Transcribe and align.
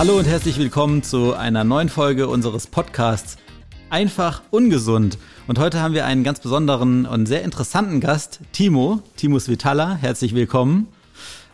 Hallo 0.00 0.18
und 0.18 0.24
herzlich 0.24 0.58
willkommen 0.58 1.02
zu 1.02 1.34
einer 1.34 1.62
neuen 1.62 1.90
Folge 1.90 2.26
unseres 2.26 2.66
Podcasts 2.66 3.36
Einfach 3.90 4.40
ungesund. 4.50 5.18
Und 5.46 5.58
heute 5.58 5.82
haben 5.82 5.92
wir 5.92 6.06
einen 6.06 6.24
ganz 6.24 6.40
besonderen 6.40 7.04
und 7.04 7.26
sehr 7.26 7.42
interessanten 7.42 8.00
Gast, 8.00 8.40
Timo, 8.52 9.02
Timo 9.16 9.38
Svitala. 9.38 9.96
Herzlich 9.96 10.34
willkommen. 10.34 10.88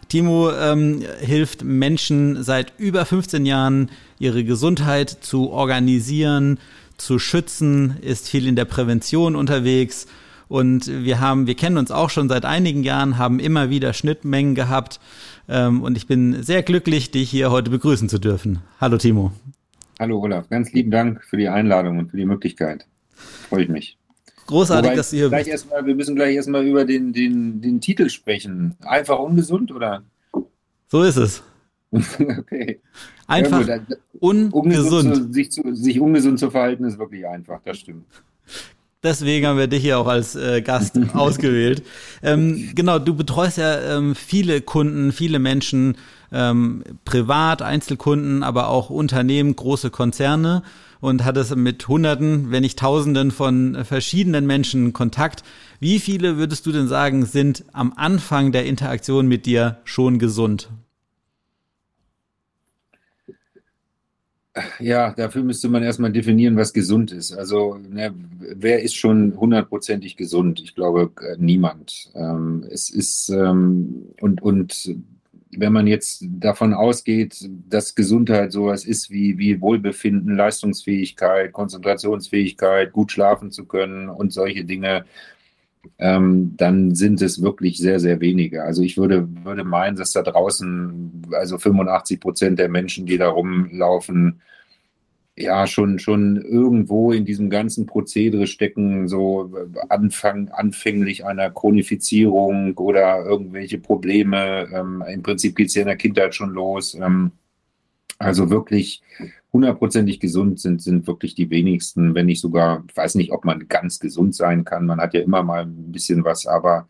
Timo 0.08 0.52
ähm, 0.52 1.02
hilft 1.18 1.64
Menschen 1.64 2.44
seit 2.44 2.72
über 2.78 3.04
15 3.04 3.46
Jahren, 3.46 3.90
ihre 4.20 4.44
Gesundheit 4.44 5.10
zu 5.10 5.50
organisieren, 5.50 6.60
zu 6.98 7.18
schützen, 7.18 7.96
ist 8.00 8.28
viel 8.28 8.46
in 8.46 8.54
der 8.54 8.64
Prävention 8.64 9.34
unterwegs 9.34 10.06
und 10.48 10.86
wir 10.86 11.18
haben, 11.18 11.46
wir 11.46 11.56
kennen 11.56 11.76
uns 11.76 11.90
auch 11.90 12.10
schon 12.10 12.28
seit 12.28 12.44
einigen 12.44 12.84
Jahren, 12.84 13.18
haben 13.18 13.40
immer 13.40 13.70
wieder 13.70 13.92
Schnittmengen 13.92 14.54
gehabt 14.54 15.00
und 15.48 15.96
ich 15.96 16.06
bin 16.06 16.42
sehr 16.42 16.62
glücklich, 16.62 17.10
dich 17.10 17.30
hier 17.30 17.50
heute 17.50 17.70
begrüßen 17.70 18.08
zu 18.08 18.18
dürfen. 18.18 18.60
Hallo 18.80 18.98
Timo. 18.98 19.32
Hallo 19.98 20.20
Olaf, 20.20 20.48
ganz 20.50 20.72
lieben 20.72 20.90
Dank 20.90 21.24
für 21.24 21.36
die 21.36 21.48
Einladung 21.48 21.98
und 21.98 22.10
für 22.10 22.16
die 22.16 22.26
Möglichkeit. 22.26 22.86
Freue 23.48 23.62
ich 23.62 23.68
mich. 23.68 23.98
Großartig, 24.46 24.90
Wobei, 24.90 24.96
dass 24.96 25.10
du 25.10 25.16
hier 25.16 25.28
gleich 25.28 25.44
bist. 25.44 25.52
Erstmal, 25.52 25.86
wir 25.86 25.94
müssen 25.94 26.14
gleich 26.14 26.36
erstmal 26.36 26.66
über 26.66 26.84
den, 26.84 27.12
den, 27.12 27.60
den 27.60 27.80
Titel 27.80 28.08
sprechen. 28.08 28.76
Einfach 28.84 29.18
ungesund 29.18 29.72
oder? 29.72 30.02
So 30.88 31.02
ist 31.02 31.16
es. 31.16 31.42
okay. 31.92 32.80
Einfach 33.26 33.66
ja, 33.66 33.78
gut, 33.78 33.98
ungesund. 34.20 34.54
ungesund 34.54 35.16
zu, 35.16 35.32
sich, 35.32 35.50
zu, 35.50 35.74
sich 35.74 36.00
ungesund 36.00 36.38
zu 36.38 36.50
verhalten 36.50 36.84
ist 36.84 36.98
wirklich 36.98 37.26
einfach, 37.26 37.60
das 37.64 37.78
stimmt. 37.78 38.04
Deswegen 39.06 39.46
haben 39.46 39.56
wir 39.56 39.68
dich 39.68 39.82
hier 39.82 40.00
auch 40.00 40.08
als 40.08 40.34
äh, 40.34 40.62
Gast 40.62 40.98
ausgewählt. 41.14 41.84
Ähm, 42.24 42.72
genau, 42.74 42.98
du 42.98 43.14
betreust 43.14 43.56
ja 43.56 43.96
ähm, 43.96 44.16
viele 44.16 44.60
Kunden, 44.60 45.12
viele 45.12 45.38
Menschen, 45.38 45.96
ähm, 46.32 46.82
privat, 47.04 47.62
Einzelkunden, 47.62 48.42
aber 48.42 48.68
auch 48.68 48.90
Unternehmen, 48.90 49.54
große 49.54 49.90
Konzerne 49.90 50.64
und 50.98 51.24
hattest 51.24 51.54
mit 51.54 51.86
Hunderten, 51.86 52.50
wenn 52.50 52.62
nicht 52.62 52.80
Tausenden 52.80 53.30
von 53.30 53.84
verschiedenen 53.84 54.44
Menschen 54.44 54.92
Kontakt. 54.92 55.44
Wie 55.78 56.00
viele 56.00 56.36
würdest 56.36 56.66
du 56.66 56.72
denn 56.72 56.88
sagen, 56.88 57.26
sind 57.26 57.64
am 57.72 57.92
Anfang 57.94 58.50
der 58.50 58.66
Interaktion 58.66 59.28
mit 59.28 59.46
dir 59.46 59.78
schon 59.84 60.18
gesund? 60.18 60.68
Ja, 64.78 65.12
dafür 65.12 65.42
müsste 65.42 65.68
man 65.68 65.82
erstmal 65.82 66.12
definieren, 66.12 66.56
was 66.56 66.72
gesund 66.72 67.12
ist. 67.12 67.32
Also, 67.32 67.76
ne, 67.76 68.14
wer 68.38 68.82
ist 68.82 68.96
schon 68.96 69.38
hundertprozentig 69.38 70.16
gesund? 70.16 70.60
Ich 70.60 70.74
glaube, 70.74 71.10
äh, 71.22 71.36
niemand. 71.38 72.10
Ähm, 72.14 72.64
es 72.70 72.88
ist, 72.88 73.28
ähm, 73.28 74.06
und, 74.20 74.42
und 74.42 74.96
wenn 75.50 75.72
man 75.72 75.86
jetzt 75.86 76.24
davon 76.28 76.74
ausgeht, 76.74 77.48
dass 77.68 77.94
Gesundheit 77.94 78.52
sowas 78.52 78.84
ist 78.84 79.10
wie, 79.10 79.38
wie 79.38 79.60
Wohlbefinden, 79.60 80.36
Leistungsfähigkeit, 80.36 81.52
Konzentrationsfähigkeit, 81.52 82.92
gut 82.92 83.12
schlafen 83.12 83.50
zu 83.50 83.66
können 83.66 84.08
und 84.08 84.32
solche 84.32 84.64
Dinge, 84.64 85.04
ähm, 85.98 86.54
dann 86.56 86.94
sind 86.94 87.22
es 87.22 87.42
wirklich 87.42 87.78
sehr, 87.78 88.00
sehr 88.00 88.20
wenige. 88.20 88.62
Also 88.62 88.82
ich 88.82 88.96
würde, 88.96 89.28
würde 89.44 89.64
meinen, 89.64 89.96
dass 89.96 90.12
da 90.12 90.22
draußen, 90.22 91.22
also 91.32 91.58
85 91.58 92.20
Prozent 92.20 92.58
der 92.58 92.68
Menschen, 92.68 93.06
die 93.06 93.18
da 93.18 93.28
rumlaufen, 93.28 94.40
ja, 95.38 95.66
schon, 95.66 95.98
schon 95.98 96.36
irgendwo 96.36 97.12
in 97.12 97.26
diesem 97.26 97.50
ganzen 97.50 97.84
Prozedere 97.84 98.46
stecken, 98.46 99.06
so 99.06 99.52
Anfang, 99.90 100.48
anfänglich 100.48 101.26
einer 101.26 101.50
Chronifizierung 101.50 102.76
oder 102.78 103.24
irgendwelche 103.24 103.78
Probleme. 103.78 104.66
Ähm, 104.72 105.04
Im 105.06 105.22
Prinzip 105.22 105.54
geht 105.56 105.68
es 105.68 105.74
ja 105.74 105.82
in 105.82 105.88
der 105.88 105.96
Kindheit 105.96 106.34
schon 106.34 106.50
los. 106.50 106.94
Ähm, 106.94 107.32
also 108.18 108.48
wirklich 108.48 109.02
hundertprozentig 109.52 110.20
gesund 110.20 110.60
sind, 110.60 110.82
sind 110.82 111.06
wirklich 111.06 111.34
die 111.34 111.50
wenigsten, 111.50 112.14
wenn 112.14 112.26
nicht 112.26 112.40
sogar, 112.40 112.84
ich 112.88 112.96
weiß 112.96 113.14
nicht, 113.14 113.32
ob 113.32 113.44
man 113.44 113.68
ganz 113.68 113.98
gesund 114.00 114.34
sein 114.34 114.64
kann. 114.64 114.86
Man 114.86 115.00
hat 115.00 115.14
ja 115.14 115.20
immer 115.20 115.42
mal 115.42 115.62
ein 115.62 115.92
bisschen 115.92 116.24
was, 116.24 116.46
aber 116.46 116.88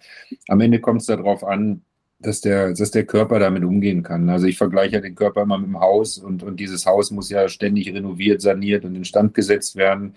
am 0.48 0.60
Ende 0.60 0.80
kommt 0.80 1.00
es 1.00 1.06
darauf 1.06 1.44
an, 1.44 1.82
dass 2.18 2.40
der, 2.40 2.72
dass 2.72 2.90
der 2.90 3.04
Körper 3.04 3.38
damit 3.38 3.62
umgehen 3.62 4.02
kann. 4.02 4.28
Also 4.28 4.46
ich 4.46 4.56
vergleiche 4.56 4.96
ja 4.96 5.00
den 5.00 5.14
Körper 5.14 5.42
immer 5.42 5.58
mit 5.58 5.68
dem 5.68 5.80
Haus 5.80 6.18
und, 6.18 6.42
und 6.42 6.58
dieses 6.58 6.86
Haus 6.86 7.10
muss 7.10 7.30
ja 7.30 7.48
ständig 7.48 7.92
renoviert, 7.92 8.40
saniert 8.40 8.84
und 8.84 8.96
instand 8.96 9.34
gesetzt 9.34 9.76
werden. 9.76 10.14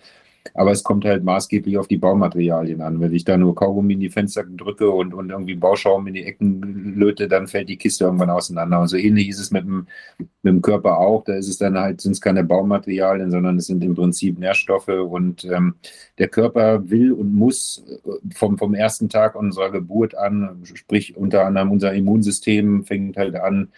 Aber 0.54 0.72
es 0.72 0.84
kommt 0.84 1.06
halt 1.06 1.24
maßgeblich 1.24 1.78
auf 1.78 1.88
die 1.88 1.98
Baumaterialien 1.98 2.82
an. 2.82 3.00
Wenn 3.00 3.14
ich 3.14 3.24
da 3.24 3.38
nur 3.38 3.56
Kaugummi 3.56 3.94
in 3.94 4.00
die 4.00 4.10
Fenster 4.10 4.44
drücke 4.44 4.90
und, 4.90 5.14
und 5.14 5.30
irgendwie 5.30 5.56
Bauschaum 5.56 6.08
in 6.08 6.14
die 6.14 6.26
Ecken 6.26 6.96
löte, 6.96 7.28
dann 7.28 7.48
fällt 7.48 7.70
die 7.70 7.78
Kiste 7.78 8.06
irgendwann 8.06 8.30
auseinander. 8.30 8.80
Und 8.82 8.88
so 8.88 8.98
ähnlich 8.98 9.30
ist 9.30 9.40
es 9.40 9.52
mit 9.52 9.64
dem, 9.64 9.88
mit 10.18 10.54
dem 10.54 10.62
Körper 10.62 10.98
auch. 10.98 11.24
Da 11.24 11.36
ist 11.36 11.48
es 11.48 11.58
dann 11.58 11.78
halt, 11.78 12.02
sind 12.02 12.14
es 12.14 12.22
keine 12.22 12.44
Baumaterialien, 12.44 13.32
sondern 13.32 13.58
es 13.58 13.68
sind 13.68 13.84
im 13.84 13.96
Prinzip 13.96 14.40
Nährstoffe. 14.40 14.88
Und 14.88 15.46
ähm, 15.46 15.76
der 16.18 16.28
Körper 16.28 16.90
will 16.90 17.12
und 17.12 17.34
muss 17.34 17.84
äh, 17.88 18.12
vom, 18.36 18.58
vom 18.58 18.74
ersten 18.74 19.10
Tag 19.10 19.36
unserer 19.36 19.72
Geburt 19.72 20.16
an, 20.16 20.62
sprich 20.64 21.16
unter 21.16 21.46
anderem 21.46 21.72
unser 21.72 21.94
Immunsystem 21.94 22.84
fängt 22.84 23.18
halt 23.18 23.36
an, 23.36 23.70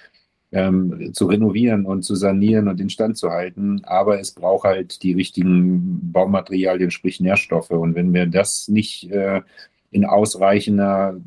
ähm, 0.52 1.12
zu 1.14 1.28
renovieren 1.28 1.86
und 1.86 2.04
zu 2.04 2.16
sanieren 2.16 2.68
und 2.68 2.80
instand 2.80 3.18
zu 3.18 3.32
halten. 3.32 3.82
Aber 3.84 4.20
es 4.20 4.32
braucht 4.32 4.66
halt 4.66 5.04
die 5.04 5.14
richtigen 5.14 6.12
Baumaterialien, 6.12 6.92
sprich 6.92 7.20
Nährstoffe. 7.20 7.72
Und 7.72 7.96
wenn 7.96 8.14
wir 8.14 8.26
das 8.26 8.68
nicht 8.68 9.10
äh, 9.12 9.42
in 9.92 10.06
ausreichender 10.06 11.20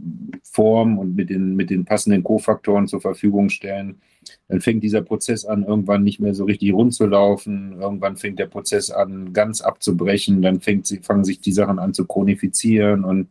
Form 0.43 0.99
und 0.99 1.15
mit 1.15 1.31
den, 1.31 1.55
mit 1.57 1.71
den 1.71 1.85
passenden 1.85 2.23
Kofaktoren 2.23 2.87
zur 2.87 3.01
Verfügung 3.01 3.51
stellen, 3.51 4.01
dann 4.49 4.61
fängt 4.61 4.83
dieser 4.83 5.03
Prozess 5.03 5.45
an, 5.45 5.65
irgendwann 5.65 6.03
nicht 6.03 6.19
mehr 6.19 6.35
so 6.35 6.45
richtig 6.45 6.73
rund 6.73 6.95
zu 6.95 7.07
laufen. 7.07 7.79
Irgendwann 7.79 8.17
fängt 8.17 8.39
der 8.39 8.47
Prozess 8.47 8.91
an, 8.91 9.33
ganz 9.35 9.61
abzubrechen. 9.61 10.41
Dann 10.41 10.61
fängt, 10.61 10.89
fangen 11.03 11.25
sich 11.25 11.41
die 11.41 11.53
Sachen 11.53 11.79
an 11.79 11.93
zu 11.93 12.07
chronifizieren 12.07 13.05
und 13.05 13.29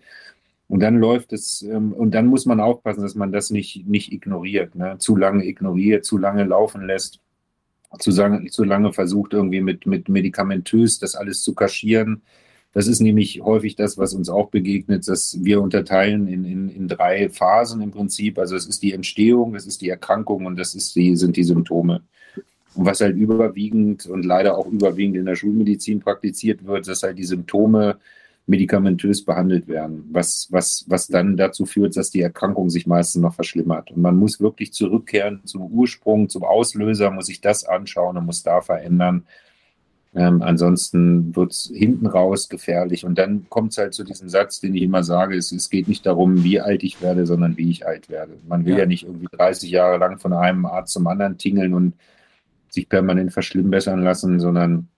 und 0.67 0.79
dann 0.79 0.97
läuft 0.97 1.33
es, 1.33 1.61
ähm, 1.61 1.93
und 1.93 2.11
dann 2.11 2.27
muss 2.27 2.45
man 2.45 2.59
aufpassen, 2.59 3.01
dass 3.01 3.15
man 3.15 3.31
das 3.31 3.49
nicht, 3.49 3.85
nicht 3.87 4.11
ignoriert, 4.11 4.75
ne? 4.75 4.97
zu 4.97 5.15
lange 5.15 5.45
ignoriert, 5.45 6.05
zu 6.05 6.17
lange 6.17 6.43
laufen 6.45 6.85
lässt, 6.85 7.19
zu 7.99 8.11
lange, 8.11 8.49
zu 8.49 8.63
lange 8.63 8.93
versucht, 8.93 9.33
irgendwie 9.33 9.61
mit, 9.61 9.85
mit 9.85 10.09
medikamentös 10.09 10.99
das 10.99 11.15
alles 11.15 11.43
zu 11.43 11.53
kaschieren. 11.53 12.23
Das 12.71 12.87
ist 12.87 13.01
nämlich 13.01 13.41
häufig 13.43 13.75
das, 13.75 13.99
was 13.99 14.15
uns 14.15 14.29
auch 14.29 14.49
begegnet, 14.49 15.07
dass 15.07 15.37
wir 15.43 15.61
unterteilen 15.61 16.27
in, 16.27 16.43
in, 16.43 16.69
in 16.69 16.87
drei 16.87 17.29
Phasen 17.29 17.81
im 17.81 17.91
Prinzip. 17.91 18.39
Also 18.39 18.55
es 18.55 18.65
ist 18.65 18.81
die 18.81 18.93
Entstehung, 18.93 19.53
es 19.53 19.67
ist 19.67 19.81
die 19.81 19.89
Erkrankung 19.89 20.47
und 20.47 20.57
das 20.57 20.73
ist 20.73 20.95
die, 20.95 21.15
sind 21.15 21.37
die 21.37 21.43
Symptome. 21.43 22.01
Und 22.73 22.85
was 22.85 23.01
halt 23.01 23.15
überwiegend 23.15 24.07
und 24.07 24.25
leider 24.25 24.57
auch 24.57 24.65
überwiegend 24.65 25.17
in 25.17 25.25
der 25.25 25.35
Schulmedizin 25.35 25.99
praktiziert 25.99 26.65
wird, 26.65 26.87
dass 26.87 27.03
halt 27.03 27.19
die 27.19 27.25
Symptome 27.25 27.99
medikamentös 28.45 29.23
behandelt 29.23 29.67
werden, 29.67 30.09
was, 30.11 30.47
was, 30.51 30.85
was 30.87 31.07
dann 31.07 31.37
dazu 31.37 31.65
führt, 31.65 31.95
dass 31.95 32.11
die 32.11 32.21
Erkrankung 32.21 32.69
sich 32.69 32.85
meistens 32.87 33.21
noch 33.21 33.33
verschlimmert. 33.33 33.91
Und 33.91 34.01
man 34.01 34.17
muss 34.17 34.41
wirklich 34.41 34.73
zurückkehren 34.73 35.41
zum 35.45 35.63
Ursprung, 35.63 36.27
zum 36.27 36.43
Auslöser, 36.43 37.09
muss 37.11 37.27
sich 37.27 37.39
das 37.39 37.63
anschauen 37.63 38.17
und 38.17 38.25
muss 38.25 38.43
da 38.43 38.61
verändern. 38.61 39.23
Ähm, 40.15 40.41
ansonsten 40.41 41.35
wird 41.35 41.53
es 41.53 41.71
hinten 41.73 42.05
raus 42.05 42.49
gefährlich. 42.49 43.05
Und 43.05 43.17
dann 43.17 43.47
kommt 43.49 43.71
es 43.71 43.77
halt 43.77 43.93
zu 43.93 44.03
diesem 44.03 44.27
Satz, 44.27 44.59
den 44.59 44.75
ich 44.75 44.83
immer 44.83 45.03
sage, 45.03 45.37
es, 45.37 45.51
es, 45.53 45.69
geht 45.69 45.87
nicht 45.87 46.05
darum, 46.05 46.43
wie 46.43 46.59
alt 46.59 46.83
ich 46.83 47.01
werde, 47.01 47.25
sondern 47.25 47.57
wie 47.57 47.71
ich 47.71 47.87
alt 47.87 48.09
werde. 48.09 48.33
Man 48.47 48.65
will 48.65 48.73
ja, 48.73 48.79
ja 48.79 48.85
nicht 48.85 49.05
irgendwie 49.05 49.27
30 49.31 49.71
Jahre 49.71 49.97
lang 49.97 50.19
von 50.19 50.33
einem 50.33 50.65
Arzt 50.65 50.93
zum 50.93 51.07
anderen 51.07 51.37
tingeln 51.37 51.73
und 51.73 51.93
sich 52.69 52.89
permanent 52.89 53.31
verschlimmbessern 53.31 54.03
lassen, 54.03 54.39
sondern 54.39 54.89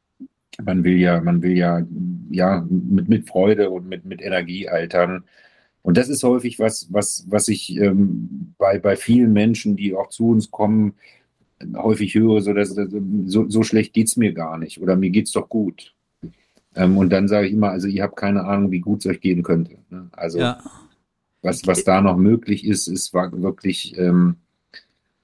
man 0.64 0.84
will 0.84 0.98
ja, 0.98 1.22
man 1.22 1.42
will 1.42 1.58
ja, 1.58 1.86
ja 2.30 2.66
mit, 2.70 3.10
mit 3.10 3.28
Freude 3.28 3.70
und 3.70 3.88
mit, 3.88 4.06
mit 4.06 4.22
Energie 4.22 4.70
altern. 4.70 5.24
Und 5.82 5.98
das 5.98 6.10
ist 6.10 6.24
häufig 6.24 6.60
was, 6.60 6.88
was, 6.92 7.26
was 7.30 7.48
ich 7.48 7.78
ähm, 7.78 8.56
bei, 8.58 8.80
bei 8.80 8.96
vielen 8.96 9.34
Menschen, 9.34 9.76
die 9.76 9.96
auch 9.96 10.10
zu 10.10 10.30
uns 10.30 10.50
kommen, 10.50 10.96
häufig 11.76 12.16
höre, 12.16 12.42
so, 12.42 12.54
dass, 12.54 12.76
so, 13.26 13.50
so 13.50 13.64
schlecht 13.64 13.94
geht 13.94 14.08
es 14.08 14.18
mir 14.18 14.34
gar 14.34 14.58
nicht 14.58 14.82
oder 14.82 14.96
mir 14.96 15.10
geht 15.10 15.28
es 15.28 15.32
doch 15.32 15.48
gut. 15.48 15.94
Ähm, 16.76 16.98
und 16.98 17.10
dann 17.12 17.28
sage 17.28 17.48
ich 17.48 17.54
immer, 17.54 17.70
also 17.70 17.88
ihr 17.88 18.04
habt 18.04 18.18
keine 18.18 18.44
Ahnung, 18.44 18.72
wie 18.72 18.82
gut 18.82 19.00
es 19.00 19.12
euch 19.12 19.22
gehen 19.22 19.44
könnte. 19.44 19.78
Ne? 19.90 20.10
Also 20.12 20.40
ja. 20.40 20.60
was, 21.42 21.66
was 21.66 21.84
da 21.84 22.02
noch 22.02 22.18
möglich 22.18 22.66
ist, 22.66 22.88
ist 22.88 23.14
wirklich, 23.14 23.98
ähm, 23.98 24.38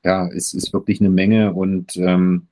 ja, 0.03 0.27
es 0.27 0.53
ist 0.53 0.73
wirklich 0.73 1.01
eine 1.01 1.09
Menge 1.09 1.53
und 1.53 1.97
ähm, 1.97 2.47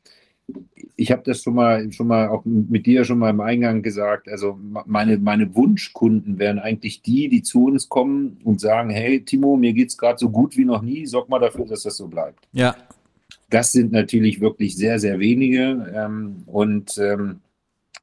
ich 0.99 1.13
habe 1.13 1.21
das 1.23 1.41
schon 1.41 1.55
mal, 1.55 1.91
schon 1.93 2.07
mal 2.07 2.27
auch 2.27 2.43
mit 2.43 2.85
dir 2.85 3.05
schon 3.05 3.19
mal 3.19 3.29
im 3.29 3.39
Eingang 3.39 3.81
gesagt. 3.81 4.27
Also 4.27 4.59
meine, 4.85 5.17
meine 5.17 5.55
Wunschkunden 5.55 6.39
wären 6.39 6.59
eigentlich 6.59 7.01
die, 7.01 7.29
die 7.29 7.41
zu 7.41 7.67
uns 7.67 7.87
kommen 7.87 8.37
und 8.43 8.59
sagen: 8.59 8.89
Hey, 8.89 9.23
Timo, 9.23 9.55
mir 9.55 9.71
geht 9.71 9.89
es 9.89 9.97
gerade 9.97 10.19
so 10.19 10.29
gut 10.29 10.57
wie 10.57 10.65
noch 10.65 10.81
nie. 10.81 11.05
Sorg 11.05 11.29
mal 11.29 11.39
dafür, 11.39 11.65
dass 11.65 11.83
das 11.83 11.95
so 11.95 12.07
bleibt. 12.07 12.47
Ja. 12.51 12.75
Das 13.49 13.71
sind 13.71 13.93
natürlich 13.93 14.41
wirklich 14.41 14.75
sehr, 14.75 14.99
sehr 14.99 15.19
wenige. 15.19 15.89
Ähm, 15.95 16.43
und 16.45 16.97
ähm, 16.97 17.39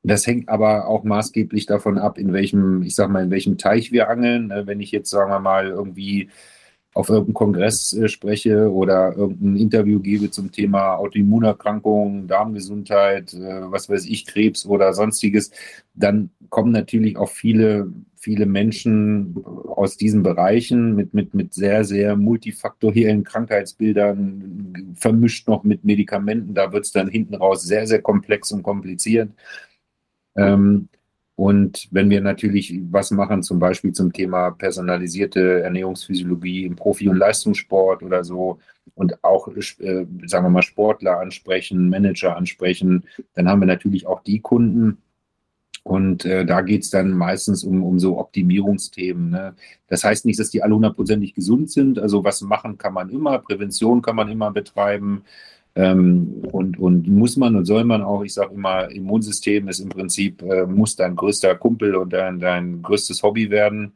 das 0.02 0.26
hängt 0.26 0.48
aber 0.48 0.88
auch 0.88 1.04
maßgeblich 1.04 1.66
davon 1.66 1.98
ab, 1.98 2.16
in 2.16 2.32
welchem, 2.32 2.82
ich 2.82 2.94
sag 2.94 3.10
mal, 3.10 3.24
in 3.24 3.30
welchem 3.30 3.58
Teich 3.58 3.92
wir 3.92 4.08
angeln. 4.08 4.50
Wenn 4.64 4.80
ich 4.80 4.90
jetzt, 4.90 5.10
sagen 5.10 5.30
wir 5.30 5.40
mal, 5.40 5.66
irgendwie 5.68 6.30
auf 6.96 7.10
irgendeinem 7.10 7.34
Kongress 7.34 7.92
äh, 7.92 8.08
spreche 8.08 8.72
oder 8.72 9.14
irgendein 9.14 9.56
Interview 9.56 10.00
gebe 10.00 10.30
zum 10.30 10.50
Thema 10.50 10.94
Autoimmunerkrankungen, 10.94 12.26
Darmgesundheit, 12.26 13.34
äh, 13.34 13.70
was 13.70 13.90
weiß 13.90 14.06
ich, 14.06 14.24
Krebs 14.24 14.64
oder 14.64 14.94
sonstiges, 14.94 15.50
dann 15.94 16.30
kommen 16.48 16.72
natürlich 16.72 17.18
auch 17.18 17.28
viele, 17.28 17.92
viele 18.16 18.46
Menschen 18.46 19.36
aus 19.44 19.98
diesen 19.98 20.22
Bereichen 20.22 20.94
mit, 20.94 21.12
mit, 21.12 21.34
mit 21.34 21.52
sehr, 21.52 21.84
sehr 21.84 22.16
multifaktoriellen 22.16 23.24
Krankheitsbildern, 23.24 24.94
vermischt 24.96 25.48
noch 25.48 25.64
mit 25.64 25.84
Medikamenten. 25.84 26.54
Da 26.54 26.72
wird 26.72 26.86
es 26.86 26.92
dann 26.92 27.08
hinten 27.08 27.34
raus 27.34 27.62
sehr, 27.62 27.86
sehr 27.86 28.00
komplex 28.00 28.52
und 28.52 28.62
kompliziert. 28.62 29.30
Ähm, 30.34 30.88
und 31.36 31.88
wenn 31.90 32.08
wir 32.08 32.22
natürlich 32.22 32.80
was 32.90 33.10
machen, 33.10 33.42
zum 33.42 33.58
Beispiel 33.58 33.92
zum 33.92 34.10
Thema 34.10 34.50
personalisierte 34.52 35.60
Ernährungsphysiologie 35.62 36.64
im 36.64 36.76
Profi- 36.76 37.10
und 37.10 37.18
Leistungssport 37.18 38.02
oder 38.02 38.24
so 38.24 38.58
und 38.94 39.22
auch, 39.22 39.48
äh, 39.48 40.06
sagen 40.24 40.46
wir 40.46 40.50
mal, 40.50 40.62
Sportler 40.62 41.20
ansprechen, 41.20 41.90
Manager 41.90 42.36
ansprechen, 42.36 43.04
dann 43.34 43.48
haben 43.48 43.60
wir 43.60 43.66
natürlich 43.66 44.06
auch 44.06 44.22
die 44.22 44.40
Kunden. 44.40 44.98
Und 45.82 46.24
äh, 46.24 46.44
da 46.44 46.62
geht 46.62 46.82
es 46.82 46.90
dann 46.90 47.12
meistens 47.12 47.62
um, 47.62 47.84
um 47.84 47.98
so 48.00 48.18
Optimierungsthemen. 48.18 49.30
Ne? 49.30 49.54
Das 49.88 50.02
heißt 50.02 50.24
nicht, 50.24 50.40
dass 50.40 50.50
die 50.50 50.62
alle 50.62 50.74
hundertprozentig 50.74 51.34
gesund 51.34 51.70
sind. 51.70 51.98
Also 51.98 52.24
was 52.24 52.40
machen 52.40 52.78
kann 52.78 52.94
man 52.94 53.10
immer, 53.10 53.38
Prävention 53.38 54.02
kann 54.02 54.16
man 54.16 54.28
immer 54.28 54.50
betreiben. 54.50 55.22
Ähm, 55.76 56.42
und, 56.50 56.78
und 56.78 57.06
muss 57.06 57.36
man 57.36 57.54
und 57.54 57.66
soll 57.66 57.84
man 57.84 58.02
auch, 58.02 58.24
ich 58.24 58.32
sage 58.32 58.54
immer, 58.54 58.90
Immunsystem 58.90 59.68
ist 59.68 59.80
im 59.80 59.90
Prinzip, 59.90 60.42
äh, 60.42 60.64
muss 60.64 60.96
dein 60.96 61.14
größter 61.14 61.54
Kumpel 61.54 61.94
und 61.94 62.14
dein, 62.14 62.40
dein 62.40 62.80
größtes 62.80 63.22
Hobby 63.22 63.50
werden. 63.50 63.92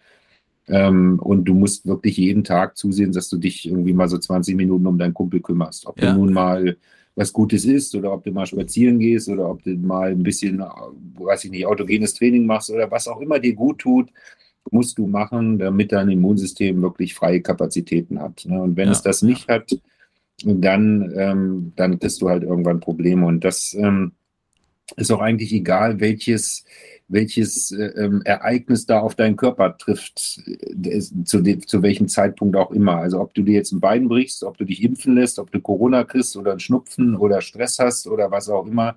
Ähm, 0.68 1.18
und 1.18 1.46
du 1.46 1.54
musst 1.54 1.86
wirklich 1.86 2.18
jeden 2.18 2.44
Tag 2.44 2.76
zusehen, 2.76 3.12
dass 3.12 3.30
du 3.30 3.38
dich 3.38 3.66
irgendwie 3.66 3.94
mal 3.94 4.08
so 4.08 4.18
20 4.18 4.56
Minuten 4.56 4.86
um 4.86 4.98
deinen 4.98 5.14
Kumpel 5.14 5.40
kümmerst. 5.40 5.86
Ob 5.86 6.00
ja. 6.00 6.12
du 6.12 6.18
nun 6.18 6.34
mal 6.34 6.76
was 7.16 7.32
Gutes 7.32 7.64
isst 7.64 7.94
oder 7.94 8.12
ob 8.12 8.24
du 8.24 8.30
mal 8.30 8.46
spazieren 8.46 8.98
gehst 8.98 9.30
oder 9.30 9.48
ob 9.48 9.62
du 9.62 9.70
mal 9.70 10.10
ein 10.10 10.22
bisschen, 10.22 10.58
weiß 10.60 11.44
ich 11.44 11.50
nicht, 11.50 11.66
autogenes 11.66 12.12
Training 12.12 12.44
machst 12.44 12.70
oder 12.70 12.90
was 12.90 13.08
auch 13.08 13.20
immer 13.22 13.38
dir 13.38 13.54
gut 13.54 13.78
tut, 13.78 14.10
musst 14.70 14.98
du 14.98 15.06
machen, 15.06 15.58
damit 15.58 15.92
dein 15.92 16.10
Immunsystem 16.10 16.82
wirklich 16.82 17.14
freie 17.14 17.40
Kapazitäten 17.40 18.20
hat. 18.20 18.44
Ne? 18.46 18.60
Und 18.60 18.76
wenn 18.76 18.88
ja. 18.88 18.92
es 18.92 19.02
das 19.02 19.22
nicht 19.22 19.48
hat, 19.48 19.80
dann, 20.44 21.12
ähm, 21.16 21.72
dann 21.76 21.98
kriegst 21.98 22.22
du 22.22 22.28
halt 22.28 22.42
irgendwann 22.42 22.80
Probleme. 22.80 23.26
Und 23.26 23.44
das 23.44 23.74
ähm, 23.74 24.12
ist 24.96 25.10
auch 25.10 25.20
eigentlich 25.20 25.52
egal, 25.52 26.00
welches, 26.00 26.64
welches 27.08 27.72
äh, 27.72 27.86
ähm, 27.96 28.22
Ereignis 28.24 28.86
da 28.86 29.00
auf 29.00 29.14
deinen 29.14 29.36
Körper 29.36 29.76
trifft, 29.76 30.40
äh, 30.46 31.00
zu, 31.24 31.42
zu 31.42 31.82
welchem 31.82 32.08
Zeitpunkt 32.08 32.56
auch 32.56 32.70
immer. 32.70 32.96
Also 32.96 33.20
ob 33.20 33.34
du 33.34 33.42
dir 33.42 33.54
jetzt 33.54 33.72
ein 33.72 33.80
Bein 33.80 34.08
brichst, 34.08 34.44
ob 34.44 34.56
du 34.56 34.64
dich 34.64 34.82
impfen 34.82 35.14
lässt, 35.14 35.38
ob 35.38 35.50
du 35.50 35.60
Corona 35.60 36.04
kriegst 36.04 36.36
oder 36.36 36.52
einen 36.52 36.60
Schnupfen 36.60 37.16
oder 37.16 37.40
Stress 37.40 37.78
hast 37.78 38.06
oder 38.06 38.30
was 38.30 38.48
auch 38.48 38.66
immer. 38.66 38.96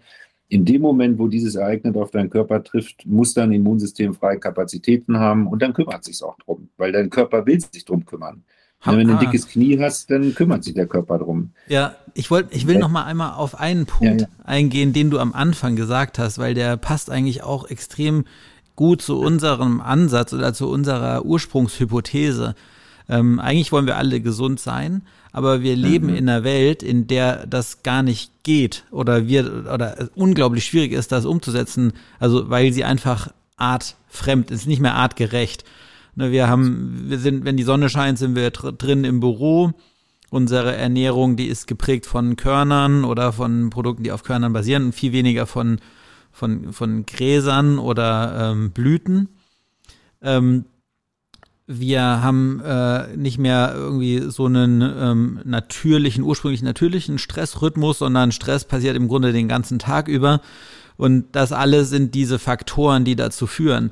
In 0.50 0.66
dem 0.66 0.82
Moment, 0.82 1.18
wo 1.18 1.28
dieses 1.28 1.56
Ereignis 1.56 1.96
auf 1.96 2.12
deinen 2.12 2.30
Körper 2.30 2.64
trifft, 2.64 3.06
muss 3.06 3.34
dein 3.34 3.52
Immunsystem 3.52 4.14
freie 4.14 4.40
Kapazitäten 4.40 5.18
haben 5.18 5.48
und 5.48 5.62
dann 5.62 5.74
kümmert 5.74 6.04
sich 6.04 6.22
auch 6.22 6.38
drum, 6.38 6.70
weil 6.78 6.92
dein 6.92 7.10
Körper 7.10 7.46
will 7.46 7.60
sich 7.60 7.86
drum 7.86 8.06
kümmern. 8.06 8.44
Wenn 8.86 9.08
du 9.08 9.14
ein 9.14 9.20
dickes 9.20 9.48
Knie 9.48 9.80
hast, 9.80 10.12
dann 10.12 10.36
kümmert 10.36 10.64
sich 10.64 10.74
der 10.74 10.88
Körper 10.88 11.20
drum. 11.20 11.52
Ja, 11.68 11.96
ich 12.14 12.30
wollte, 12.30 12.54
ich 12.54 12.68
will 12.68 12.78
noch 12.78 12.90
mal 12.90 13.04
einmal 13.04 13.34
auf 13.34 13.60
einen 13.60 13.86
Punkt 13.86 14.22
ja, 14.22 14.28
ja. 14.28 14.46
eingehen, 14.46 14.94
den 14.94 15.10
du 15.10 15.20
am 15.20 15.34
Anfang 15.34 15.76
gesagt 15.76 16.20
hast, 16.20 16.38
weil 16.38 16.54
der 16.54 16.78
passt 16.78 17.10
eigentlich 17.10 17.44
auch 17.44 17.70
extrem 17.70 18.26
gut 18.76 19.02
zu 19.02 19.20
unserem 19.20 19.82
Ansatz 19.82 20.34
oder 20.34 20.54
zu 20.54 20.70
unserer 20.70 21.26
Ursprungshypothese. 21.26 22.56
Ähm, 23.10 23.40
eigentlich 23.40 23.72
wollen 23.72 23.86
wir 23.86 23.98
alle 23.98 24.22
gesund 24.22 24.60
sein, 24.60 25.04
aber 25.32 25.62
wir 25.62 25.76
leben 25.76 26.08
mhm. 26.08 26.16
in 26.16 26.30
einer 26.30 26.44
Welt, 26.44 26.84
in 26.84 27.08
der 27.08 27.46
das 27.48 27.84
gar 27.84 28.04
nicht 28.04 28.32
geht 28.44 28.86
oder 28.92 29.28
wir 29.28 29.66
oder 29.74 30.10
unglaublich 30.16 30.66
schwierig 30.66 30.92
ist, 30.92 31.12
das 31.12 31.26
umzusetzen. 31.26 31.94
Also 32.20 32.50
weil 32.50 32.72
sie 32.74 32.84
einfach 32.84 33.30
artfremd 33.58 34.52
ist, 34.52 34.68
nicht 34.68 34.82
mehr 34.82 34.96
artgerecht. 34.96 35.64
Ne, 36.16 36.32
wir 36.32 36.48
haben, 36.48 37.10
wir 37.10 37.18
sind, 37.20 37.46
wenn 37.46 37.58
die 37.58 37.64
Sonne 37.64 37.90
scheint, 37.90 38.20
sind 38.20 38.36
wir 38.36 38.52
drin 38.52 39.04
im 39.04 39.20
Büro. 39.20 39.72
Unsere 40.30 40.76
Ernährung, 40.76 41.36
die 41.36 41.48
ist 41.48 41.68
geprägt 41.68 42.06
von 42.06 42.36
Körnern 42.36 43.04
oder 43.04 43.34
von 43.34 43.70
Produkten, 43.70 44.04
die 44.04 44.12
auf 44.12 44.24
Körnern 44.24 44.54
basieren 44.54 44.86
und 44.86 44.96
viel 44.96 45.12
weniger 45.12 45.46
von, 45.46 45.80
von, 46.32 46.74
von 46.74 47.06
Gräsern 47.06 47.78
oder 47.78 48.52
ähm, 48.52 48.72
Blüten. 48.72 49.30
Ähm, 50.22 50.66
wir 51.66 52.02
haben 52.02 52.62
äh, 52.62 53.16
nicht 53.16 53.38
mehr 53.38 53.74
irgendwie 53.74 54.20
so 54.30 54.46
einen 54.46 54.82
ähm, 54.82 55.40
natürlichen, 55.46 56.24
ursprünglich 56.24 56.62
natürlichen 56.62 57.18
Stressrhythmus, 57.18 58.00
sondern 58.00 58.32
Stress 58.32 58.66
passiert 58.66 58.98
im 58.98 59.08
Grunde 59.08 59.34
den 59.34 59.48
ganzen 59.48 59.80
Tag 59.80 60.08
über. 60.08 60.42
Und 60.98 61.28
das 61.32 61.52
alles 61.52 61.90
sind 61.90 62.16
diese 62.16 62.38
Faktoren, 62.38 63.06
die 63.06 63.16
dazu 63.16 63.48
führen. 63.48 63.92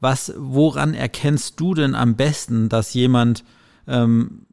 Was, 0.00 0.32
woran 0.36 0.94
erkennst 0.94 1.60
du 1.60 1.74
denn 1.74 1.94
am 1.94 2.16
besten, 2.16 2.68
dass 2.68 2.94
jemand 2.94 3.44
ähm, 3.86 4.46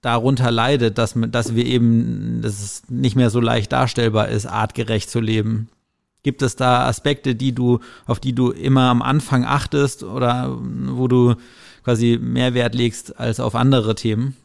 darunter 0.00 0.50
leidet, 0.50 0.98
dass, 0.98 1.14
dass 1.14 1.54
wir 1.54 1.66
eben, 1.66 2.40
dass 2.42 2.62
es 2.62 2.88
nicht 2.88 3.16
mehr 3.16 3.30
so 3.30 3.40
leicht 3.40 3.72
darstellbar 3.72 4.28
ist, 4.28 4.46
artgerecht 4.46 5.10
zu 5.10 5.20
leben? 5.20 5.68
Gibt 6.22 6.42
es 6.42 6.56
da 6.56 6.86
Aspekte, 6.86 7.34
die 7.34 7.54
du, 7.54 7.80
auf 8.06 8.18
die 8.18 8.34
du 8.34 8.50
immer 8.50 8.88
am 8.88 9.02
Anfang 9.02 9.44
achtest 9.44 10.02
oder 10.02 10.58
wo 10.60 11.06
du 11.06 11.34
quasi 11.84 12.18
mehr 12.20 12.54
Wert 12.54 12.74
legst 12.74 13.18
als 13.18 13.40
auf 13.40 13.54
andere 13.54 13.94
Themen? 13.94 14.36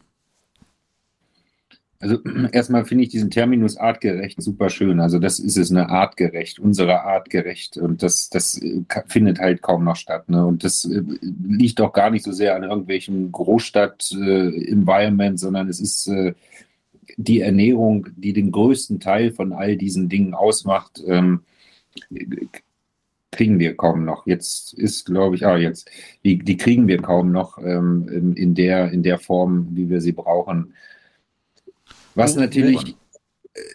Also 2.04 2.18
erstmal 2.52 2.84
finde 2.84 3.02
ich 3.04 3.10
diesen 3.10 3.30
Terminus 3.30 3.78
artgerecht 3.78 4.42
super 4.42 4.68
schön. 4.68 5.00
Also 5.00 5.18
das 5.18 5.38
ist 5.38 5.56
es, 5.56 5.70
eine 5.70 5.88
artgerecht, 5.88 6.58
unsere 6.58 7.02
artgerecht. 7.02 7.78
Und 7.78 8.02
das, 8.02 8.28
das 8.28 8.60
äh, 8.60 8.82
findet 9.06 9.38
halt 9.38 9.62
kaum 9.62 9.84
noch 9.84 9.96
statt. 9.96 10.28
Ne? 10.28 10.44
Und 10.44 10.64
das 10.64 10.84
äh, 10.84 11.02
liegt 11.22 11.80
auch 11.80 11.94
gar 11.94 12.10
nicht 12.10 12.24
so 12.24 12.32
sehr 12.32 12.56
an 12.56 12.62
irgendwelchen 12.62 13.32
Großstadt-Environment, 13.32 15.40
sondern 15.40 15.68
es 15.68 15.80
ist 15.80 16.08
äh, 16.08 16.34
die 17.16 17.40
Ernährung, 17.40 18.08
die 18.16 18.34
den 18.34 18.52
größten 18.52 19.00
Teil 19.00 19.32
von 19.32 19.54
all 19.54 19.76
diesen 19.76 20.10
Dingen 20.10 20.34
ausmacht. 20.34 21.02
Ähm, 21.06 21.40
kriegen 23.30 23.58
wir 23.58 23.76
kaum 23.76 24.04
noch. 24.04 24.26
Jetzt 24.26 24.74
ist, 24.74 25.06
glaube 25.06 25.36
ich, 25.36 25.46
ah, 25.46 25.56
jetzt, 25.56 25.90
die, 26.22 26.36
die 26.38 26.58
kriegen 26.58 26.86
wir 26.86 27.00
kaum 27.00 27.32
noch 27.32 27.56
ähm, 27.58 28.34
in, 28.36 28.54
der, 28.54 28.92
in 28.92 29.02
der 29.02 29.18
Form, 29.18 29.68
wie 29.72 29.88
wir 29.88 30.02
sie 30.02 30.12
brauchen. 30.12 30.74
Was 32.14 32.36
natürlich 32.36 32.96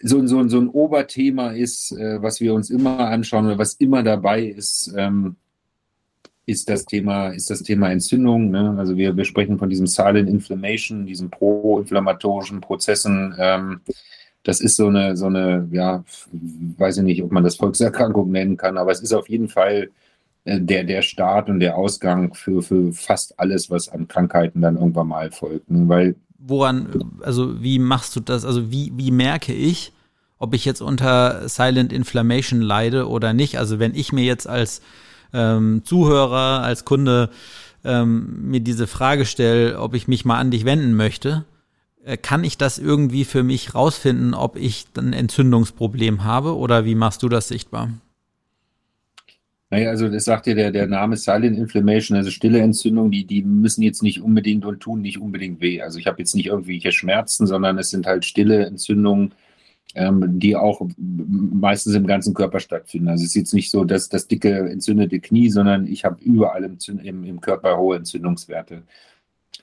so, 0.02 0.26
so, 0.26 0.46
so 0.48 0.60
ein 0.60 0.68
Oberthema 0.68 1.50
ist, 1.52 1.92
äh, 1.92 2.22
was 2.22 2.40
wir 2.40 2.54
uns 2.54 2.70
immer 2.70 2.98
anschauen 2.98 3.46
oder 3.46 3.58
was 3.58 3.74
immer 3.74 4.02
dabei 4.02 4.42
ist, 4.42 4.92
ähm, 4.96 5.36
ist 6.46 6.68
das 6.68 6.84
Thema, 6.84 7.28
ist 7.28 7.50
das 7.50 7.62
Thema 7.62 7.90
Entzündung. 7.90 8.50
Ne? 8.50 8.74
Also 8.76 8.96
wir, 8.96 9.16
wir 9.16 9.24
sprechen 9.24 9.58
von 9.58 9.70
diesem 9.70 9.86
Silent 9.86 10.28
Inflammation, 10.28 11.06
diesen 11.06 11.30
proinflammatorischen 11.30 12.60
Prozessen. 12.60 13.34
Ähm, 13.38 13.80
das 14.42 14.60
ist 14.60 14.76
so 14.76 14.88
eine, 14.88 15.16
so 15.16 15.26
eine, 15.26 15.68
ja, 15.70 16.02
weiß 16.32 16.98
ich 16.98 17.04
nicht, 17.04 17.22
ob 17.22 17.30
man 17.30 17.44
das 17.44 17.56
Volkserkrankung 17.56 18.30
nennen 18.30 18.56
kann, 18.56 18.78
aber 18.78 18.90
es 18.90 19.00
ist 19.00 19.12
auf 19.12 19.28
jeden 19.28 19.48
Fall 19.48 19.90
äh, 20.44 20.60
der, 20.60 20.84
der 20.84 21.02
Start 21.02 21.48
und 21.48 21.60
der 21.60 21.76
Ausgang 21.76 22.34
für, 22.34 22.62
für 22.62 22.92
fast 22.92 23.38
alles, 23.38 23.70
was 23.70 23.88
an 23.88 24.08
Krankheiten 24.08 24.60
dann 24.60 24.76
irgendwann 24.76 25.08
mal 25.08 25.30
folgt. 25.30 25.70
Ne? 25.70 25.88
Weil 25.88 26.16
woran, 26.40 27.20
also 27.22 27.62
wie 27.62 27.78
machst 27.78 28.16
du 28.16 28.20
das? 28.20 28.44
Also 28.44 28.70
wie, 28.70 28.92
wie 28.96 29.10
merke 29.10 29.52
ich, 29.52 29.92
ob 30.38 30.54
ich 30.54 30.64
jetzt 30.64 30.80
unter 30.80 31.48
Silent 31.48 31.92
Inflammation 31.92 32.60
leide 32.60 33.08
oder 33.08 33.32
nicht? 33.32 33.58
Also 33.58 33.78
wenn 33.78 33.94
ich 33.94 34.12
mir 34.12 34.24
jetzt 34.24 34.48
als 34.48 34.80
ähm, 35.32 35.82
Zuhörer, 35.84 36.62
als 36.62 36.84
Kunde 36.84 37.30
ähm, 37.84 38.50
mir 38.50 38.60
diese 38.60 38.86
Frage 38.86 39.26
stelle, 39.26 39.78
ob 39.78 39.94
ich 39.94 40.08
mich 40.08 40.24
mal 40.24 40.38
an 40.38 40.50
dich 40.50 40.64
wenden 40.64 40.94
möchte, 40.94 41.44
äh, 42.04 42.16
kann 42.16 42.44
ich 42.44 42.56
das 42.56 42.78
irgendwie 42.78 43.24
für 43.24 43.42
mich 43.42 43.74
rausfinden, 43.74 44.34
ob 44.34 44.56
ich 44.56 44.86
ein 44.96 45.12
Entzündungsproblem 45.12 46.24
habe 46.24 46.56
oder 46.56 46.84
wie 46.84 46.94
machst 46.94 47.22
du 47.22 47.28
das 47.28 47.48
sichtbar? 47.48 47.90
Naja, 49.70 49.90
also 49.90 50.08
das 50.08 50.24
sagt 50.24 50.48
ja 50.48 50.54
der, 50.54 50.72
der 50.72 50.88
Name 50.88 51.16
Silent 51.16 51.56
Inflammation, 51.56 52.16
also 52.16 52.30
stille 52.30 52.60
Entzündung, 52.60 53.12
die, 53.12 53.24
die 53.24 53.42
müssen 53.42 53.82
jetzt 53.82 54.02
nicht 54.02 54.20
unbedingt 54.20 54.64
und 54.64 54.80
tun 54.80 55.00
nicht 55.00 55.18
unbedingt 55.20 55.60
weh. 55.60 55.80
Also 55.80 55.98
ich 56.00 56.06
habe 56.08 56.18
jetzt 56.18 56.34
nicht 56.34 56.46
irgendwelche 56.46 56.90
Schmerzen, 56.90 57.46
sondern 57.46 57.78
es 57.78 57.90
sind 57.90 58.06
halt 58.06 58.24
stille 58.24 58.66
Entzündungen, 58.66 59.32
ähm, 59.94 60.40
die 60.40 60.56
auch 60.56 60.82
meistens 60.98 61.94
im 61.94 62.06
ganzen 62.06 62.34
Körper 62.34 62.58
stattfinden. 62.58 63.08
Also 63.08 63.22
es 63.22 63.30
ist 63.30 63.36
jetzt 63.36 63.54
nicht 63.54 63.70
so, 63.70 63.84
dass 63.84 64.08
das 64.08 64.26
dicke 64.26 64.70
entzündete 64.70 65.20
Knie, 65.20 65.50
sondern 65.50 65.86
ich 65.86 66.04
habe 66.04 66.22
überall 66.22 66.64
im, 66.64 66.78
im, 67.02 67.24
im 67.24 67.40
Körper 67.40 67.78
hohe 67.78 67.96
Entzündungswerte. 67.96 68.82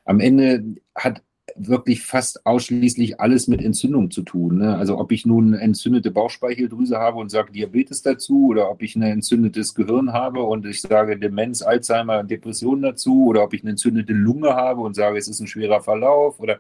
Am 0.06 0.22
Ende 0.22 0.64
hat 0.96 1.22
wirklich 1.58 2.04
fast 2.04 2.46
ausschließlich 2.46 3.20
alles 3.20 3.48
mit 3.48 3.62
Entzündung 3.62 4.12
zu 4.12 4.22
tun. 4.22 4.60
Ne? 4.60 4.76
Also 4.78 4.98
ob 4.98 5.12
ich 5.12 5.26
nun 5.26 5.54
eine 5.54 5.64
entzündete 5.64 6.12
Bauchspeicheldrüse 6.12 6.98
habe 6.98 7.18
und 7.20 7.30
sage 7.30 7.52
Diabetes 7.52 8.02
dazu 8.02 8.48
oder 8.48 8.70
ob 8.70 8.82
ich 8.82 8.96
ein 8.96 9.02
entzündetes 9.02 9.76
Gehirn 9.76 10.14
habe 10.14 10.44
und 10.44 10.66
ich 10.66 10.82
sage 10.82 11.18
Demenz, 11.18 11.62
Alzheimer, 11.62 12.24
Depression 12.24 12.82
dazu 12.82 13.26
oder 13.26 13.44
ob 13.44 13.54
ich 13.54 13.62
eine 13.62 13.72
entzündete 13.72 14.14
Lunge 14.14 14.56
habe 14.56 14.82
und 14.82 14.96
sage, 14.96 15.18
es 15.18 15.28
ist 15.28 15.40
ein 15.40 15.48
schwerer 15.48 15.82
Verlauf 15.82 16.40
oder 16.40 16.60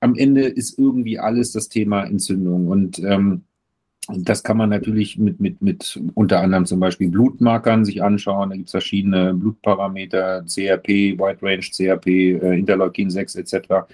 am 0.00 0.16
Ende 0.16 0.42
ist 0.42 0.78
irgendwie 0.78 1.18
alles 1.18 1.52
das 1.52 1.68
Thema 1.68 2.04
Entzündung 2.04 2.68
und 2.68 2.98
ähm, 2.98 3.44
das 4.08 4.42
kann 4.42 4.56
man 4.56 4.70
natürlich 4.70 5.16
mit, 5.16 5.38
mit, 5.38 5.62
mit 5.62 6.00
unter 6.14 6.40
anderem 6.40 6.66
zum 6.66 6.80
Beispiel 6.80 7.08
Blutmarkern 7.08 7.84
sich 7.84 8.02
anschauen. 8.02 8.50
Da 8.50 8.56
gibt 8.56 8.68
es 8.68 8.72
verschiedene 8.72 9.32
Blutparameter, 9.32 10.44
CRP, 10.44 11.18
Wide 11.18 11.38
Range 11.40 11.60
CRP, 11.60 12.06
äh, 12.08 12.58
Interleukin 12.58 13.10
6 13.10 13.36
etc. 13.36 13.86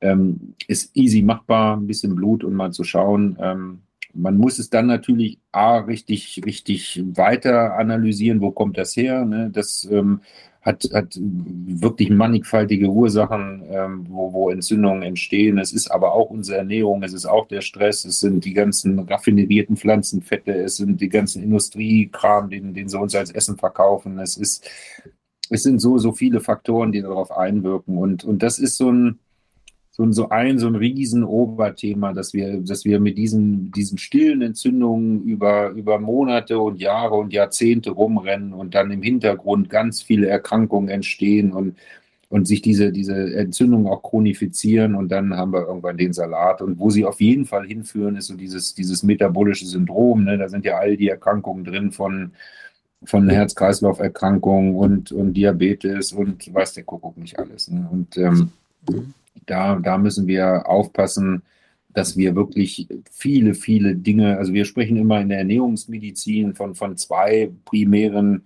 Ähm, 0.00 0.54
ist 0.66 0.96
easy 0.96 1.22
machbar, 1.22 1.76
ein 1.76 1.86
bisschen 1.86 2.14
Blut 2.14 2.42
und 2.42 2.54
mal 2.54 2.72
zu 2.72 2.84
schauen. 2.84 3.36
Ähm, 3.38 3.82
man 4.14 4.38
muss 4.38 4.58
es 4.58 4.70
dann 4.70 4.86
natürlich 4.86 5.38
A, 5.52 5.78
richtig, 5.78 6.40
richtig 6.46 7.02
weiter 7.14 7.74
analysieren, 7.76 8.40
wo 8.40 8.50
kommt 8.50 8.78
das 8.78 8.96
her. 8.96 9.24
Ne? 9.24 9.50
Das 9.52 9.86
ähm, 9.90 10.20
hat, 10.64 10.88
hat 10.94 11.18
wirklich 11.20 12.08
mannigfaltige 12.08 12.88
Ursachen, 12.88 13.62
ähm, 13.70 14.06
wo, 14.08 14.32
wo 14.32 14.50
Entzündungen 14.50 15.02
entstehen. 15.02 15.58
Es 15.58 15.72
ist 15.72 15.90
aber 15.90 16.14
auch 16.14 16.30
unsere 16.30 16.58
Ernährung, 16.58 17.02
es 17.02 17.12
ist 17.12 17.26
auch 17.26 17.46
der 17.48 17.60
Stress, 17.60 18.04
es 18.06 18.20
sind 18.20 18.44
die 18.46 18.54
ganzen 18.54 18.98
raffinierten 18.98 19.76
Pflanzenfette, 19.76 20.52
es 20.52 20.76
sind 20.76 21.00
die 21.02 21.10
ganzen 21.10 21.42
Industriekram, 21.42 22.48
den, 22.48 22.72
den 22.72 22.88
sie 22.88 22.98
uns 22.98 23.14
als 23.14 23.30
Essen 23.30 23.58
verkaufen. 23.58 24.18
Es 24.18 24.38
ist, 24.38 24.66
es 25.50 25.62
sind 25.62 25.80
so, 25.80 25.98
so 25.98 26.12
viele 26.12 26.40
Faktoren, 26.40 26.92
die 26.92 27.02
darauf 27.02 27.30
einwirken. 27.30 27.98
Und, 27.98 28.24
und 28.24 28.42
das 28.42 28.58
ist 28.58 28.78
so 28.78 28.90
ein, 28.90 29.18
so, 29.96 30.10
so 30.10 30.28
ein, 30.28 30.58
so 30.58 30.66
ein 30.66 30.74
riesen 30.74 31.22
Oberthema, 31.22 32.12
dass 32.12 32.34
wir, 32.34 32.60
dass 32.60 32.84
wir 32.84 32.98
mit 32.98 33.16
diesen, 33.16 33.70
diesen 33.70 33.96
stillen 33.96 34.42
Entzündungen 34.42 35.22
über, 35.22 35.70
über 35.70 36.00
Monate 36.00 36.58
und 36.58 36.80
Jahre 36.80 37.14
und 37.14 37.32
Jahrzehnte 37.32 37.92
rumrennen 37.92 38.54
und 38.54 38.74
dann 38.74 38.90
im 38.90 39.02
Hintergrund 39.02 39.70
ganz 39.70 40.02
viele 40.02 40.26
Erkrankungen 40.26 40.88
entstehen 40.88 41.52
und, 41.52 41.76
und 42.28 42.48
sich 42.48 42.60
diese, 42.60 42.90
diese 42.90 43.36
Entzündungen 43.36 43.86
auch 43.86 44.02
chronifizieren 44.02 44.96
und 44.96 45.12
dann 45.12 45.32
haben 45.36 45.52
wir 45.52 45.64
irgendwann 45.64 45.96
den 45.96 46.12
Salat. 46.12 46.60
Und 46.60 46.80
wo 46.80 46.90
sie 46.90 47.04
auf 47.04 47.20
jeden 47.20 47.44
Fall 47.44 47.64
hinführen, 47.64 48.16
ist 48.16 48.26
so 48.26 48.34
dieses, 48.34 48.74
dieses 48.74 49.04
metabolische 49.04 49.66
Syndrom. 49.66 50.24
Ne? 50.24 50.38
Da 50.38 50.48
sind 50.48 50.64
ja 50.64 50.76
all 50.76 50.96
die 50.96 51.08
Erkrankungen 51.08 51.62
drin 51.62 51.92
von, 51.92 52.32
von 53.04 53.28
Herz-Kreislauf-Erkrankungen 53.28 54.74
und, 54.74 55.12
und 55.12 55.34
Diabetes 55.34 56.12
und 56.12 56.52
weiß 56.52 56.72
der 56.72 56.82
Kuckuck 56.82 57.16
nicht 57.16 57.38
alles. 57.38 57.70
Ne? 57.70 57.88
Und 57.92 58.16
ähm, 58.16 58.50
mhm 58.90 59.14
da, 59.46 59.76
da 59.76 59.98
müssen 59.98 60.26
wir 60.26 60.68
aufpassen, 60.68 61.42
dass 61.94 62.16
wir 62.16 62.34
wirklich 62.34 62.88
viele, 63.10 63.54
viele 63.54 63.94
Dinge, 63.94 64.36
also 64.36 64.52
wir 64.52 64.64
sprechen 64.64 64.96
immer 64.96 65.20
in 65.20 65.28
der 65.28 65.38
Ernährungsmedizin 65.38 66.54
von, 66.54 66.74
von 66.74 66.96
zwei 66.96 67.50
primären 67.64 68.42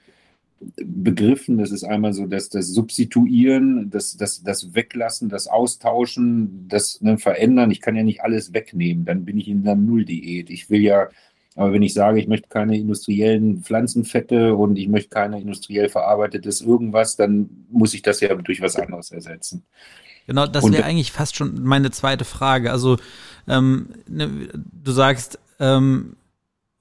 Begriffen. 0.61 1.59
Das 1.59 1.71
ist 1.71 1.85
einmal 1.85 2.12
so 2.12 2.26
dass 2.26 2.50
das 2.50 2.68
Substituieren, 2.68 3.90
das, 3.90 4.16
das, 4.16 4.42
das 4.42 4.75
Weglassen, 4.75 5.28
das 5.28 5.47
Austauschen, 5.47 6.68
das 6.68 7.00
ne, 7.00 7.16
Verändern. 7.16 7.71
Ich 7.71 7.80
kann 7.80 7.97
ja 7.97 8.02
nicht 8.02 8.23
alles 8.23 8.52
wegnehmen, 8.52 9.04
dann 9.04 9.25
bin 9.25 9.38
ich 9.38 9.49
in 9.49 9.62
einer 9.62 9.76
Nulldiät. 9.76 10.50
Ich 10.50 10.68
will 10.68 10.83
ja, 10.83 11.09
aber 11.54 11.73
wenn 11.73 11.83
ich 11.83 11.95
sage, 11.95 12.21
ich 12.21 12.28
möchte 12.28 12.49
keine 12.49 12.76
industriellen 12.76 13.62
Pflanzenfette 13.62 14.54
und 14.54 14.76
ich 14.76 14.88
möchte 14.88 15.11
keine 15.11 15.40
industriell 15.40 15.88
verarbeitetes 15.88 16.61
irgendwas, 16.61 17.16
dann 17.16 17.66
muss 17.71 17.95
ich 17.95 18.02
das 18.02 18.21
ja 18.21 18.35
durch 18.35 18.61
was 18.61 18.76
anderes 18.76 19.11
ersetzen. 19.11 19.64
Genau, 20.29 20.47
das 20.47 20.71
wäre 20.71 20.85
eigentlich 20.85 21.11
fast 21.11 21.37
schon 21.37 21.65
meine 21.65 21.91
zweite 21.91 22.27
Frage. 22.27 22.71
Also 22.71 22.99
ähm, 23.49 23.89
ne, 24.07 24.29
du 24.55 24.93
sagst, 24.93 25.39
ähm, 25.59 26.17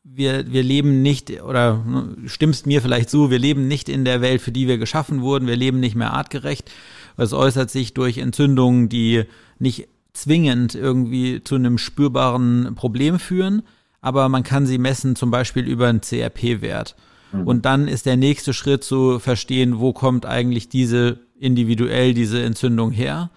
wir, 0.04 0.52
wir 0.52 0.64
leben 0.64 1.02
nicht, 1.02 1.42
oder 1.42 1.78
ne, 1.78 2.18
stimmst 2.26 2.68
mir 2.68 2.82
vielleicht 2.82 3.10
zu, 3.10 3.32
wir 3.32 3.40
leben 3.40 3.70
nicht 3.70 3.88
in 3.88 4.04
der 4.04 4.20
Welt, 4.20 4.42
für 4.42 4.52
die 4.52 4.68
wir 4.68 4.78
geschaffen 4.78 5.22
wurden, 5.22 5.48
wir 5.48 5.56
leben 5.56 5.80
nicht 5.80 5.96
mehr 5.96 6.12
artgerecht. 6.12 6.70
Es 7.16 7.32
äußert 7.32 7.72
sich 7.72 7.94
durch 7.94 8.18
Entzündungen, 8.18 8.90
die 8.90 9.24
nicht 9.60 9.88
zwingend 10.12 10.76
irgendwie 10.76 11.42
zu 11.42 11.56
einem 11.56 11.78
spürbaren 11.78 12.76
Problem 12.76 13.18
führen, 13.18 13.64
aber 14.02 14.28
man 14.28 14.44
kann 14.44 14.66
sie 14.66 14.78
messen, 14.78 15.16
zum 15.16 15.32
Beispiel 15.32 15.66
über 15.66 15.88
einen 15.88 16.02
CRP-Wert. 16.02 16.98
Mhm. 17.32 17.48
Und 17.48 17.66
dann 17.66 17.88
ist 17.88 18.06
der 18.06 18.18
nächste 18.18 18.52
Schritt 18.52 18.84
zu 18.84 19.20
verstehen, 19.20 19.80
wo 19.80 19.94
kommt 19.94 20.26
eigentlich 20.26 20.68
diese 20.68 21.20
individuell 21.40 22.14
diese 22.14 22.42
Entzündung 22.44 22.92
her. 22.92 23.30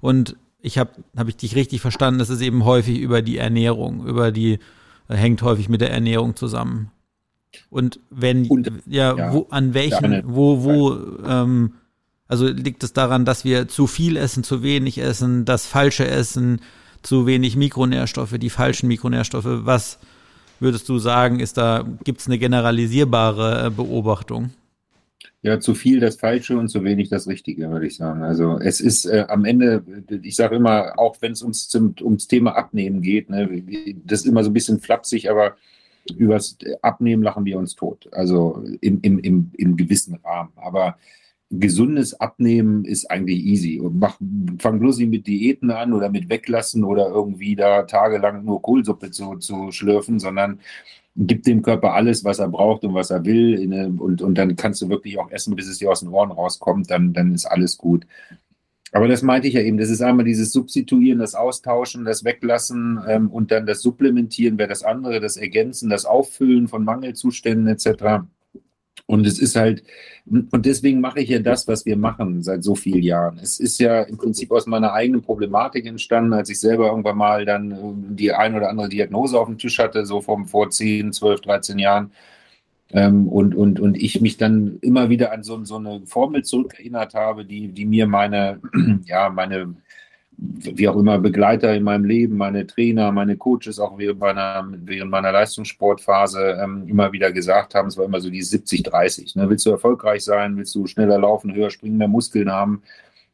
Und 0.00 0.36
ich 0.60 0.78
habe 0.78 0.90
hab 1.16 1.28
ich 1.28 1.36
dich 1.36 1.54
richtig 1.54 1.80
verstanden, 1.80 2.18
das 2.18 2.30
ist 2.30 2.40
eben 2.40 2.64
häufig 2.64 2.98
über 2.98 3.22
die 3.22 3.38
Ernährung, 3.38 4.06
über 4.06 4.32
die 4.32 4.58
hängt 5.08 5.42
häufig 5.42 5.68
mit 5.68 5.80
der 5.80 5.90
Ernährung 5.90 6.36
zusammen. 6.36 6.90
Und 7.70 8.00
wenn 8.10 8.46
Und, 8.46 8.70
ja, 8.86 9.16
ja, 9.16 9.32
wo 9.32 9.46
an 9.50 9.72
welchen, 9.72 10.12
ja, 10.12 10.22
wo 10.24 10.62
wo 10.64 10.96
ähm, 11.26 11.72
also 12.28 12.46
liegt 12.46 12.84
es 12.84 12.92
daran, 12.92 13.24
dass 13.24 13.44
wir 13.44 13.68
zu 13.68 13.86
viel 13.86 14.16
essen, 14.16 14.44
zu 14.44 14.62
wenig 14.62 14.98
essen, 14.98 15.46
das 15.46 15.64
falsche 15.66 16.06
Essen, 16.06 16.60
zu 17.02 17.26
wenig 17.26 17.56
Mikronährstoffe, 17.56 18.36
die 18.38 18.50
falschen 18.50 18.88
Mikronährstoffe. 18.88 19.46
Was 19.46 19.98
würdest 20.60 20.88
du 20.88 20.98
sagen, 20.98 21.40
ist 21.40 21.56
da 21.56 21.84
gibt 22.04 22.20
es 22.20 22.26
eine 22.26 22.38
generalisierbare 22.38 23.66
äh, 23.66 23.70
Beobachtung? 23.70 24.50
Ja, 25.42 25.60
zu 25.60 25.74
viel 25.74 26.00
das 26.00 26.16
Falsche 26.16 26.58
und 26.58 26.68
zu 26.68 26.84
wenig 26.84 27.08
das 27.08 27.28
Richtige, 27.28 27.70
würde 27.70 27.86
ich 27.86 27.96
sagen. 27.96 28.22
Also 28.22 28.58
es 28.58 28.80
ist 28.80 29.04
äh, 29.04 29.24
am 29.28 29.44
Ende, 29.44 29.84
ich 30.22 30.36
sage 30.36 30.56
immer, 30.56 30.98
auch 30.98 31.16
wenn 31.20 31.32
es 31.32 31.42
ums, 31.42 31.72
ums 31.74 32.26
Thema 32.26 32.56
Abnehmen 32.56 33.02
geht, 33.02 33.30
ne, 33.30 33.48
das 34.04 34.20
ist 34.20 34.26
immer 34.26 34.42
so 34.42 34.50
ein 34.50 34.54
bisschen 34.54 34.80
flapsig, 34.80 35.30
aber 35.30 35.56
übers 36.16 36.56
Abnehmen 36.82 37.22
lachen 37.22 37.44
wir 37.44 37.58
uns 37.58 37.74
tot. 37.74 38.08
Also 38.12 38.64
im, 38.80 39.00
im, 39.02 39.18
im, 39.18 39.50
im 39.56 39.76
gewissen 39.76 40.16
Rahmen. 40.24 40.52
Aber 40.56 40.96
gesundes 41.50 42.18
Abnehmen 42.20 42.84
ist 42.84 43.10
eigentlich 43.10 43.38
easy. 43.38 43.80
Und 43.80 43.98
mach, 43.98 44.18
fang 44.58 44.78
bloß 44.78 44.98
nicht 44.98 45.10
mit 45.10 45.26
Diäten 45.26 45.70
an 45.70 45.92
oder 45.92 46.10
mit 46.10 46.28
Weglassen 46.28 46.84
oder 46.84 47.08
irgendwie 47.08 47.56
da 47.56 47.82
tagelang 47.82 48.44
nur 48.44 48.60
Kohlsuppe 48.62 49.10
zu, 49.10 49.36
zu 49.36 49.70
schlürfen, 49.70 50.18
sondern 50.18 50.60
gibt 51.16 51.46
dem 51.46 51.62
Körper 51.62 51.94
alles, 51.94 52.24
was 52.24 52.38
er 52.38 52.48
braucht 52.48 52.84
und 52.84 52.94
was 52.94 53.10
er 53.10 53.24
will. 53.24 53.58
Und, 53.98 54.22
und 54.22 54.34
dann 54.36 54.56
kannst 54.56 54.80
du 54.82 54.88
wirklich 54.88 55.18
auch 55.18 55.30
essen, 55.30 55.56
bis 55.56 55.68
es 55.68 55.78
dir 55.78 55.90
aus 55.90 56.00
den 56.00 56.10
Ohren 56.10 56.30
rauskommt, 56.30 56.90
dann, 56.90 57.12
dann 57.12 57.34
ist 57.34 57.46
alles 57.46 57.76
gut. 57.76 58.06
Aber 58.92 59.06
das 59.06 59.22
meinte 59.22 59.48
ich 59.48 59.54
ja 59.54 59.60
eben, 59.60 59.76
das 59.76 59.90
ist 59.90 60.00
einmal 60.00 60.24
dieses 60.24 60.50
Substituieren, 60.52 61.18
das 61.18 61.34
Austauschen, 61.34 62.04
das 62.04 62.24
Weglassen 62.24 63.00
ähm, 63.06 63.30
und 63.30 63.50
dann 63.50 63.66
das 63.66 63.82
Supplementieren 63.82 64.56
wäre 64.56 64.68
das 64.68 64.82
andere, 64.82 65.20
das 65.20 65.36
Ergänzen, 65.36 65.90
das 65.90 66.06
Auffüllen 66.06 66.68
von 66.68 66.84
Mangelzuständen 66.84 67.66
etc. 67.66 68.24
Und 69.08 69.26
es 69.26 69.38
ist 69.38 69.56
halt, 69.56 69.82
und 70.26 70.66
deswegen 70.66 71.00
mache 71.00 71.20
ich 71.20 71.30
ja 71.30 71.38
das, 71.38 71.66
was 71.66 71.86
wir 71.86 71.96
machen 71.96 72.42
seit 72.42 72.62
so 72.62 72.74
vielen 72.74 73.02
Jahren. 73.02 73.38
Es 73.38 73.58
ist 73.58 73.80
ja 73.80 74.02
im 74.02 74.18
Prinzip 74.18 74.52
aus 74.52 74.66
meiner 74.66 74.92
eigenen 74.92 75.22
Problematik 75.22 75.86
entstanden, 75.86 76.34
als 76.34 76.50
ich 76.50 76.60
selber 76.60 76.88
irgendwann 76.88 77.16
mal 77.16 77.46
dann 77.46 77.72
äh, 77.72 77.76
die 78.14 78.32
ein 78.34 78.54
oder 78.54 78.68
andere 78.68 78.90
Diagnose 78.90 79.40
auf 79.40 79.46
dem 79.48 79.56
Tisch 79.56 79.78
hatte, 79.78 80.04
so 80.04 80.20
vom, 80.20 80.46
vor 80.46 80.68
10, 80.68 81.14
12, 81.14 81.40
13 81.40 81.78
Jahren. 81.78 82.12
Ähm, 82.90 83.28
und, 83.28 83.54
und, 83.54 83.80
und 83.80 83.96
ich 83.96 84.20
mich 84.20 84.36
dann 84.36 84.78
immer 84.82 85.08
wieder 85.08 85.32
an 85.32 85.42
so, 85.42 85.64
so 85.64 85.76
eine 85.76 86.02
Formel 86.04 86.44
zurückerinnert 86.44 87.14
habe, 87.14 87.46
die, 87.46 87.68
die 87.68 87.86
mir 87.86 88.06
meine, 88.06 88.60
ja, 89.06 89.30
meine 89.30 89.74
wie 90.40 90.88
auch 90.88 90.96
immer 90.96 91.18
Begleiter 91.18 91.74
in 91.74 91.82
meinem 91.82 92.04
Leben, 92.04 92.36
meine 92.36 92.64
Trainer, 92.64 93.10
meine 93.10 93.36
Coaches 93.36 93.80
auch 93.80 93.98
während 93.98 94.20
meiner, 94.20 94.68
während 94.84 95.10
meiner 95.10 95.32
Leistungssportphase 95.32 96.60
ähm, 96.62 96.86
immer 96.86 97.12
wieder 97.12 97.32
gesagt 97.32 97.74
haben, 97.74 97.88
es 97.88 97.96
war 97.96 98.04
immer 98.04 98.20
so 98.20 98.30
die 98.30 98.42
70-30. 98.42 99.36
Ne? 99.36 99.50
Willst 99.50 99.66
du 99.66 99.70
erfolgreich 99.70 100.22
sein, 100.22 100.56
willst 100.56 100.74
du 100.76 100.86
schneller 100.86 101.18
laufen, 101.18 101.54
höher 101.54 101.70
springen, 101.70 101.98
mehr 101.98 102.06
Muskeln 102.06 102.52
haben, 102.52 102.82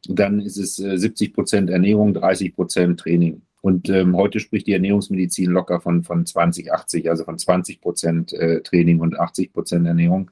dann 0.07 0.39
ist 0.39 0.57
es 0.57 0.79
äh, 0.79 0.97
70 0.97 1.33
Prozent 1.33 1.69
Ernährung, 1.69 2.15
30 2.15 2.55
Prozent 2.55 2.99
Training. 2.99 3.43
Und 3.61 3.87
ähm, 3.89 4.15
heute 4.15 4.39
spricht 4.39 4.65
die 4.65 4.73
Ernährungsmedizin 4.73 5.51
locker 5.51 5.81
von, 5.81 6.03
von 6.03 6.25
20, 6.25 6.71
80, 6.73 7.09
also 7.09 7.23
von 7.23 7.37
20 7.37 7.81
Prozent 7.81 8.33
äh, 8.33 8.61
Training 8.61 8.99
und 8.99 9.19
80 9.19 9.53
Prozent 9.53 9.85
Ernährung. 9.85 10.31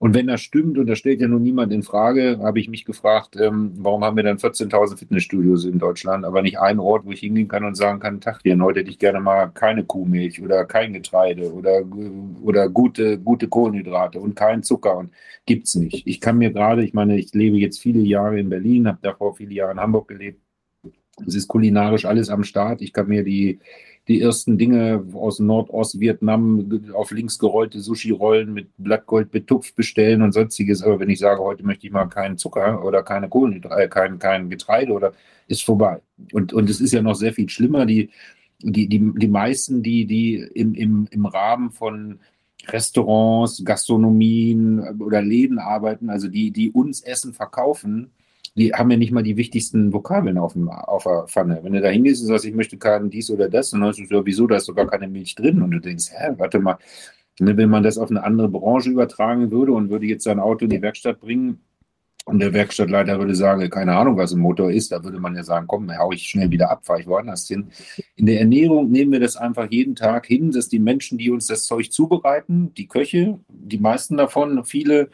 Und 0.00 0.14
wenn 0.14 0.28
das 0.28 0.40
stimmt, 0.42 0.78
und 0.78 0.86
das 0.86 0.98
stellt 0.98 1.20
ja 1.20 1.26
nun 1.26 1.42
niemand 1.42 1.72
in 1.72 1.82
Frage, 1.82 2.38
habe 2.40 2.60
ich 2.60 2.68
mich 2.68 2.84
gefragt, 2.84 3.36
ähm, 3.36 3.72
warum 3.78 4.04
haben 4.04 4.16
wir 4.16 4.22
dann 4.22 4.38
14.000 4.38 4.96
Fitnessstudios 4.96 5.64
in 5.64 5.80
Deutschland, 5.80 6.24
aber 6.24 6.40
nicht 6.40 6.60
einen 6.60 6.78
Ort, 6.78 7.04
wo 7.04 7.10
ich 7.10 7.18
hingehen 7.20 7.48
kann 7.48 7.64
und 7.64 7.74
sagen 7.74 7.98
kann, 7.98 8.20
Tag 8.20 8.40
dir, 8.44 8.56
heute 8.60 8.80
hätte 8.80 8.90
ich 8.90 9.00
gerne 9.00 9.18
mal 9.18 9.48
keine 9.48 9.84
Kuhmilch 9.84 10.40
oder 10.40 10.64
kein 10.66 10.92
Getreide 10.92 11.52
oder, 11.52 11.82
oder 12.42 12.68
gute, 12.68 13.18
gute 13.18 13.48
Kohlenhydrate 13.48 14.20
und 14.20 14.36
kein 14.36 14.62
Zucker 14.62 14.96
und 14.96 15.10
gibt's 15.46 15.74
nicht. 15.74 16.06
Ich 16.06 16.20
kann 16.20 16.38
mir 16.38 16.52
gerade, 16.52 16.84
ich 16.84 16.94
meine, 16.94 17.18
ich 17.18 17.34
lebe 17.34 17.56
jetzt 17.56 17.80
viele 17.80 18.00
Jahre 18.00 18.38
in 18.38 18.48
Berlin, 18.50 18.86
habe 18.86 18.98
davor 19.02 19.34
viele 19.34 19.54
Jahre 19.54 19.72
in 19.72 19.80
Hamburg 19.80 20.06
gelebt. 20.06 20.40
Es 21.26 21.34
ist 21.34 21.48
kulinarisch 21.48 22.04
alles 22.04 22.30
am 22.30 22.44
Start. 22.44 22.82
Ich 22.82 22.92
kann 22.92 23.08
mir 23.08 23.24
die 23.24 23.58
die 24.08 24.22
ersten 24.22 24.56
Dinge 24.56 25.04
aus 25.12 25.38
Nordost-Vietnam 25.38 26.80
auf 26.94 27.10
links 27.10 27.38
gerollte 27.38 27.80
Sushi-Rollen 27.80 28.54
mit 28.54 28.70
Blattgold 28.78 29.30
betupft 29.30 29.76
bestellen 29.76 30.22
und 30.22 30.32
sonstiges. 30.32 30.82
Aber 30.82 30.98
wenn 30.98 31.10
ich 31.10 31.18
sage, 31.18 31.42
heute 31.42 31.64
möchte 31.64 31.86
ich 31.86 31.92
mal 31.92 32.06
keinen 32.06 32.38
Zucker 32.38 32.82
oder 32.84 33.02
keine 33.02 33.28
Kohlenhydrate, 33.28 33.82
äh, 33.82 33.88
kein, 33.88 34.18
kein 34.18 34.48
Getreide 34.48 34.92
oder 34.92 35.12
ist 35.46 35.62
vorbei. 35.62 36.00
Und, 36.32 36.54
und 36.54 36.70
es 36.70 36.80
ist 36.80 36.92
ja 36.92 37.02
noch 37.02 37.16
sehr 37.16 37.34
viel 37.34 37.50
schlimmer. 37.50 37.84
Die, 37.84 38.08
die, 38.60 38.88
die, 38.88 39.12
die 39.14 39.28
meisten, 39.28 39.82
die, 39.82 40.06
die 40.06 40.36
im, 40.54 40.74
im, 40.74 41.06
im 41.10 41.26
Rahmen 41.26 41.70
von 41.70 42.20
Restaurants, 42.66 43.62
Gastronomien 43.62 45.00
oder 45.00 45.20
Läden 45.20 45.58
arbeiten, 45.58 46.08
also 46.08 46.28
die, 46.28 46.50
die 46.50 46.70
uns 46.70 47.02
Essen 47.02 47.34
verkaufen, 47.34 48.10
die 48.56 48.72
haben 48.72 48.90
ja 48.90 48.96
nicht 48.96 49.12
mal 49.12 49.22
die 49.22 49.36
wichtigsten 49.36 49.92
Vokabeln 49.92 50.38
auf, 50.38 50.52
dem, 50.54 50.68
auf 50.68 51.04
der 51.04 51.24
Pfanne. 51.28 51.60
Wenn 51.62 51.72
du 51.72 51.80
da 51.80 51.88
hingehst 51.88 52.22
und 52.22 52.28
sagst, 52.28 52.44
ich 52.44 52.54
möchte 52.54 52.76
keinen 52.76 53.10
dies 53.10 53.30
oder 53.30 53.48
das, 53.48 53.70
dann 53.70 53.84
hast 53.84 53.98
du 53.98 54.06
so, 54.06 54.24
wieso, 54.24 54.46
da 54.46 54.56
ist 54.56 54.66
sogar 54.66 54.86
keine 54.86 55.08
Milch 55.08 55.34
drin. 55.34 55.62
Und 55.62 55.70
du 55.70 55.80
denkst, 55.80 56.10
hä, 56.10 56.34
warte 56.36 56.58
mal, 56.58 56.78
ne, 57.40 57.56
wenn 57.56 57.70
man 57.70 57.82
das 57.82 57.98
auf 57.98 58.10
eine 58.10 58.22
andere 58.22 58.48
Branche 58.48 58.90
übertragen 58.90 59.50
würde 59.50 59.72
und 59.72 59.90
würde 59.90 60.06
jetzt 60.06 60.24
sein 60.24 60.40
Auto 60.40 60.64
in 60.64 60.70
die 60.70 60.82
Werkstatt 60.82 61.20
bringen, 61.20 61.60
und 62.28 62.40
der 62.40 62.52
Werkstattleiter 62.52 63.18
würde 63.18 63.34
sagen, 63.34 63.70
keine 63.70 63.96
Ahnung, 63.96 64.18
was 64.18 64.32
ein 64.32 64.40
Motor 64.40 64.70
ist, 64.70 64.92
da 64.92 65.02
würde 65.02 65.18
man 65.18 65.34
ja 65.34 65.42
sagen, 65.42 65.66
komm, 65.66 65.90
hau 65.96 66.12
ich 66.12 66.24
schnell 66.24 66.50
wieder 66.50 66.70
ab, 66.70 66.84
fahre 66.84 67.00
ich 67.00 67.06
woanders 67.06 67.48
hin. 67.48 67.68
In 68.16 68.26
der 68.26 68.40
Ernährung 68.40 68.90
nehmen 68.90 69.12
wir 69.12 69.20
das 69.20 69.36
einfach 69.36 69.70
jeden 69.70 69.94
Tag 69.94 70.26
hin, 70.26 70.50
dass 70.50 70.68
die 70.68 70.78
Menschen, 70.78 71.16
die 71.16 71.30
uns 71.30 71.46
das 71.46 71.64
Zeug 71.64 71.90
zubereiten, 71.90 72.74
die 72.74 72.86
Köche, 72.86 73.40
die 73.48 73.78
meisten 73.78 74.18
davon, 74.18 74.62
viele, 74.66 75.08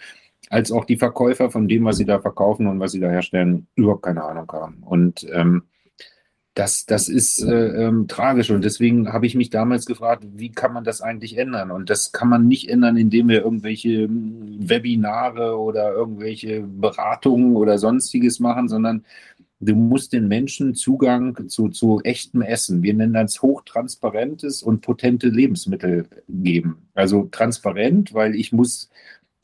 als 0.50 0.72
auch 0.72 0.84
die 0.84 0.96
Verkäufer 0.96 1.50
von 1.50 1.68
dem, 1.68 1.84
was 1.84 1.96
sie 1.96 2.04
da 2.04 2.20
verkaufen 2.20 2.66
und 2.66 2.80
was 2.80 2.92
sie 2.92 3.00
da 3.00 3.10
herstellen, 3.10 3.66
überhaupt 3.74 4.02
keine 4.02 4.24
Ahnung 4.24 4.50
haben. 4.52 4.82
Und 4.82 5.26
ähm, 5.32 5.64
das, 6.54 6.86
das 6.86 7.08
ist 7.08 7.42
äh, 7.42 7.86
ähm, 7.86 8.06
tragisch 8.06 8.50
und 8.50 8.64
deswegen 8.64 9.12
habe 9.12 9.26
ich 9.26 9.34
mich 9.34 9.50
damals 9.50 9.86
gefragt, 9.86 10.24
wie 10.34 10.52
kann 10.52 10.72
man 10.72 10.84
das 10.84 11.00
eigentlich 11.00 11.36
ändern? 11.36 11.72
Und 11.72 11.90
das 11.90 12.12
kann 12.12 12.28
man 12.28 12.46
nicht 12.46 12.70
ändern, 12.70 12.96
indem 12.96 13.28
wir 13.28 13.42
irgendwelche 13.42 14.04
hm, 14.04 14.68
Webinare 14.68 15.58
oder 15.58 15.92
irgendwelche 15.92 16.60
Beratungen 16.60 17.56
oder 17.56 17.78
sonstiges 17.78 18.38
machen, 18.38 18.68
sondern 18.68 19.04
du 19.58 19.74
musst 19.74 20.12
den 20.12 20.28
Menschen 20.28 20.74
Zugang 20.74 21.48
zu, 21.48 21.70
zu 21.70 22.00
echtem 22.04 22.42
Essen, 22.42 22.82
wir 22.84 22.94
nennen 22.94 23.14
das 23.14 23.42
hochtransparentes 23.42 24.62
und 24.62 24.80
potente 24.80 25.28
Lebensmittel 25.28 26.06
geben. 26.28 26.88
Also 26.94 27.28
transparent, 27.32 28.14
weil 28.14 28.36
ich 28.36 28.52
muss, 28.52 28.90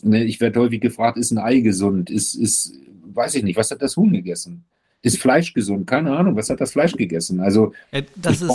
ne, 0.05 0.25
ich 0.25 0.41
werde 0.41 0.61
häufig 0.61 0.81
gefragt, 0.81 1.19
ist 1.19 1.31
ein 1.31 1.39
Ei 1.39 1.61
gesund? 1.61 2.11
Ist, 2.11 2.35
ist, 2.35 2.75
weiß 3.15 3.35
ich 3.37 3.43
nicht, 3.43 3.57
was 3.57 3.71
hat 3.71 3.83
das 3.83 3.97
Huhn 3.97 4.13
gegessen? 4.13 4.65
ist 5.03 5.19
Fleisch 5.19 5.55
gesund? 5.55 5.87
Keine 5.87 6.17
Ahnung, 6.17 6.37
was 6.37 6.51
hat 6.51 6.61
das 6.61 6.73
Fleisch 6.73 6.93
gegessen? 6.93 7.41
Also 7.41 7.73
äh, 7.91 8.03
das 8.17 8.43
ist, 8.43 8.53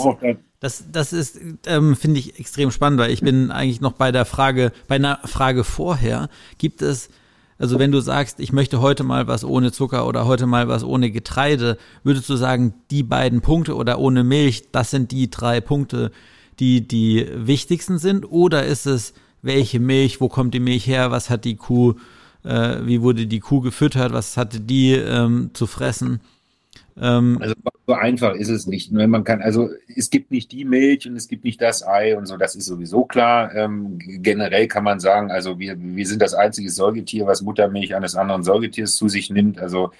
das, 0.60 0.84
das 0.90 1.12
ist, 1.12 1.40
ähm, 1.66 1.96
finde 1.96 2.20
ich 2.20 2.38
extrem 2.38 2.70
spannend, 2.70 3.00
weil 3.00 3.10
ich 3.10 3.20
bin 3.20 3.50
eigentlich 3.50 3.80
noch 3.80 3.92
bei 3.92 4.12
der 4.12 4.24
Frage, 4.24 4.72
bei 4.86 4.96
einer 4.96 5.18
Frage 5.24 5.64
vorher, 5.64 6.28
gibt 6.58 6.82
es, 6.82 7.08
also 7.58 7.78
wenn 7.78 7.90
du 7.90 8.00
sagst, 8.00 8.38
ich 8.38 8.52
möchte 8.52 8.80
heute 8.80 9.02
mal 9.02 9.26
was 9.26 9.44
ohne 9.44 9.72
Zucker 9.72 10.06
oder 10.06 10.26
heute 10.26 10.46
mal 10.46 10.68
was 10.68 10.84
ohne 10.84 11.10
Getreide, 11.10 11.78
würdest 12.04 12.28
du 12.28 12.36
sagen, 12.36 12.74
die 12.90 13.02
beiden 13.02 13.40
Punkte 13.40 13.74
oder 13.74 13.98
ohne 13.98 14.22
Milch, 14.22 14.70
das 14.70 14.90
sind 14.90 15.10
die 15.10 15.30
drei 15.30 15.60
Punkte, 15.60 16.12
die 16.60 16.86
die 16.86 17.26
wichtigsten 17.34 17.98
sind? 17.98 18.24
Oder 18.24 18.66
ist 18.66 18.86
es, 18.86 19.14
welche 19.42 19.80
Milch, 19.80 20.20
wo 20.20 20.28
kommt 20.28 20.54
die 20.54 20.60
Milch 20.60 20.86
her, 20.86 21.10
was 21.10 21.30
hat 21.30 21.44
die 21.44 21.56
Kuh, 21.56 21.94
äh, 22.44 22.78
wie 22.84 23.02
wurde 23.02 23.26
die 23.26 23.40
Kuh 23.40 23.60
gefüttert, 23.60 24.12
was 24.12 24.36
hatte 24.36 24.60
die 24.60 24.92
ähm, 24.92 25.50
zu 25.52 25.66
fressen? 25.66 26.20
Ähm, 26.98 27.38
also 27.40 27.54
so 27.86 27.92
einfach 27.94 28.34
ist 28.34 28.48
es 28.48 28.66
nicht. 28.66 28.90
Ne? 28.90 29.06
Man 29.06 29.24
kann, 29.24 29.42
also 29.42 29.68
es 29.94 30.10
gibt 30.10 30.30
nicht 30.30 30.50
die 30.52 30.64
Milch 30.64 31.06
und 31.08 31.16
es 31.16 31.28
gibt 31.28 31.44
nicht 31.44 31.60
das 31.60 31.86
Ei 31.86 32.16
und 32.16 32.26
so, 32.26 32.36
das 32.36 32.56
ist 32.56 32.66
sowieso 32.66 33.04
klar. 33.04 33.54
Ähm, 33.54 33.98
generell 33.98 34.66
kann 34.66 34.84
man 34.84 34.98
sagen, 34.98 35.30
also 35.30 35.58
wir, 35.58 35.76
wir 35.78 36.06
sind 36.06 36.22
das 36.22 36.34
einzige 36.34 36.70
Säugetier, 36.70 37.26
was 37.26 37.42
Muttermilch 37.42 37.94
eines 37.94 38.16
anderen 38.16 38.42
Säugetiers 38.42 38.96
zu 38.96 39.08
sich 39.08 39.30
nimmt. 39.30 39.58
Also 39.58 39.92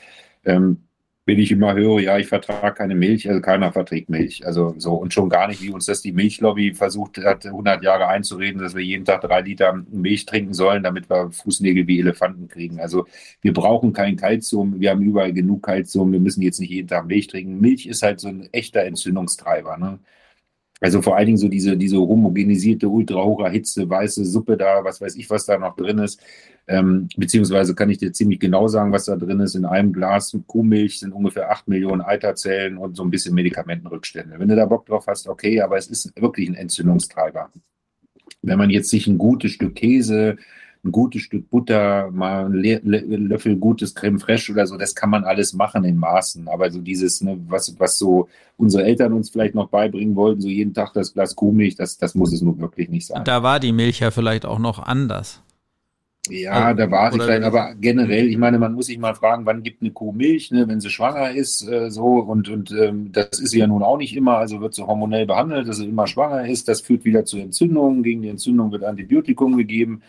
ähm, 0.44 0.78
wenn 1.26 1.40
ich 1.40 1.50
immer 1.50 1.74
höre, 1.74 2.00
ja, 2.00 2.18
ich 2.18 2.28
vertrage 2.28 2.74
keine 2.74 2.94
Milch, 2.94 3.28
also 3.28 3.40
keiner 3.40 3.72
verträgt 3.72 4.08
Milch. 4.08 4.46
Also 4.46 4.74
so 4.78 4.94
und 4.94 5.12
schon 5.12 5.28
gar 5.28 5.48
nicht, 5.48 5.60
wie 5.60 5.70
uns 5.70 5.86
das 5.86 6.00
die 6.00 6.12
Milchlobby 6.12 6.72
versucht 6.72 7.18
hat, 7.18 7.44
100 7.44 7.82
Jahre 7.82 8.06
einzureden, 8.06 8.62
dass 8.62 8.76
wir 8.76 8.82
jeden 8.82 9.04
Tag 9.04 9.22
drei 9.22 9.40
Liter 9.40 9.84
Milch 9.90 10.24
trinken 10.24 10.54
sollen, 10.54 10.84
damit 10.84 11.10
wir 11.10 11.32
Fußnägel 11.32 11.88
wie 11.88 11.98
Elefanten 11.98 12.46
kriegen. 12.46 12.78
Also 12.80 13.06
wir 13.42 13.52
brauchen 13.52 13.92
kein 13.92 14.16
Kalzium, 14.16 14.80
wir 14.80 14.90
haben 14.90 15.02
überall 15.02 15.32
genug 15.32 15.64
Kalzium, 15.64 16.12
wir 16.12 16.20
müssen 16.20 16.42
jetzt 16.42 16.60
nicht 16.60 16.70
jeden 16.70 16.88
Tag 16.88 17.06
Milch 17.06 17.26
trinken. 17.26 17.60
Milch 17.60 17.86
ist 17.86 18.02
halt 18.02 18.20
so 18.20 18.28
ein 18.28 18.48
echter 18.52 18.84
Entzündungstreiber. 18.84 19.76
Ne? 19.78 19.98
Also 20.80 21.00
vor 21.00 21.16
allen 21.16 21.26
Dingen 21.26 21.38
so 21.38 21.48
diese, 21.48 21.76
diese 21.76 21.96
homogenisierte, 21.96 22.88
ultra 22.88 23.24
hoch 23.24 23.40
erhitzte 23.40 23.88
weiße 23.88 24.24
Suppe 24.24 24.56
da, 24.56 24.84
was 24.84 25.00
weiß 25.00 25.16
ich, 25.16 25.30
was 25.30 25.46
da 25.46 25.56
noch 25.58 25.74
drin 25.74 25.98
ist. 25.98 26.20
Ähm, 26.68 27.08
beziehungsweise 27.16 27.74
kann 27.74 27.88
ich 27.90 27.98
dir 27.98 28.12
ziemlich 28.12 28.40
genau 28.40 28.68
sagen, 28.68 28.92
was 28.92 29.06
da 29.06 29.16
drin 29.16 29.40
ist. 29.40 29.54
In 29.54 29.64
einem 29.64 29.92
Glas 29.92 30.36
Kuhmilch 30.46 30.98
sind 30.98 31.12
ungefähr 31.12 31.50
8 31.50 31.68
Millionen 31.68 32.02
Eiterzellen 32.02 32.76
und 32.76 32.96
so 32.96 33.04
ein 33.04 33.10
bisschen 33.10 33.34
Medikamentenrückstände. 33.34 34.38
Wenn 34.38 34.48
du 34.48 34.56
da 34.56 34.66
Bock 34.66 34.84
drauf 34.86 35.06
hast, 35.06 35.28
okay, 35.28 35.60
aber 35.62 35.78
es 35.78 35.86
ist 35.86 36.12
wirklich 36.20 36.48
ein 36.48 36.54
Entzündungstreiber. 36.54 37.50
Wenn 38.42 38.58
man 38.58 38.70
jetzt 38.70 38.90
sich 38.90 39.06
ein 39.06 39.18
gutes 39.18 39.52
Stück 39.52 39.76
Käse, 39.76 40.36
ein 40.86 40.92
gutes 40.92 41.22
Stück 41.22 41.50
Butter, 41.50 42.10
mal 42.10 42.46
einen 42.46 43.28
Löffel 43.28 43.56
gutes 43.56 43.94
Creme 43.94 44.18
fraiche 44.18 44.52
oder 44.52 44.66
so, 44.66 44.76
das 44.76 44.94
kann 44.94 45.10
man 45.10 45.24
alles 45.24 45.52
machen 45.52 45.84
in 45.84 45.96
Maßen. 45.96 46.48
Aber 46.48 46.70
so 46.70 46.80
dieses, 46.80 47.20
ne, 47.20 47.38
was, 47.48 47.74
was 47.78 47.98
so 47.98 48.28
unsere 48.56 48.84
Eltern 48.84 49.12
uns 49.12 49.30
vielleicht 49.30 49.54
noch 49.54 49.68
beibringen 49.68 50.16
wollten, 50.16 50.40
so 50.40 50.48
jeden 50.48 50.72
Tag 50.72 50.92
das 50.94 51.12
Glas 51.12 51.36
Kuhmilch, 51.36 51.76
das, 51.76 51.98
das 51.98 52.14
muss 52.14 52.32
es 52.32 52.40
nun 52.40 52.58
wirklich 52.60 52.88
nicht 52.88 53.06
sein. 53.06 53.24
Da 53.24 53.42
war 53.42 53.60
die 53.60 53.72
Milch 53.72 54.00
ja 54.00 54.10
vielleicht 54.10 54.46
auch 54.46 54.58
noch 54.58 54.78
anders. 54.78 55.42
Ja, 56.28 56.74
da 56.74 56.90
war 56.90 57.12
sie 57.12 57.18
vielleicht, 57.18 57.42
aber 57.42 57.74
generell, 57.80 58.28
ich 58.28 58.38
meine, 58.38 58.58
man 58.58 58.74
muss 58.74 58.86
sich 58.86 58.98
mal 58.98 59.14
fragen, 59.14 59.46
wann 59.46 59.62
gibt 59.62 59.82
eine 59.82 59.90
Kuh 59.90 60.12
Milch, 60.12 60.50
ne, 60.50 60.68
wenn 60.68 60.80
sie 60.80 60.90
schwanger 60.90 61.30
ist, 61.32 61.66
äh, 61.68 61.90
so 61.90 62.18
und, 62.18 62.48
und 62.48 62.70
ähm, 62.72 63.10
das 63.12 63.38
ist 63.38 63.50
sie 63.50 63.58
ja 63.58 63.66
nun 63.66 63.82
auch 63.82 63.98
nicht 63.98 64.16
immer, 64.16 64.38
also 64.38 64.60
wird 64.60 64.74
sie 64.74 64.86
hormonell 64.86 65.26
behandelt, 65.26 65.68
dass 65.68 65.78
sie 65.78 65.88
immer 65.88 66.06
schwanger 66.06 66.46
ist, 66.46 66.68
das 66.68 66.80
führt 66.80 67.04
wieder 67.04 67.24
zu 67.24 67.38
Entzündungen, 67.38 68.02
gegen 68.02 68.22
die 68.22 68.28
Entzündung 68.28 68.72
wird 68.72 68.84
Antibiotikum 68.84 69.56
gegeben, 69.56 70.02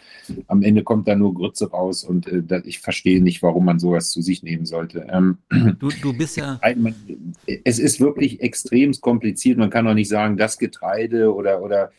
am 0.48 0.64
Ende 0.64 0.84
kommt 0.84 1.08
da 1.08 1.16
nur 1.16 1.34
Grütze 1.34 1.70
raus 1.70 2.04
und 2.04 2.28
äh, 2.28 2.44
das, 2.44 2.66
ich 2.66 2.80
verstehe 2.80 3.22
nicht, 3.22 3.44
warum 3.44 3.66
man 3.66 3.80
sowas 3.80 4.10
zu 4.12 4.22
sich 4.22 4.44
nehmen 4.44 4.66
sollte. 4.66 5.08
Ähm, 5.10 5.38
du, 5.80 5.90
du 6.02 6.14
bist 6.14 6.38
ja... 6.38 6.60
Es 7.64 7.80
ist 7.80 8.00
wirklich 8.00 8.42
extrem 8.42 8.94
kompliziert, 9.02 9.58
man 9.58 9.70
kann 9.70 9.88
auch 9.88 9.94
nicht 9.94 10.10
sagen, 10.10 10.38
das 10.38 10.58
Getreide 10.58 11.34
oder, 11.34 11.62
oder 11.62 11.92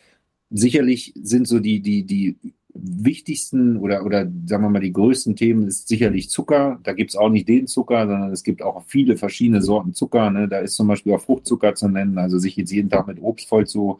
sicherlich 0.49 1.13
sind 1.21 1.47
so 1.47 1.59
die, 1.59 1.79
die, 1.79 2.03
die 2.03 2.35
wichtigsten 2.81 3.77
oder, 3.77 4.05
oder 4.05 4.29
sagen 4.45 4.63
wir 4.63 4.69
mal 4.69 4.79
die 4.79 4.93
größten 4.93 5.35
Themen 5.35 5.67
ist 5.67 5.87
sicherlich 5.87 6.29
Zucker. 6.29 6.79
Da 6.83 6.93
gibt 6.93 7.11
es 7.11 7.15
auch 7.15 7.29
nicht 7.29 7.47
den 7.47 7.67
Zucker, 7.67 8.07
sondern 8.07 8.31
es 8.31 8.43
gibt 8.43 8.61
auch 8.61 8.83
viele 8.87 9.17
verschiedene 9.17 9.61
Sorten 9.61 9.93
Zucker. 9.93 10.29
Ne? 10.31 10.47
Da 10.47 10.59
ist 10.59 10.75
zum 10.75 10.87
Beispiel 10.87 11.13
auch 11.13 11.21
Fruchtzucker 11.21 11.75
zu 11.75 11.87
nennen, 11.87 12.17
also 12.17 12.37
sich 12.37 12.55
jetzt 12.55 12.71
jeden 12.71 12.89
Tag 12.89 13.07
mit 13.07 13.21
Obst 13.21 13.47
voll 13.47 13.67
zu, 13.67 13.97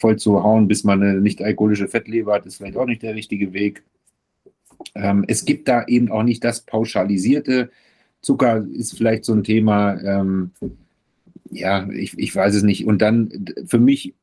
voll 0.00 0.16
zu 0.16 0.42
hauen, 0.42 0.68
bis 0.68 0.84
man 0.84 1.02
eine 1.02 1.20
nicht 1.20 1.42
alkoholische 1.42 1.88
Fettleber 1.88 2.34
hat, 2.34 2.46
ist 2.46 2.56
vielleicht 2.56 2.76
auch 2.76 2.86
nicht 2.86 3.02
der 3.02 3.14
richtige 3.14 3.52
Weg. 3.52 3.82
Ähm, 4.94 5.24
es 5.28 5.44
gibt 5.44 5.68
da 5.68 5.84
eben 5.86 6.10
auch 6.10 6.22
nicht 6.22 6.44
das 6.44 6.60
pauschalisierte. 6.60 7.70
Zucker 8.20 8.66
ist 8.72 8.96
vielleicht 8.96 9.24
so 9.24 9.32
ein 9.32 9.44
Thema, 9.44 10.00
ähm, 10.02 10.50
ja, 11.50 11.88
ich, 11.90 12.18
ich 12.18 12.34
weiß 12.34 12.54
es 12.54 12.62
nicht. 12.62 12.86
Und 12.86 13.02
dann 13.02 13.46
für 13.66 13.78
mich 13.78 14.14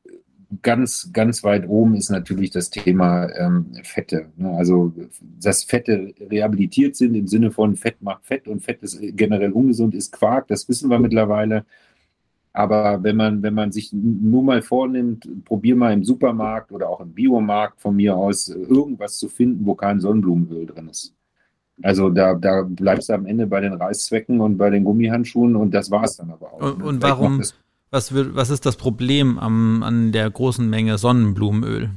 ganz, 0.60 1.10
ganz 1.12 1.42
weit 1.44 1.68
oben 1.68 1.94
ist 1.94 2.10
natürlich 2.10 2.50
das 2.50 2.70
Thema 2.70 3.28
ähm, 3.34 3.72
Fette. 3.84 4.26
Ne? 4.36 4.50
Also, 4.50 4.92
dass 5.40 5.64
Fette 5.64 6.12
rehabilitiert 6.30 6.96
sind 6.96 7.14
im 7.14 7.26
Sinne 7.26 7.50
von 7.50 7.76
Fett 7.76 8.02
macht 8.02 8.26
Fett 8.26 8.48
und 8.48 8.60
Fett 8.60 8.82
ist 8.82 8.98
generell 9.00 9.52
ungesund, 9.52 9.94
ist 9.94 10.12
Quark, 10.12 10.48
das 10.48 10.68
wissen 10.68 10.90
wir 10.90 10.98
mittlerweile. 10.98 11.64
Aber 12.52 13.02
wenn 13.02 13.16
man, 13.16 13.42
wenn 13.42 13.54
man 13.54 13.72
sich 13.72 13.92
nur 13.92 14.42
mal 14.42 14.60
vornimmt, 14.60 15.26
probier 15.44 15.74
mal 15.74 15.92
im 15.92 16.04
Supermarkt 16.04 16.70
oder 16.70 16.90
auch 16.90 17.00
im 17.00 17.12
Biomarkt 17.12 17.80
von 17.80 17.96
mir 17.96 18.14
aus 18.14 18.48
irgendwas 18.48 19.16
zu 19.16 19.28
finden, 19.28 19.64
wo 19.64 19.74
kein 19.74 20.00
Sonnenblumenöl 20.00 20.66
drin 20.66 20.88
ist. 20.90 21.14
Also 21.82 22.10
da, 22.10 22.34
da 22.34 22.62
bleibst 22.62 23.08
du 23.08 23.14
am 23.14 23.24
Ende 23.24 23.46
bei 23.46 23.60
den 23.60 23.72
Reißzwecken 23.72 24.40
und 24.40 24.58
bei 24.58 24.68
den 24.68 24.84
Gummihandschuhen 24.84 25.56
und 25.56 25.72
das 25.72 25.90
war 25.90 26.04
es 26.04 26.16
dann 26.16 26.30
aber 26.30 26.52
auch. 26.52 26.60
Und, 26.60 26.78
ne? 26.78 26.84
und 26.84 27.02
warum, 27.02 27.42
was, 27.92 28.12
wird, 28.12 28.34
was 28.34 28.50
ist 28.50 28.66
das 28.66 28.76
Problem 28.76 29.38
am, 29.38 29.82
an 29.84 30.10
der 30.10 30.28
großen 30.28 30.68
Menge 30.68 30.98
Sonnenblumenöl? 30.98 31.90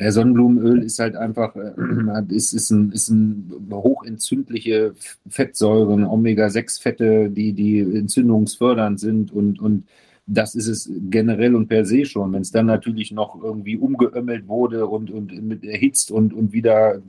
Der 0.00 0.12
Sonnenblumenöl 0.12 0.82
ist 0.82 0.98
halt 0.98 1.14
einfach, 1.14 1.54
äh, 1.56 2.34
ist, 2.34 2.52
ist, 2.52 2.70
ein, 2.70 2.90
ist 2.92 3.10
ein 3.10 3.52
hochentzündliche 3.70 4.94
Fettsäuren, 5.28 6.04
Omega-6-Fette, 6.04 7.30
die, 7.30 7.52
die 7.52 7.80
entzündungsfördernd 7.80 8.98
sind 8.98 9.32
und, 9.32 9.60
und 9.60 9.84
das 10.26 10.54
ist 10.54 10.68
es 10.68 10.90
generell 11.10 11.54
und 11.54 11.68
per 11.68 11.84
se 11.84 12.04
schon. 12.04 12.32
Wenn 12.32 12.42
es 12.42 12.52
dann 12.52 12.66
natürlich 12.66 13.12
noch 13.12 13.42
irgendwie 13.42 13.76
umgeömmelt 13.76 14.46
wurde 14.46 14.86
und, 14.86 15.10
und 15.10 15.64
erhitzt 15.64 16.10
und, 16.10 16.34
und 16.34 16.52
wieder 16.52 17.00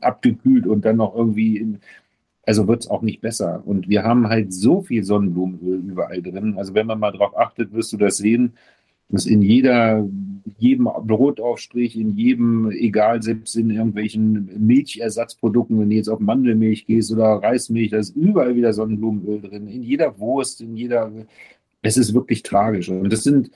abgekühlt 0.00 0.66
und 0.66 0.84
dann 0.84 0.96
noch 0.96 1.14
irgendwie 1.14 1.56
in, 1.56 1.78
also 2.46 2.68
wird 2.68 2.82
es 2.82 2.90
auch 2.90 3.02
nicht 3.02 3.20
besser. 3.20 3.62
Und 3.64 3.88
wir 3.88 4.02
haben 4.02 4.28
halt 4.28 4.52
so 4.52 4.82
viel 4.82 5.04
Sonnenblumenöl 5.04 5.78
überall 5.88 6.22
drin. 6.22 6.54
Also 6.56 6.74
wenn 6.74 6.86
man 6.86 7.00
mal 7.00 7.12
drauf 7.12 7.36
achtet, 7.36 7.72
wirst 7.72 7.92
du 7.92 7.96
das 7.96 8.16
sehen. 8.18 8.54
dass 9.08 9.26
in 9.26 9.42
jeder, 9.42 10.08
jedem 10.58 10.84
Brotaufstrich, 10.84 11.96
in 11.98 12.16
jedem, 12.16 12.70
egal, 12.70 13.22
selbst 13.22 13.56
in 13.56 13.70
irgendwelchen 13.70 14.66
Milchersatzprodukten, 14.66 15.78
wenn 15.78 15.90
du 15.90 15.96
jetzt 15.96 16.08
auf 16.08 16.20
Mandelmilch 16.20 16.86
gehst 16.86 17.12
oder 17.12 17.24
Reismilch, 17.42 17.90
da 17.90 17.98
ist 17.98 18.16
überall 18.16 18.56
wieder 18.56 18.72
Sonnenblumenöl 18.72 19.40
drin. 19.42 19.68
In 19.68 19.82
jeder 19.82 20.18
Wurst, 20.18 20.60
in 20.60 20.76
jeder, 20.76 21.12
es 21.82 21.96
ist 21.96 22.14
wirklich 22.14 22.42
tragisch. 22.42 22.88
Und 22.88 23.12
das 23.12 23.24
sind, 23.24 23.50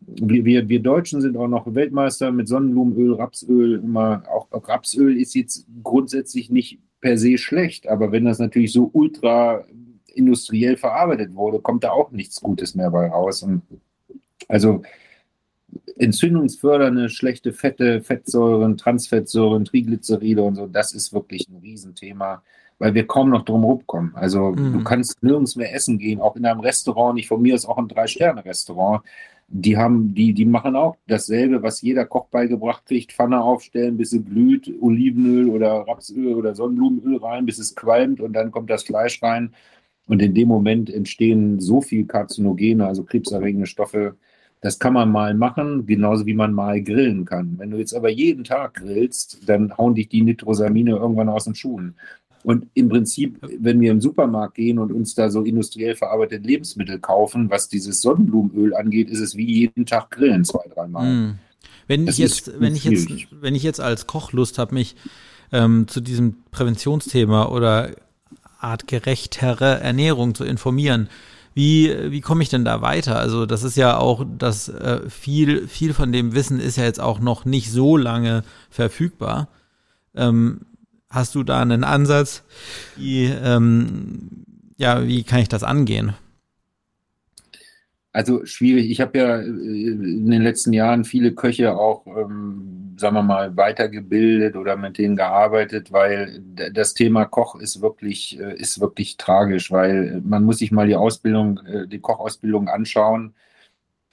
wir, 0.00 0.68
wir 0.68 0.80
Deutschen 0.80 1.20
sind 1.20 1.36
auch 1.36 1.48
noch 1.48 1.74
Weltmeister 1.74 2.30
mit 2.30 2.48
Sonnenblumenöl, 2.48 3.14
Rapsöl, 3.14 3.80
immer, 3.82 4.22
auch, 4.32 4.50
auch 4.50 4.68
Rapsöl 4.68 5.16
ist 5.16 5.34
jetzt 5.34 5.66
grundsätzlich 5.82 6.50
nicht 6.50 6.78
per 7.00 7.16
se 7.18 7.38
schlecht, 7.38 7.88
aber 7.88 8.12
wenn 8.12 8.24
das 8.24 8.38
natürlich 8.38 8.72
so 8.72 8.90
ultra 8.92 9.64
industriell 10.14 10.76
verarbeitet 10.76 11.34
wurde, 11.34 11.60
kommt 11.60 11.84
da 11.84 11.90
auch 11.90 12.10
nichts 12.10 12.40
Gutes 12.40 12.74
mehr 12.74 12.90
bei 12.90 13.08
raus. 13.08 13.42
Und 13.42 13.62
also 14.48 14.82
entzündungsfördernde, 15.96 17.08
schlechte 17.08 17.52
Fette, 17.52 18.00
Fettsäuren, 18.00 18.76
Transfettsäuren, 18.76 19.64
Triglyceride 19.64 20.42
und 20.42 20.56
so, 20.56 20.66
das 20.66 20.92
ist 20.92 21.12
wirklich 21.12 21.48
ein 21.48 21.56
Riesenthema, 21.56 22.42
weil 22.78 22.94
wir 22.94 23.06
kaum 23.06 23.30
noch 23.30 23.44
drum 23.44 23.64
rumkommen. 23.64 24.14
Also 24.14 24.50
mhm. 24.50 24.72
du 24.72 24.84
kannst 24.84 25.22
nirgends 25.22 25.56
mehr 25.56 25.74
essen 25.74 25.98
gehen, 25.98 26.20
auch 26.20 26.36
in 26.36 26.46
einem 26.46 26.60
Restaurant, 26.60 27.14
nicht 27.14 27.28
von 27.28 27.40
mir 27.40 27.54
ist 27.54 27.66
auch 27.66 27.78
ein 27.78 27.88
Drei-Sterne-Restaurant. 27.88 29.02
Die 29.52 29.76
haben, 29.76 30.14
die, 30.14 30.32
die 30.32 30.44
machen 30.44 30.76
auch 30.76 30.96
dasselbe, 31.08 31.62
was 31.62 31.82
jeder 31.82 32.06
Koch 32.06 32.28
beigebracht 32.28 32.86
kriegt, 32.86 33.12
Pfanne 33.12 33.42
aufstellen, 33.42 33.96
bis 33.96 34.10
sie 34.10 34.22
glüht, 34.22 34.72
Olivenöl 34.80 35.48
oder 35.50 35.86
Rapsöl 35.88 36.34
oder 36.34 36.54
Sonnenblumenöl 36.54 37.16
rein, 37.18 37.46
bis 37.46 37.58
es 37.58 37.74
qualmt 37.74 38.20
und 38.20 38.32
dann 38.32 38.52
kommt 38.52 38.70
das 38.70 38.84
Fleisch 38.84 39.20
rein. 39.22 39.52
Und 40.06 40.22
in 40.22 40.34
dem 40.34 40.48
Moment 40.48 40.90
entstehen 40.90 41.60
so 41.60 41.80
viel 41.80 42.06
Karzinogene, 42.06 42.86
also 42.86 43.04
krebserregende 43.04 43.66
Stoffe, 43.66 44.16
das 44.60 44.78
kann 44.78 44.92
man 44.92 45.10
mal 45.10 45.34
machen, 45.34 45.86
genauso 45.86 46.26
wie 46.26 46.34
man 46.34 46.52
mal 46.52 46.82
grillen 46.82 47.24
kann. 47.24 47.58
Wenn 47.58 47.70
du 47.70 47.78
jetzt 47.78 47.94
aber 47.94 48.10
jeden 48.10 48.44
Tag 48.44 48.74
grillst, 48.74 49.48
dann 49.48 49.76
hauen 49.78 49.94
dich 49.94 50.08
die 50.08 50.22
Nitrosamine 50.22 50.92
irgendwann 50.92 51.30
aus 51.30 51.44
den 51.44 51.54
Schuhen. 51.54 51.96
Und 52.42 52.66
im 52.74 52.88
Prinzip, 52.88 53.38
wenn 53.58 53.80
wir 53.80 53.90
im 53.90 54.00
Supermarkt 54.00 54.54
gehen 54.54 54.78
und 54.78 54.92
uns 54.92 55.14
da 55.14 55.30
so 55.30 55.42
industriell 55.42 55.94
verarbeitete 55.94 56.46
Lebensmittel 56.46 56.98
kaufen, 56.98 57.50
was 57.50 57.68
dieses 57.68 58.00
Sonnenblumenöl 58.00 58.74
angeht, 58.74 59.10
ist 59.10 59.20
es 59.20 59.36
wie 59.36 59.44
jeden 59.44 59.84
Tag 59.84 60.10
grillen, 60.10 60.44
zwei, 60.44 60.66
dreimal. 60.74 61.12
Mm. 61.12 61.38
Wenn 61.86 62.06
ich 62.06 62.18
jetzt, 62.18 62.58
wenn 62.60 62.74
ich 62.74 62.84
jetzt, 62.84 63.08
wenn 63.40 63.54
ich 63.54 63.62
jetzt 63.62 63.80
als 63.80 64.06
Koch 64.06 64.32
Lust 64.32 64.58
habe, 64.58 64.74
mich 64.74 64.96
ähm, 65.52 65.88
zu 65.88 66.00
diesem 66.00 66.36
Präventionsthema 66.50 67.48
oder 67.48 67.90
artgerechtere 68.60 69.80
Ernährung 69.80 70.34
zu 70.34 70.44
informieren, 70.44 71.08
wie, 71.52 71.92
wie 72.10 72.20
komme 72.20 72.42
ich 72.42 72.48
denn 72.48 72.64
da 72.64 72.80
weiter? 72.80 73.18
Also 73.18 73.44
das 73.44 73.64
ist 73.64 73.76
ja 73.76 73.98
auch, 73.98 74.24
das 74.38 74.68
äh, 74.68 75.10
viel, 75.10 75.66
viel 75.66 75.92
von 75.92 76.12
dem 76.12 76.32
Wissen 76.32 76.60
ist 76.60 76.76
ja 76.76 76.84
jetzt 76.84 77.00
auch 77.00 77.18
noch 77.18 77.44
nicht 77.44 77.72
so 77.72 77.96
lange 77.96 78.44
verfügbar. 78.70 79.48
Ähm, 80.14 80.60
hast 81.10 81.34
du 81.34 81.42
da 81.42 81.60
einen 81.60 81.84
Ansatz? 81.84 82.42
Wie, 82.96 83.26
ähm, 83.26 84.44
ja, 84.78 85.06
wie 85.06 85.24
kann 85.24 85.40
ich 85.40 85.48
das 85.48 85.62
angehen? 85.62 86.14
Also 88.12 88.44
schwierig. 88.44 88.90
Ich 88.90 89.00
habe 89.00 89.18
ja 89.18 89.36
äh, 89.36 89.44
in 89.44 90.30
den 90.30 90.42
letzten 90.42 90.72
Jahren 90.72 91.04
viele 91.04 91.32
Köche 91.32 91.76
auch, 91.76 92.06
ähm, 92.06 92.96
sagen 92.98 93.14
wir 93.14 93.22
mal, 93.22 93.56
weitergebildet 93.56 94.56
oder 94.56 94.76
mit 94.76 94.98
denen 94.98 95.16
gearbeitet, 95.16 95.92
weil 95.92 96.42
das 96.72 96.94
Thema 96.94 97.24
Koch 97.24 97.54
ist 97.56 97.80
wirklich, 97.80 98.38
äh, 98.40 98.56
ist 98.56 98.80
wirklich 98.80 99.16
tragisch, 99.16 99.70
weil 99.70 100.20
man 100.24 100.44
muss 100.44 100.58
sich 100.58 100.72
mal 100.72 100.88
die 100.88 100.96
Ausbildung, 100.96 101.60
äh, 101.66 101.86
die 101.86 102.00
Kochausbildung 102.00 102.68
anschauen 102.68 103.34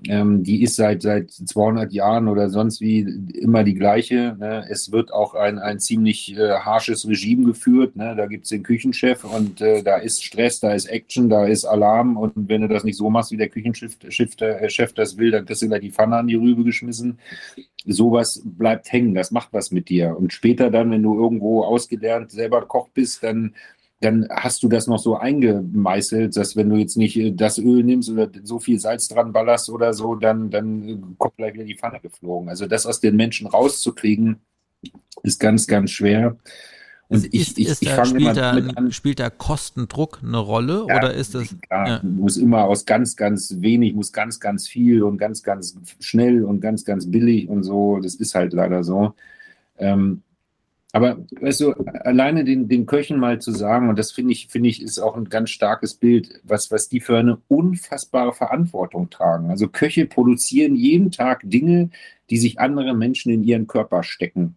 ähm, 0.06 0.44
die 0.44 0.62
ist 0.62 0.76
seit, 0.76 1.02
seit 1.02 1.32
200 1.32 1.92
Jahren 1.92 2.28
oder 2.28 2.52
sonst 2.52 2.82
wie 2.82 3.00
immer 3.34 3.64
die 3.64 3.74
gleiche. 3.74 4.36
Ne? 4.40 4.64
Es 4.70 4.92
wird 4.92 5.12
auch 5.12 5.34
ein, 5.34 5.58
ein 5.58 5.80
ziemlich 5.80 6.38
äh, 6.38 6.60
harsches 6.60 7.08
Regime 7.08 7.46
geführt. 7.46 7.96
Ne? 7.96 8.16
Da 8.16 8.28
gibt 8.28 8.44
es 8.44 8.50
den 8.50 8.62
Küchenchef 8.62 9.24
und 9.24 9.60
äh, 9.60 9.82
da 9.82 9.98
ist 9.98 10.24
Stress, 10.24 10.60
da 10.60 10.74
ist 10.74 10.86
Action, 10.86 11.30
da 11.30 11.48
ist 11.48 11.66
Alarm. 11.66 12.16
Und 12.16 12.34
wenn 12.36 12.62
du 12.62 12.68
das 12.68 12.84
nicht 12.84 12.98
so 12.98 13.10
machst, 13.10 13.32
wie 13.32 13.38
der 13.38 13.50
Küchenchef 13.50 13.98
äh, 14.04 14.70
Chef 14.70 14.94
das 14.94 15.18
will, 15.18 15.32
dann 15.32 15.46
kriegst 15.46 15.64
du 15.64 15.68
gleich 15.68 15.82
die 15.82 15.92
Pfanne 15.92 16.18
an 16.18 16.28
die 16.28 16.36
Rübe 16.36 16.64
geschmissen. 16.64 17.18
Sowas 17.86 18.44
bleibt 18.44 18.92
hängen, 18.92 19.16
das 19.16 19.32
macht 19.32 19.50
was 19.52 19.72
mit 19.72 19.90
dir. 19.90 20.16
Und 20.16 20.32
später 20.32 20.70
dann, 20.70 20.92
wenn 20.92 21.02
du 21.02 21.18
irgendwo 21.20 21.64
ausgelernt 21.64 22.30
selber 22.32 22.62
Koch 22.66 22.90
bist, 22.94 23.24
dann 23.24 23.56
dann 24.00 24.28
hast 24.30 24.62
du 24.62 24.70
das 24.70 24.88
noch 24.88 25.00
so 25.00 25.18
eingemeißelt, 25.18 26.36
dass 26.38 26.56
wenn 26.56 26.70
du 26.70 26.76
jetzt 26.76 26.98
nicht 26.98 27.18
äh, 27.18 27.32
das 27.32 27.58
Öl 27.58 27.84
nimmst 27.84 28.10
oder 28.10 28.30
so 28.44 28.60
viel 28.60 28.80
Salz 28.80 29.08
dran 29.08 29.34
ballerst 29.34 29.70
oder 29.70 29.94
so, 29.94 30.16
dann, 30.16 30.52
dann 30.52 30.88
äh, 30.88 30.98
kommt 31.18 31.38
gleich 31.38 31.54
wieder 31.56 31.64
die 31.64 31.78
Pfanne 31.78 32.00
geflogen. 32.00 32.50
Also 32.50 32.68
das 32.68 32.86
aus 32.86 33.00
den 33.00 33.16
Menschen 33.16 33.48
rauszukriegen, 33.48 34.38
ist 35.24 35.40
ganz, 35.40 35.66
ganz 35.66 35.92
schwer. 35.92 36.38
Und 37.10 37.26
ist, 37.26 37.58
ich, 37.58 37.70
ich, 37.70 37.82
ich 37.82 37.90
fange 37.90 38.20
immer 38.20 38.34
da, 38.34 38.54
mit 38.54 38.78
an. 38.78 38.92
Spielt 38.92 39.20
da 39.20 39.30
Kostendruck 39.30 40.20
eine 40.22 40.38
Rolle 40.38 40.86
ja, 40.90 40.98
oder 40.98 41.14
ist 41.14 41.34
das? 41.34 41.56
Ja, 41.72 41.88
ja, 41.88 42.02
muss 42.04 42.38
immer 42.38 42.66
aus 42.66 42.86
ganz, 42.86 43.16
ganz 43.16 43.56
wenig, 43.60 43.96
muss 43.96 44.12
ganz, 44.12 44.40
ganz 44.40 44.68
viel 44.68 45.02
und 45.04 45.18
ganz, 45.18 45.42
ganz 45.42 45.76
schnell 46.00 46.44
und 46.44 46.60
ganz, 46.60 46.84
ganz 46.86 47.10
billig 47.10 47.48
und 47.50 47.64
so. 47.64 48.00
Das 48.00 48.16
ist 48.16 48.36
halt 48.36 48.54
leider 48.54 48.84
so. 48.84 49.14
Ähm, 49.78 50.22
aber 50.94 51.18
weißt 51.42 51.62
du, 51.62 51.74
alleine 51.74 52.44
den, 52.46 52.70
den 52.70 52.86
Köchen 52.86 53.20
mal 53.20 53.40
zu 53.40 53.52
sagen, 53.52 53.90
und 53.90 54.00
das 54.00 54.12
finde 54.12 54.32
ich, 54.32 54.48
finde 54.48 54.70
ich, 54.70 54.82
ist 54.82 55.00
auch 55.00 55.16
ein 55.16 55.26
ganz 55.26 55.50
starkes 55.50 55.96
Bild, 55.96 56.42
was, 56.44 56.72
was 56.72 56.88
die 56.88 57.02
für 57.02 57.18
eine 57.18 57.40
unfassbare 57.50 58.34
Verantwortung 58.34 59.10
tragen. 59.10 59.50
Also 59.50 59.68
Köche 59.68 60.06
produzieren 60.06 60.76
jeden 60.76 61.12
Tag 61.12 61.42
Dinge, 61.44 61.90
die 62.30 62.38
sich 62.38 62.60
andere 62.60 62.96
Menschen 62.96 63.32
in 63.32 63.44
ihren 63.44 63.68
Körper 63.68 64.04
stecken. 64.04 64.56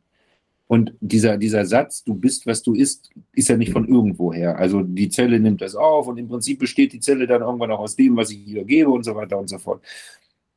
Und 0.71 0.95
dieser, 1.01 1.37
dieser 1.37 1.67
Satz, 1.67 2.05
du 2.05 2.15
bist, 2.15 2.47
was 2.47 2.63
du 2.63 2.75
isst, 2.75 3.11
ist 3.33 3.49
ja 3.49 3.57
nicht 3.57 3.73
von 3.73 3.89
irgendwoher. 3.89 4.57
Also 4.57 4.83
die 4.83 5.09
Zelle 5.09 5.41
nimmt 5.41 5.61
das 5.63 5.75
auf 5.75 6.07
und 6.07 6.17
im 6.17 6.29
Prinzip 6.29 6.61
besteht 6.61 6.93
die 6.93 7.01
Zelle 7.01 7.27
dann 7.27 7.43
irgendwann 7.43 7.73
auch 7.73 7.81
aus 7.81 7.97
dem, 7.97 8.17
was 8.17 8.31
ich 8.31 8.47
ihr 8.47 8.65
gebe 8.65 8.89
und 8.91 9.03
so 9.03 9.17
weiter 9.17 9.37
und 9.37 9.49
so 9.49 9.59
fort. 9.59 9.83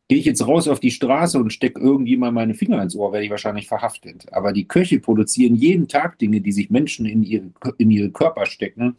Gehe 0.10 0.20
ich 0.20 0.26
jetzt 0.26 0.46
raus 0.46 0.68
auf 0.68 0.80
die 0.80 0.92
Straße 0.92 1.39
und 1.39 1.54
stecke 1.54 1.80
irgendjemand 1.80 2.36
meine 2.36 2.54
Finger 2.54 2.82
ins 2.82 2.96
Ohr, 2.96 3.13
werde 3.13 3.26
ich 3.26 3.32
wahrscheinlich 3.32 3.68
verhaftet. 3.68 4.32
Aber 4.34 4.52
die 4.52 4.68
Köche 4.68 5.00
produzieren 5.00 5.56
jeden 5.56 5.88
Tag 5.88 6.20
Dinge, 6.20 6.42
die 6.42 6.52
sich 6.52 6.70
Menschen 6.70 7.06
in 7.06 7.24
ihre, 7.24 7.50
in 7.78 7.89
ihre 7.89 8.12
Körper 8.12 8.46
stecken. 8.46 8.98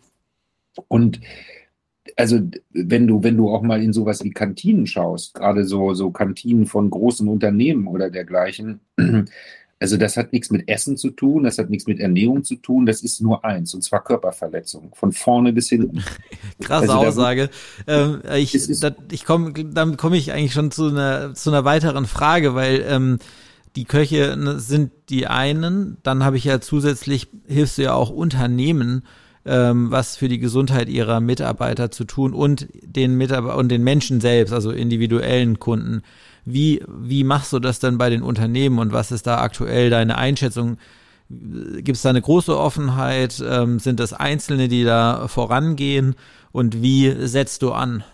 Und 0.89 1.21
also 2.17 2.41
wenn 2.71 3.07
du, 3.07 3.23
wenn 3.23 3.37
du 3.37 3.51
auch 3.51 3.63
mal 3.63 3.83
in 3.83 3.93
sowas 3.93 4.25
wie 4.25 4.31
Kantinen 4.31 4.87
schaust, 4.87 5.35
gerade 5.35 5.65
so, 5.65 5.95
so 5.95 6.11
Kantinen 6.11 6.67
von 6.67 6.91
großen 6.91 7.29
Unternehmen 7.29 7.87
oder 7.87 8.11
dergleichen, 8.11 8.81
also 9.85 9.99
das 9.99 10.17
hat 10.17 10.33
nichts 10.33 10.51
mit 10.51 10.67
Essen 10.67 10.97
zu 10.97 11.11
tun, 11.11 11.45
das 11.45 11.59
hat 11.59 11.69
nichts 11.69 11.87
mit 11.87 12.01
Ernährung 12.01 12.43
zu 12.43 12.57
tun, 12.57 12.87
das 12.87 13.03
ist 13.03 13.21
nur 13.21 13.45
eins, 13.45 13.75
und 13.75 13.85
zwar 13.85 14.03
Körperverletzung, 14.03 14.93
von 14.95 15.13
vorne 15.13 15.53
bis 15.53 15.69
hinten. 15.69 16.03
Krasse 16.63 16.91
also, 16.91 17.07
Aussage. 17.07 17.51
Ähm, 17.87 18.23
ich, 18.35 18.55
ich 18.55 19.25
komm, 19.27 19.53
dann 19.75 19.99
komme 19.99 20.17
ich 20.17 20.33
eigentlich 20.33 20.55
schon 20.55 20.71
zu 20.71 20.87
einer, 20.87 21.35
zu 21.35 21.51
einer 21.51 21.67
weiteren 21.67 22.07
Frage, 22.07 22.55
weil 22.55 22.83
ähm, 22.89 23.19
die 23.77 23.85
Köche 23.85 24.39
ne, 24.39 24.59
sind 24.59 24.91
die 25.11 25.27
einen, 25.27 25.99
dann 26.03 26.25
habe 26.25 26.39
ich 26.39 26.45
ja 26.45 26.63
zusätzlich, 26.63 27.29
hilfst 27.47 27.77
du 27.77 27.83
ja 27.83 27.93
auch 27.93 28.09
Unternehmen, 28.09 29.03
ähm, 29.45 29.91
was 29.91 30.17
für 30.17 30.29
die 30.29 30.39
Gesundheit 30.39 30.89
ihrer 30.89 31.21
Mitarbeiter 31.21 31.91
zu 31.91 32.05
tun 32.05 32.33
und 32.33 32.69
den 32.81 33.19
Mitarbeiter 33.19 33.59
und 33.59 33.69
den 33.69 33.85
Menschen 33.85 34.23
selbst, 34.23 34.55
also 34.55 34.71
individuellen 34.71 35.59
Kunden. 35.59 36.01
Wie, 36.45 36.83
wie 36.87 37.25
machst 37.25 37.53
du 37.53 37.59
das 37.59 37.79
denn 37.79 37.99
bei 37.99 38.11
den 38.11 38.23
Unternehmen 38.23 38.79
und 38.79 38.93
was 38.93 39.13
ist 39.13 39.27
da 39.27 39.39
aktuell 39.39 39.91
deine 39.91 40.19
Einschätzung? 40.19 40.77
Gibt 41.31 41.97
es 41.97 42.03
da 42.03 42.11
eine 42.11 42.21
große 42.21 42.57
Offenheit? 42.57 43.43
Ähm, 43.47 43.79
sind 43.79 43.99
das 43.99 44.13
Einzelne, 44.13 44.69
die 44.69 44.85
da 44.85 45.27
vorangehen? 45.29 46.17
Und 46.53 46.83
wie 46.83 47.11
setzt 47.27 47.63
du 47.63 47.73
an? 47.73 48.05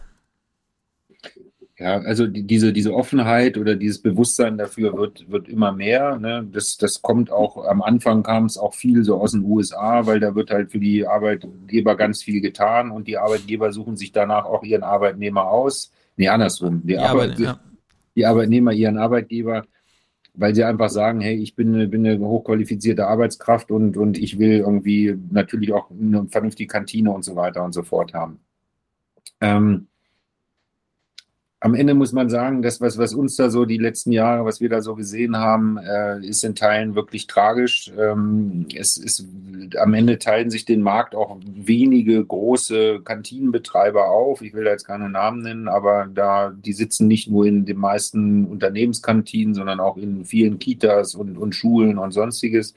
Ja, 1.76 1.98
also 2.00 2.26
die, 2.26 2.46
diese, 2.46 2.72
diese 2.72 2.94
Offenheit 2.94 3.56
oder 3.56 3.74
dieses 3.74 4.00
Bewusstsein 4.00 4.58
dafür 4.58 4.96
wird, 4.96 5.30
wird 5.30 5.48
immer 5.48 5.72
mehr. 5.72 6.18
Ne? 6.18 6.46
Das, 6.52 6.76
das 6.76 7.02
kommt 7.02 7.32
auch, 7.32 7.64
am 7.66 7.82
Anfang 7.82 8.22
kam 8.22 8.44
es 8.44 8.58
auch 8.58 8.74
viel 8.74 9.02
so 9.02 9.18
aus 9.20 9.32
den 9.32 9.44
USA, 9.44 10.06
weil 10.06 10.20
da 10.20 10.34
wird 10.34 10.50
halt 10.50 10.70
für 10.70 10.78
die 10.78 11.06
Arbeitgeber 11.06 11.96
ganz 11.96 12.22
viel 12.22 12.42
getan 12.42 12.90
und 12.90 13.08
die 13.08 13.16
Arbeitgeber 13.16 13.72
suchen 13.72 13.96
sich 13.96 14.12
danach 14.12 14.44
auch 14.44 14.62
ihren 14.62 14.82
Arbeitnehmer 14.82 15.48
aus. 15.48 15.90
Nee, 16.16 16.28
andersrum. 16.28 16.82
Die, 16.82 16.88
die 16.88 16.98
Arbeit, 16.98 17.38
ja 17.38 17.58
die 18.16 18.26
Arbeitnehmer 18.26 18.72
ihren 18.72 18.98
Arbeitgeber, 18.98 19.64
weil 20.34 20.54
sie 20.54 20.64
einfach 20.64 20.90
sagen, 20.90 21.20
hey, 21.20 21.36
ich 21.36 21.54
bin, 21.54 21.90
bin 21.90 22.06
eine 22.06 22.20
hochqualifizierte 22.20 23.06
Arbeitskraft 23.06 23.70
und, 23.70 23.96
und 23.96 24.18
ich 24.18 24.38
will 24.38 24.58
irgendwie 24.58 25.16
natürlich 25.30 25.72
auch 25.72 25.90
eine 25.90 26.26
vernünftige 26.28 26.68
Kantine 26.68 27.10
und 27.10 27.24
so 27.24 27.36
weiter 27.36 27.64
und 27.64 27.72
so 27.72 27.82
fort 27.82 28.14
haben. 28.14 28.40
Ähm, 29.40 29.88
am 31.62 31.74
Ende 31.74 31.92
muss 31.92 32.12
man 32.12 32.30
sagen, 32.30 32.62
das, 32.62 32.80
was, 32.80 32.96
was 32.96 33.12
uns 33.12 33.36
da 33.36 33.50
so 33.50 33.66
die 33.66 33.76
letzten 33.76 34.12
Jahre, 34.12 34.46
was 34.46 34.62
wir 34.62 34.70
da 34.70 34.80
so 34.80 34.94
gesehen 34.94 35.36
haben, 35.36 35.76
äh, 35.76 36.18
ist 36.26 36.42
in 36.42 36.54
Teilen 36.54 36.94
wirklich 36.94 37.26
tragisch. 37.26 37.92
Ähm, 37.98 38.66
es 38.74 38.96
ist, 38.96 39.26
am 39.76 39.92
Ende 39.92 40.18
teilen 40.18 40.48
sich 40.48 40.64
den 40.64 40.80
Markt 40.80 41.14
auch 41.14 41.38
wenige 41.44 42.24
große 42.24 43.02
Kantinenbetreiber 43.04 44.08
auf. 44.08 44.40
Ich 44.40 44.54
will 44.54 44.64
da 44.64 44.70
jetzt 44.70 44.86
keine 44.86 45.10
Namen 45.10 45.42
nennen, 45.42 45.68
aber 45.68 46.08
da, 46.12 46.50
die 46.50 46.72
sitzen 46.72 47.06
nicht 47.08 47.28
nur 47.28 47.44
in 47.44 47.66
den 47.66 47.76
meisten 47.76 48.46
Unternehmenskantinen, 48.46 49.54
sondern 49.54 49.80
auch 49.80 49.98
in 49.98 50.24
vielen 50.24 50.58
Kitas 50.58 51.14
und, 51.14 51.36
und 51.36 51.54
Schulen 51.54 51.98
und 51.98 52.12
sonstiges. 52.12 52.74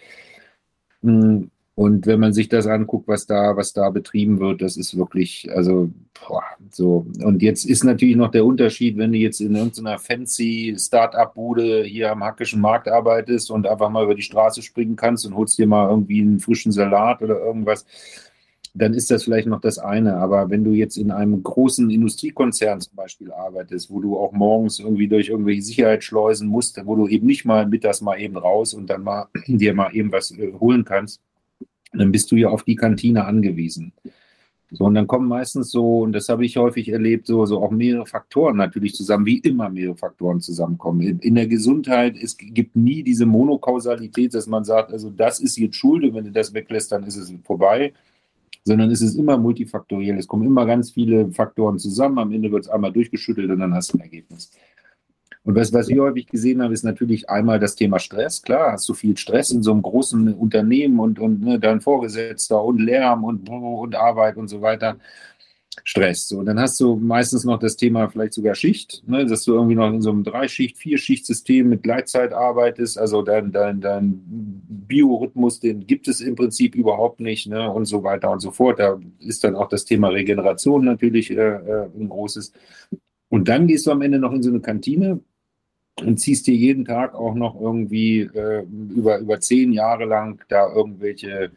Und 1.75 2.05
wenn 2.05 2.19
man 2.19 2.33
sich 2.33 2.49
das 2.49 2.67
anguckt, 2.67 3.07
was 3.07 3.25
da, 3.25 3.57
was 3.57 3.73
da 3.73 3.89
betrieben 3.89 4.39
wird, 4.39 4.61
das 4.61 4.77
ist 4.77 4.95
wirklich, 4.95 5.49
also 5.55 5.89
boah, 6.27 6.43
so. 6.69 7.07
Und 7.23 7.41
jetzt 7.41 7.65
ist 7.65 7.83
natürlich 7.83 8.15
noch 8.15 8.29
der 8.29 8.45
Unterschied, 8.45 8.97
wenn 8.97 9.11
du 9.11 9.17
jetzt 9.17 9.41
in 9.41 9.55
irgendeiner 9.55 9.97
fancy 9.97 10.75
Start-up-Bude 10.77 11.83
hier 11.83 12.11
am 12.11 12.23
Hackischen 12.23 12.61
Markt 12.61 12.87
arbeitest 12.87 13.49
und 13.49 13.65
einfach 13.65 13.89
mal 13.89 14.03
über 14.03 14.13
die 14.13 14.21
Straße 14.21 14.61
springen 14.61 14.95
kannst 14.95 15.25
und 15.25 15.35
holst 15.35 15.57
dir 15.57 15.65
mal 15.65 15.89
irgendwie 15.89 16.21
einen 16.21 16.39
frischen 16.39 16.71
Salat 16.71 17.23
oder 17.23 17.39
irgendwas, 17.39 17.85
dann 18.75 18.93
ist 18.93 19.09
das 19.09 19.23
vielleicht 19.23 19.47
noch 19.47 19.61
das 19.61 19.79
eine. 19.79 20.17
Aber 20.17 20.51
wenn 20.51 20.63
du 20.63 20.73
jetzt 20.73 20.97
in 20.97 21.09
einem 21.09 21.41
großen 21.41 21.89
Industriekonzern 21.89 22.81
zum 22.81 22.95
Beispiel 22.95 23.31
arbeitest, 23.31 23.89
wo 23.89 23.99
du 23.99 24.17
auch 24.17 24.31
morgens 24.31 24.79
irgendwie 24.79 25.07
durch 25.07 25.29
irgendwelche 25.29 25.63
Sicherheitsschleusen 25.63 26.47
musst, 26.47 26.79
wo 26.85 26.95
du 26.95 27.07
eben 27.07 27.25
nicht 27.25 27.45
mal 27.45 27.67
mittags 27.67 28.01
mal 28.01 28.19
eben 28.19 28.37
raus 28.37 28.75
und 28.75 28.91
dann 28.91 29.03
mal 29.03 29.27
dir 29.47 29.73
mal 29.73 29.95
eben 29.95 30.11
was 30.11 30.31
äh, 30.31 30.53
holen 30.59 30.85
kannst, 30.85 31.19
dann 31.93 32.11
bist 32.11 32.31
du 32.31 32.35
ja 32.35 32.49
auf 32.49 32.63
die 32.63 32.75
Kantine 32.75 33.25
angewiesen. 33.25 33.93
So, 34.71 34.85
und 34.85 34.95
dann 34.95 35.05
kommen 35.05 35.27
meistens 35.27 35.69
so, 35.69 35.99
und 35.99 36.13
das 36.13 36.29
habe 36.29 36.43
ich 36.43 36.57
häufig 36.57 36.89
erlebt, 36.89 37.27
so, 37.27 37.45
so 37.45 37.61
auch 37.61 37.69
mehrere 37.69 38.07
Faktoren 38.07 38.57
natürlich 38.57 38.95
zusammen, 38.95 39.27
wie 39.27 39.37
immer 39.37 39.69
mehrere 39.69 39.95
Faktoren 39.95 40.41
zusammenkommen. 40.41 41.01
In, 41.01 41.19
in 41.19 41.35
der 41.35 41.45
Gesundheit, 41.45 42.17
es 42.19 42.35
gibt 42.37 42.75
nie 42.75 43.03
diese 43.03 43.27
Monokausalität, 43.27 44.33
dass 44.33 44.47
man 44.47 44.63
sagt, 44.63 44.91
also 44.91 45.11
das 45.11 45.39
ist 45.39 45.57
jetzt 45.57 45.75
Schuld 45.75 46.11
wenn 46.15 46.25
du 46.25 46.31
das 46.31 46.55
weglässt, 46.55 46.91
dann 46.91 47.03
ist 47.03 47.17
es 47.17 47.31
vorbei, 47.43 47.93
sondern 48.63 48.89
es 48.89 49.01
ist 49.01 49.13
immer 49.13 49.37
multifaktoriell. 49.37 50.17
Es 50.17 50.27
kommen 50.27 50.47
immer 50.47 50.65
ganz 50.65 50.89
viele 50.89 51.31
Faktoren 51.31 51.77
zusammen, 51.77 52.17
am 52.17 52.31
Ende 52.31 52.51
wird 52.51 52.63
es 52.63 52.69
einmal 52.69 52.91
durchgeschüttelt 52.91 53.51
und 53.51 53.59
dann 53.59 53.75
hast 53.75 53.93
du 53.93 53.99
ein 53.99 54.01
Ergebnis. 54.01 54.49
Und 55.45 55.55
was, 55.55 55.73
was 55.73 55.89
ich 55.89 55.99
häufig 55.99 56.27
gesehen 56.27 56.61
habe, 56.61 56.73
ist 56.73 56.83
natürlich 56.83 57.29
einmal 57.29 57.59
das 57.59 57.75
Thema 57.75 57.99
Stress. 57.99 58.41
Klar, 58.41 58.71
hast 58.71 58.87
du 58.87 58.93
viel 58.93 59.17
Stress 59.17 59.51
in 59.51 59.61
so 59.61 59.71
einem 59.71 59.81
großen 59.81 60.33
Unternehmen 60.33 60.99
und, 60.99 61.19
und 61.19 61.41
ne, 61.41 61.59
dein 61.59 61.81
Vorgesetzter 61.81 62.63
und 62.63 62.79
Lärm 62.79 63.25
und, 63.25 63.49
und 63.49 63.95
Arbeit 63.95 64.37
und 64.37 64.47
so 64.47 64.61
weiter. 64.61 64.97
Stress. 65.83 66.27
So, 66.27 66.43
dann 66.43 66.59
hast 66.59 66.79
du 66.79 66.95
meistens 66.95 67.43
noch 67.43 67.59
das 67.59 67.75
Thema 67.75 68.07
vielleicht 68.07 68.33
sogar 68.33 68.55
Schicht, 68.55 69.03
ne, 69.07 69.25
dass 69.25 69.43
du 69.43 69.53
irgendwie 69.53 69.75
noch 69.75 69.91
in 69.91 70.01
so 70.01 70.11
einem 70.11 70.23
Dreischicht-, 70.23 70.77
Vierschicht-System 70.77 71.67
mit 71.67 71.83
Gleitzeit 71.83 72.31
arbeitest. 72.31 72.97
Also 72.97 73.21
dein, 73.21 73.51
dein, 73.51 73.81
dein 73.81 74.21
Biorhythmus, 74.25 75.59
den 75.59 75.85
gibt 75.87 76.07
es 76.07 76.21
im 76.21 76.35
Prinzip 76.35 76.75
überhaupt 76.75 77.19
nicht 77.19 77.47
ne, 77.47 77.69
und 77.69 77.85
so 77.85 78.03
weiter 78.03 78.31
und 78.31 78.39
so 78.39 78.51
fort. 78.51 78.79
Da 78.79 78.99
ist 79.19 79.43
dann 79.43 79.55
auch 79.55 79.67
das 79.67 79.85
Thema 79.85 80.09
Regeneration 80.09 80.85
natürlich 80.85 81.31
äh, 81.31 81.35
äh 81.35 81.89
ein 81.99 82.09
großes. 82.09 82.53
Und 83.29 83.47
dann 83.49 83.67
gehst 83.67 83.87
du 83.87 83.91
am 83.91 84.01
Ende 84.03 84.19
noch 84.19 84.31
in 84.31 84.43
so 84.43 84.51
eine 84.51 84.61
Kantine, 84.61 85.19
und 86.01 86.19
ziehst 86.19 86.47
dir 86.47 86.55
jeden 86.55 86.85
Tag 86.85 87.13
auch 87.13 87.35
noch 87.35 87.59
irgendwie 87.59 88.21
äh, 88.21 88.65
über, 88.95 89.19
über 89.19 89.39
zehn 89.39 89.73
Jahre 89.73 90.05
lang 90.05 90.43
da 90.49 90.73
irgendwelche 90.73 91.51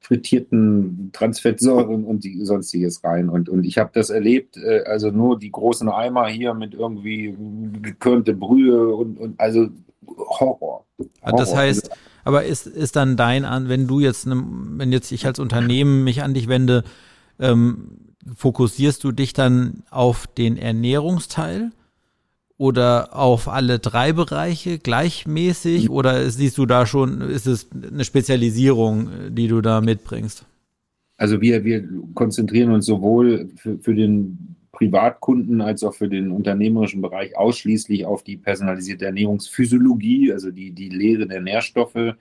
frittierten 0.00 1.10
Transfettsäuren 1.12 2.04
und 2.04 2.24
die, 2.24 2.44
sonstiges 2.44 3.04
rein. 3.04 3.28
Und, 3.28 3.48
und 3.48 3.64
ich 3.64 3.78
habe 3.78 3.90
das 3.94 4.10
erlebt, 4.10 4.56
äh, 4.56 4.82
also 4.84 5.10
nur 5.10 5.38
die 5.38 5.50
großen 5.50 5.88
Eimer 5.88 6.26
hier 6.26 6.54
mit 6.54 6.74
irgendwie 6.74 7.36
gekörnte 7.80 8.34
Brühe 8.34 8.88
und, 8.94 9.18
und 9.18 9.38
also 9.38 9.68
Horror. 10.06 10.84
Horror. 11.24 11.38
Das 11.38 11.54
heißt, 11.54 11.90
aber 12.24 12.44
ist, 12.44 12.66
ist 12.66 12.96
dann 12.96 13.16
dein 13.16 13.44
an, 13.44 13.68
wenn 13.68 13.86
du 13.86 14.00
jetzt, 14.00 14.26
ne, 14.26 14.42
wenn 14.76 14.92
jetzt 14.92 15.10
ich 15.12 15.26
als 15.26 15.38
Unternehmen 15.38 16.04
mich 16.04 16.22
an 16.22 16.34
dich 16.34 16.48
wende, 16.48 16.84
ähm, 17.38 17.98
fokussierst 18.36 19.02
du 19.04 19.12
dich 19.12 19.32
dann 19.32 19.82
auf 19.90 20.26
den 20.26 20.56
Ernährungsteil? 20.56 21.70
Oder 22.58 23.16
auf 23.16 23.48
alle 23.48 23.78
drei 23.78 24.12
Bereiche 24.12 24.78
gleichmäßig? 24.78 25.90
Oder 25.90 26.30
siehst 26.30 26.58
du 26.58 26.66
da 26.66 26.86
schon, 26.86 27.20
ist 27.20 27.46
es 27.46 27.68
eine 27.72 28.04
Spezialisierung, 28.04 29.08
die 29.30 29.48
du 29.48 29.60
da 29.60 29.80
mitbringst? 29.80 30.46
Also 31.16 31.40
wir, 31.40 31.64
wir 31.64 31.88
konzentrieren 32.14 32.72
uns 32.72 32.86
sowohl 32.86 33.50
für, 33.56 33.78
für 33.78 33.94
den 33.94 34.56
Privatkunden 34.72 35.60
als 35.60 35.84
auch 35.84 35.94
für 35.94 36.08
den 36.08 36.30
unternehmerischen 36.30 37.02
Bereich 37.02 37.36
ausschließlich 37.36 38.06
auf 38.06 38.24
die 38.24 38.36
personalisierte 38.36 39.04
Ernährungsphysiologie, 39.04 40.32
also 40.32 40.50
die, 40.50 40.72
die 40.72 40.88
Lehre 40.88 41.28
der 41.28 41.40
Nährstoffe, 41.40 42.16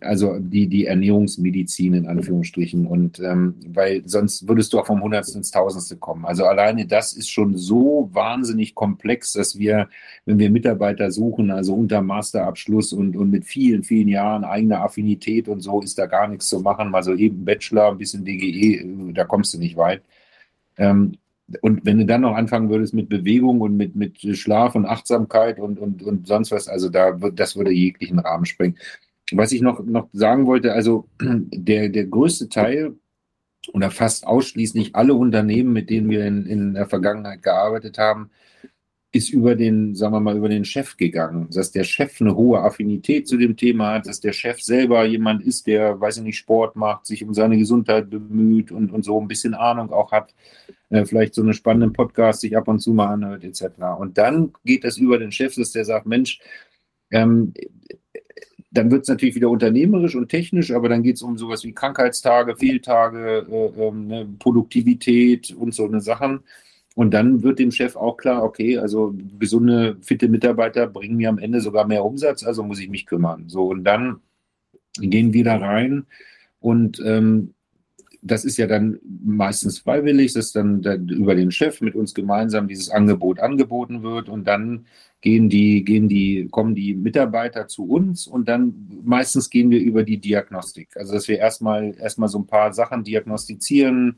also 0.00 0.38
die, 0.38 0.68
die 0.68 0.86
Ernährungsmedizin 0.86 1.92
in 1.92 2.06
Anführungsstrichen. 2.06 2.86
Und 2.86 3.20
ähm, 3.20 3.56
weil 3.66 4.02
sonst 4.06 4.48
würdest 4.48 4.72
du 4.72 4.80
auch 4.80 4.86
vom 4.86 5.02
Hundertsten 5.02 5.40
ins 5.40 5.50
Tausendste 5.50 5.96
kommen. 5.96 6.24
Also 6.24 6.46
alleine 6.46 6.86
das 6.86 7.12
ist 7.12 7.28
schon 7.28 7.54
so 7.54 8.08
wahnsinnig 8.12 8.74
komplex, 8.74 9.34
dass 9.34 9.58
wir, 9.58 9.88
wenn 10.24 10.38
wir 10.38 10.50
Mitarbeiter 10.50 11.10
suchen, 11.10 11.50
also 11.50 11.74
unter 11.74 12.00
Masterabschluss 12.00 12.94
und, 12.94 13.16
und 13.16 13.30
mit 13.30 13.44
vielen, 13.44 13.82
vielen 13.84 14.08
Jahren 14.08 14.44
eigener 14.44 14.80
Affinität 14.80 15.46
und 15.48 15.60
so, 15.60 15.82
ist 15.82 15.98
da 15.98 16.06
gar 16.06 16.26
nichts 16.26 16.48
zu 16.48 16.60
machen. 16.60 16.94
Also 16.94 17.12
eben 17.14 17.44
Bachelor, 17.44 17.90
ein 17.90 17.98
bisschen 17.98 18.24
DGE, 18.24 19.12
da 19.12 19.24
kommst 19.24 19.52
du 19.52 19.58
nicht 19.58 19.76
weit. 19.76 20.02
Ähm, 20.78 21.18
und 21.60 21.84
wenn 21.84 21.98
du 21.98 22.06
dann 22.06 22.22
noch 22.22 22.34
anfangen 22.34 22.70
würdest 22.70 22.94
mit 22.94 23.10
Bewegung 23.10 23.60
und 23.60 23.76
mit, 23.76 23.94
mit 23.94 24.18
Schlaf 24.38 24.74
und 24.74 24.86
Achtsamkeit 24.86 25.60
und, 25.60 25.78
und, 25.78 26.02
und 26.02 26.26
sonst 26.26 26.50
was, 26.50 26.68
also 26.68 26.88
da 26.88 27.12
das 27.12 27.56
würde 27.56 27.70
jeglichen 27.70 28.18
Rahmen 28.18 28.46
sprengen 28.46 28.76
was 29.32 29.52
ich 29.52 29.62
noch, 29.62 29.84
noch 29.84 30.08
sagen 30.12 30.46
wollte, 30.46 30.72
also 30.72 31.08
der, 31.20 31.88
der 31.88 32.06
größte 32.06 32.48
Teil 32.48 32.94
oder 33.72 33.90
fast 33.90 34.26
ausschließlich 34.26 34.94
alle 34.94 35.14
Unternehmen, 35.14 35.72
mit 35.72 35.90
denen 35.90 36.10
wir 36.10 36.26
in, 36.26 36.46
in 36.46 36.74
der 36.74 36.86
Vergangenheit 36.86 37.42
gearbeitet 37.42 37.98
haben, 37.98 38.30
ist 39.14 39.30
über 39.30 39.54
den, 39.54 39.94
sagen 39.94 40.12
wir 40.12 40.20
mal, 40.20 40.36
über 40.36 40.48
den 40.48 40.64
Chef 40.64 40.96
gegangen. 40.96 41.48
Dass 41.52 41.70
der 41.70 41.84
Chef 41.84 42.20
eine 42.20 42.34
hohe 42.34 42.60
Affinität 42.60 43.28
zu 43.28 43.36
dem 43.36 43.56
Thema 43.56 43.94
hat, 43.94 44.06
dass 44.08 44.20
der 44.20 44.32
Chef 44.32 44.60
selber 44.60 45.04
jemand 45.04 45.42
ist, 45.44 45.68
der, 45.68 46.00
weiß 46.00 46.16
ich 46.16 46.24
nicht, 46.24 46.36
Sport 46.36 46.74
macht, 46.74 47.06
sich 47.06 47.22
um 47.22 47.32
seine 47.32 47.56
Gesundheit 47.56 48.10
bemüht 48.10 48.72
und, 48.72 48.90
und 48.90 49.04
so 49.04 49.20
ein 49.20 49.28
bisschen 49.28 49.54
Ahnung 49.54 49.92
auch 49.92 50.10
hat, 50.10 50.34
äh, 50.90 51.04
vielleicht 51.04 51.34
so 51.34 51.42
einen 51.42 51.54
spannenden 51.54 51.92
Podcast 51.92 52.40
sich 52.40 52.56
ab 52.56 52.66
und 52.66 52.80
zu 52.80 52.92
mal 52.92 53.06
anhört, 53.06 53.44
etc. 53.44 53.62
Und 53.98 54.18
dann 54.18 54.52
geht 54.64 54.82
das 54.82 54.98
über 54.98 55.18
den 55.18 55.30
Chef, 55.30 55.54
dass 55.54 55.70
der 55.70 55.84
sagt, 55.84 56.06
Mensch, 56.06 56.40
ähm, 57.12 57.54
dann 58.74 58.90
wird 58.90 59.02
es 59.02 59.08
natürlich 59.08 59.36
wieder 59.36 59.50
unternehmerisch 59.50 60.16
und 60.16 60.28
technisch, 60.28 60.72
aber 60.72 60.88
dann 60.88 61.02
geht 61.04 61.16
es 61.16 61.22
um 61.22 61.38
sowas 61.38 61.62
wie 61.64 61.72
Krankheitstage, 61.72 62.56
Fehltage, 62.56 63.46
äh, 63.48 63.88
äh, 63.88 64.26
Produktivität 64.38 65.52
und 65.52 65.74
so 65.74 65.86
eine 65.86 66.00
Sachen. 66.00 66.40
Und 66.96 67.14
dann 67.14 67.42
wird 67.42 67.60
dem 67.60 67.70
Chef 67.70 67.96
auch 67.96 68.16
klar, 68.16 68.42
okay, 68.42 68.78
also 68.78 69.14
gesunde, 69.38 69.96
fitte 70.00 70.28
Mitarbeiter 70.28 70.88
bringen 70.88 71.16
mir 71.16 71.28
am 71.28 71.38
Ende 71.38 71.60
sogar 71.60 71.86
mehr 71.86 72.04
Umsatz, 72.04 72.44
also 72.44 72.62
muss 72.64 72.80
ich 72.80 72.88
mich 72.88 73.06
kümmern. 73.06 73.44
So, 73.48 73.68
und 73.68 73.84
dann 73.84 74.20
gehen 75.00 75.32
wir 75.32 75.44
da 75.44 75.56
rein 75.56 76.06
und 76.60 77.00
ähm, 77.04 77.53
das 78.24 78.44
ist 78.44 78.56
ja 78.56 78.66
dann 78.66 78.98
meistens 79.22 79.78
freiwillig, 79.78 80.32
dass 80.32 80.50
dann, 80.52 80.80
dann 80.80 81.08
über 81.08 81.34
den 81.34 81.50
Chef 81.50 81.82
mit 81.82 81.94
uns 81.94 82.14
gemeinsam 82.14 82.68
dieses 82.68 82.88
Angebot 82.88 83.38
angeboten 83.38 84.02
wird 84.02 84.30
und 84.30 84.46
dann 84.46 84.86
gehen 85.20 85.50
die, 85.50 85.84
gehen 85.84 86.08
die, 86.08 86.48
kommen 86.50 86.74
die 86.74 86.94
Mitarbeiter 86.94 87.68
zu 87.68 87.84
uns 87.84 88.26
und 88.26 88.48
dann 88.48 88.74
meistens 89.04 89.50
gehen 89.50 89.70
wir 89.70 89.80
über 89.80 90.04
die 90.04 90.18
Diagnostik. 90.18 90.88
Also 90.96 91.12
dass 91.12 91.28
wir 91.28 91.38
erstmal 91.38 91.94
erstmal 91.98 92.30
so 92.30 92.38
ein 92.38 92.46
paar 92.46 92.72
Sachen 92.72 93.04
diagnostizieren, 93.04 94.16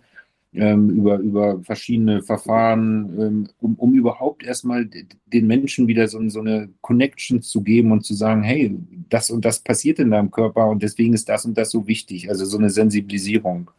ähm, 0.53 0.89
über, 0.91 1.19
über 1.19 1.63
verschiedene 1.65 2.23
Verfahren, 2.23 3.21
ähm, 3.21 3.49
um, 3.61 3.75
um 3.75 3.95
überhaupt 3.95 4.45
erstmal 4.45 4.87
den 4.87 5.47
Menschen 5.49 5.89
wieder 5.89 6.07
so, 6.07 6.27
so 6.29 6.41
eine 6.41 6.71
Connection 6.81 7.43
zu 7.43 7.63
geben 7.63 7.91
und 7.91 8.05
zu 8.05 8.15
sagen, 8.15 8.43
hey, 8.43 8.79
das 9.09 9.31
und 9.31 9.45
das 9.45 9.59
passiert 9.59 9.99
in 9.99 10.13
deinem 10.13 10.31
Körper 10.31 10.69
und 10.69 10.83
deswegen 10.83 11.13
ist 11.15 11.29
das 11.29 11.45
und 11.45 11.59
das 11.59 11.71
so 11.71 11.87
wichtig. 11.89 12.31
Also 12.31 12.45
so 12.45 12.57
eine 12.57 12.71
Sensibilisierung. 12.71 13.71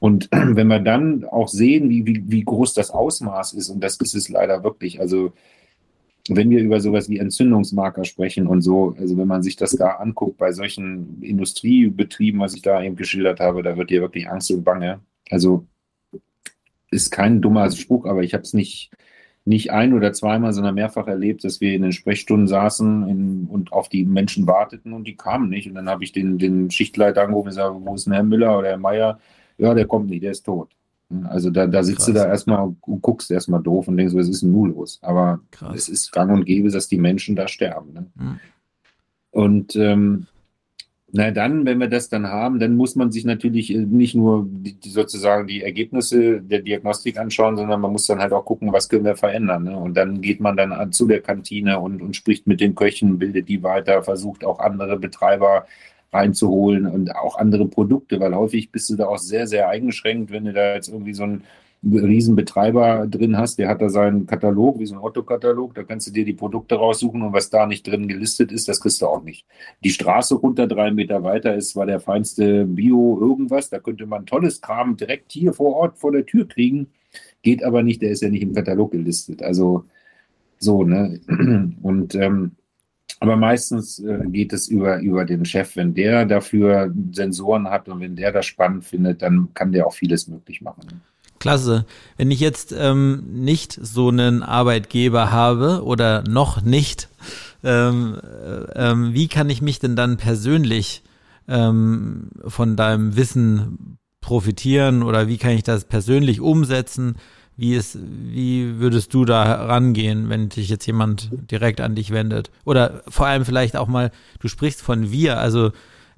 Und 0.00 0.28
wenn 0.32 0.68
wir 0.68 0.80
dann 0.80 1.24
auch 1.24 1.48
sehen, 1.48 1.88
wie, 1.88 2.06
wie, 2.06 2.22
wie 2.26 2.44
groß 2.44 2.74
das 2.74 2.90
Ausmaß 2.90 3.54
ist, 3.54 3.68
und 3.70 3.82
das 3.82 3.96
ist 3.96 4.14
es 4.14 4.28
leider 4.28 4.64
wirklich, 4.64 5.00
also 5.00 5.32
wenn 6.28 6.48
wir 6.48 6.60
über 6.60 6.80
sowas 6.80 7.08
wie 7.08 7.18
Entzündungsmarker 7.18 8.04
sprechen 8.04 8.46
und 8.46 8.62
so, 8.62 8.94
also 8.98 9.16
wenn 9.18 9.28
man 9.28 9.42
sich 9.42 9.56
das 9.56 9.72
da 9.72 9.96
anguckt 9.96 10.38
bei 10.38 10.52
solchen 10.52 11.22
Industriebetrieben, 11.22 12.40
was 12.40 12.54
ich 12.54 12.62
da 12.62 12.82
eben 12.82 12.96
geschildert 12.96 13.40
habe, 13.40 13.62
da 13.62 13.76
wird 13.76 13.90
dir 13.90 14.00
wirklich 14.00 14.28
Angst 14.28 14.50
und 14.50 14.64
Bange. 14.64 15.00
Also 15.30 15.66
ist 16.90 17.10
kein 17.10 17.42
dummer 17.42 17.70
Spruch, 17.70 18.06
aber 18.06 18.22
ich 18.22 18.32
habe 18.32 18.42
es 18.42 18.54
nicht, 18.54 18.90
nicht 19.44 19.70
ein 19.72 19.92
oder 19.92 20.14
zweimal, 20.14 20.54
sondern 20.54 20.76
mehrfach 20.76 21.06
erlebt, 21.08 21.44
dass 21.44 21.60
wir 21.60 21.74
in 21.74 21.82
den 21.82 21.92
Sprechstunden 21.92 22.48
saßen 22.48 23.06
in, 23.08 23.46
und 23.46 23.72
auf 23.72 23.90
die 23.90 24.04
Menschen 24.04 24.46
warteten 24.46 24.94
und 24.94 25.06
die 25.06 25.16
kamen 25.16 25.50
nicht. 25.50 25.68
Und 25.68 25.74
dann 25.74 25.90
habe 25.90 26.04
ich 26.04 26.12
den, 26.12 26.38
den 26.38 26.70
Schichtleiter 26.70 27.22
angerufen 27.22 27.48
und 27.48 27.50
gesagt, 27.50 27.74
wo 27.78 27.94
ist 27.94 28.06
denn 28.06 28.14
Herr 28.14 28.22
Müller 28.22 28.58
oder 28.58 28.68
Herr 28.68 28.78
Meier? 28.78 29.20
Ja, 29.58 29.74
der 29.74 29.86
kommt 29.86 30.10
nicht, 30.10 30.22
der 30.22 30.32
ist 30.32 30.44
tot. 30.44 30.70
Also 31.28 31.50
da, 31.50 31.66
da 31.66 31.82
sitzt 31.82 31.98
Krass. 31.98 32.06
du 32.06 32.12
da 32.12 32.26
erstmal 32.26 32.62
und 32.62 33.02
guckst 33.02 33.30
erstmal 33.30 33.62
doof 33.62 33.88
und 33.88 33.96
denkst, 33.96 34.14
was 34.14 34.28
ist 34.28 34.42
denn 34.42 34.52
nun 34.52 34.74
los? 34.74 34.98
Aber 35.02 35.40
Krass. 35.50 35.76
es 35.76 35.88
ist 35.88 36.12
gang 36.12 36.32
und 36.32 36.44
gäbe, 36.44 36.70
dass 36.70 36.88
die 36.88 36.98
Menschen 36.98 37.36
da 37.36 37.46
sterben. 37.46 37.92
Ne? 37.92 38.06
Mhm. 38.14 38.40
Und 39.30 39.76
ähm, 39.76 40.26
na 41.16 41.30
dann, 41.30 41.64
wenn 41.64 41.78
wir 41.78 41.88
das 41.88 42.08
dann 42.08 42.26
haben, 42.26 42.58
dann 42.58 42.74
muss 42.76 42.96
man 42.96 43.12
sich 43.12 43.24
natürlich 43.24 43.72
äh, 43.72 43.78
nicht 43.78 44.16
nur 44.16 44.46
die 44.48 44.76
sozusagen 44.82 45.46
die 45.46 45.62
Ergebnisse 45.62 46.40
der 46.40 46.60
Diagnostik 46.60 47.18
anschauen, 47.18 47.56
sondern 47.56 47.80
man 47.80 47.92
muss 47.92 48.06
dann 48.06 48.18
halt 48.18 48.32
auch 48.32 48.44
gucken, 48.44 48.72
was 48.72 48.88
können 48.88 49.04
wir 49.04 49.16
verändern. 49.16 49.64
Ne? 49.64 49.76
Und 49.76 49.94
dann 49.94 50.20
geht 50.20 50.40
man 50.40 50.56
dann 50.56 50.72
an, 50.72 50.90
zu 50.90 51.06
der 51.06 51.20
Kantine 51.20 51.78
und, 51.78 52.02
und 52.02 52.16
spricht 52.16 52.48
mit 52.48 52.60
den 52.60 52.74
Köchen, 52.74 53.18
bildet 53.18 53.48
die 53.48 53.62
weiter, 53.62 54.02
versucht 54.02 54.44
auch 54.44 54.58
andere 54.58 54.98
Betreiber 54.98 55.66
reinzuholen 56.14 56.86
und 56.86 57.14
auch 57.14 57.36
andere 57.36 57.66
Produkte, 57.66 58.20
weil 58.20 58.34
häufig 58.34 58.70
bist 58.70 58.90
du 58.90 58.96
da 58.96 59.06
auch 59.06 59.18
sehr, 59.18 59.46
sehr 59.46 59.68
eingeschränkt, 59.68 60.30
wenn 60.30 60.44
du 60.44 60.52
da 60.52 60.74
jetzt 60.74 60.88
irgendwie 60.88 61.14
so 61.14 61.24
ein 61.24 61.42
Riesenbetreiber 61.84 63.06
drin 63.08 63.36
hast, 63.36 63.58
der 63.58 63.68
hat 63.68 63.82
da 63.82 63.90
seinen 63.90 64.26
Katalog, 64.26 64.78
wie 64.78 64.86
so 64.86 64.94
ein 64.94 65.00
Otto-Katalog, 65.00 65.74
da 65.74 65.82
kannst 65.82 66.06
du 66.06 66.12
dir 66.12 66.24
die 66.24 66.32
Produkte 66.32 66.76
raussuchen 66.76 67.20
und 67.20 67.32
was 67.34 67.50
da 67.50 67.66
nicht 67.66 67.86
drin 67.86 68.08
gelistet 68.08 68.52
ist, 68.52 68.68
das 68.68 68.80
kriegst 68.80 69.02
du 69.02 69.06
auch 69.06 69.22
nicht. 69.22 69.44
Die 69.82 69.90
Straße 69.90 70.36
runter, 70.36 70.66
drei 70.66 70.90
Meter 70.90 71.22
weiter, 71.22 71.54
ist 71.54 71.70
zwar 71.70 71.84
der 71.84 72.00
feinste 72.00 72.64
Bio 72.64 73.18
irgendwas, 73.20 73.68
da 73.68 73.80
könnte 73.80 74.06
man 74.06 74.24
tolles 74.24 74.62
Kram 74.62 74.96
direkt 74.96 75.32
hier 75.32 75.52
vor 75.52 75.76
Ort 75.76 75.98
vor 75.98 76.12
der 76.12 76.24
Tür 76.24 76.48
kriegen, 76.48 76.86
geht 77.42 77.62
aber 77.62 77.82
nicht, 77.82 78.00
der 78.00 78.10
ist 78.10 78.22
ja 78.22 78.30
nicht 78.30 78.42
im 78.42 78.54
Katalog 78.54 78.92
gelistet. 78.92 79.42
Also 79.42 79.84
so, 80.58 80.84
ne? 80.84 81.20
Und 81.82 82.14
ähm, 82.14 82.52
aber 83.20 83.36
meistens 83.36 83.98
äh, 84.00 84.20
geht 84.26 84.52
es 84.52 84.68
über, 84.68 84.98
über 85.00 85.24
den 85.24 85.44
Chef. 85.44 85.76
Wenn 85.76 85.94
der 85.94 86.26
dafür 86.26 86.92
Sensoren 87.12 87.68
hat 87.68 87.88
und 87.88 88.00
wenn 88.00 88.16
der 88.16 88.32
das 88.32 88.46
spannend 88.46 88.84
findet, 88.84 89.22
dann 89.22 89.48
kann 89.54 89.72
der 89.72 89.86
auch 89.86 89.94
vieles 89.94 90.28
möglich 90.28 90.60
machen. 90.60 91.02
Klasse. 91.38 91.84
Wenn 92.16 92.30
ich 92.30 92.40
jetzt 92.40 92.74
ähm, 92.76 93.24
nicht 93.28 93.78
so 93.80 94.08
einen 94.08 94.42
Arbeitgeber 94.42 95.30
habe 95.30 95.82
oder 95.84 96.22
noch 96.28 96.62
nicht, 96.62 97.08
ähm, 97.62 98.18
äh, 98.22 98.90
ähm, 98.90 99.14
wie 99.14 99.28
kann 99.28 99.50
ich 99.50 99.60
mich 99.60 99.78
denn 99.78 99.96
dann 99.96 100.16
persönlich 100.16 101.02
ähm, 101.48 102.30
von 102.46 102.76
deinem 102.76 103.16
Wissen 103.16 103.98
profitieren 104.20 105.02
oder 105.02 105.28
wie 105.28 105.36
kann 105.38 105.52
ich 105.52 105.62
das 105.62 105.84
persönlich 105.84 106.40
umsetzen? 106.40 107.16
Wie, 107.56 107.74
ist, 107.74 107.98
wie 108.00 108.80
würdest 108.80 109.14
du 109.14 109.24
da 109.24 109.66
rangehen, 109.66 110.28
wenn 110.28 110.50
sich 110.50 110.68
jetzt 110.68 110.86
jemand 110.86 111.30
direkt 111.50 111.80
an 111.80 111.94
dich 111.94 112.10
wendet? 112.10 112.50
Oder 112.64 113.02
vor 113.08 113.26
allem 113.26 113.44
vielleicht 113.44 113.76
auch 113.76 113.86
mal, 113.86 114.10
du 114.40 114.48
sprichst 114.48 114.82
von 114.82 115.12
wir, 115.12 115.38
also 115.38 115.70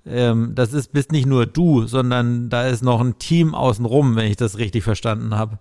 ähm, 0.07 0.53
das 0.55 0.73
ist 0.73 0.93
bist 0.93 1.13
nicht 1.13 1.27
nur 1.27 1.47
du, 1.47 1.87
sondern 1.87 2.49
da 2.49 2.67
ist 2.67 2.83
noch 2.83 3.01
ein 3.01 3.19
Team 3.19 3.55
außenrum, 3.55 4.17
wenn 4.17 4.31
ich 4.31 4.37
das 4.37 4.57
richtig 4.57 4.85
verstanden 4.85 5.35
habe. 5.35 5.59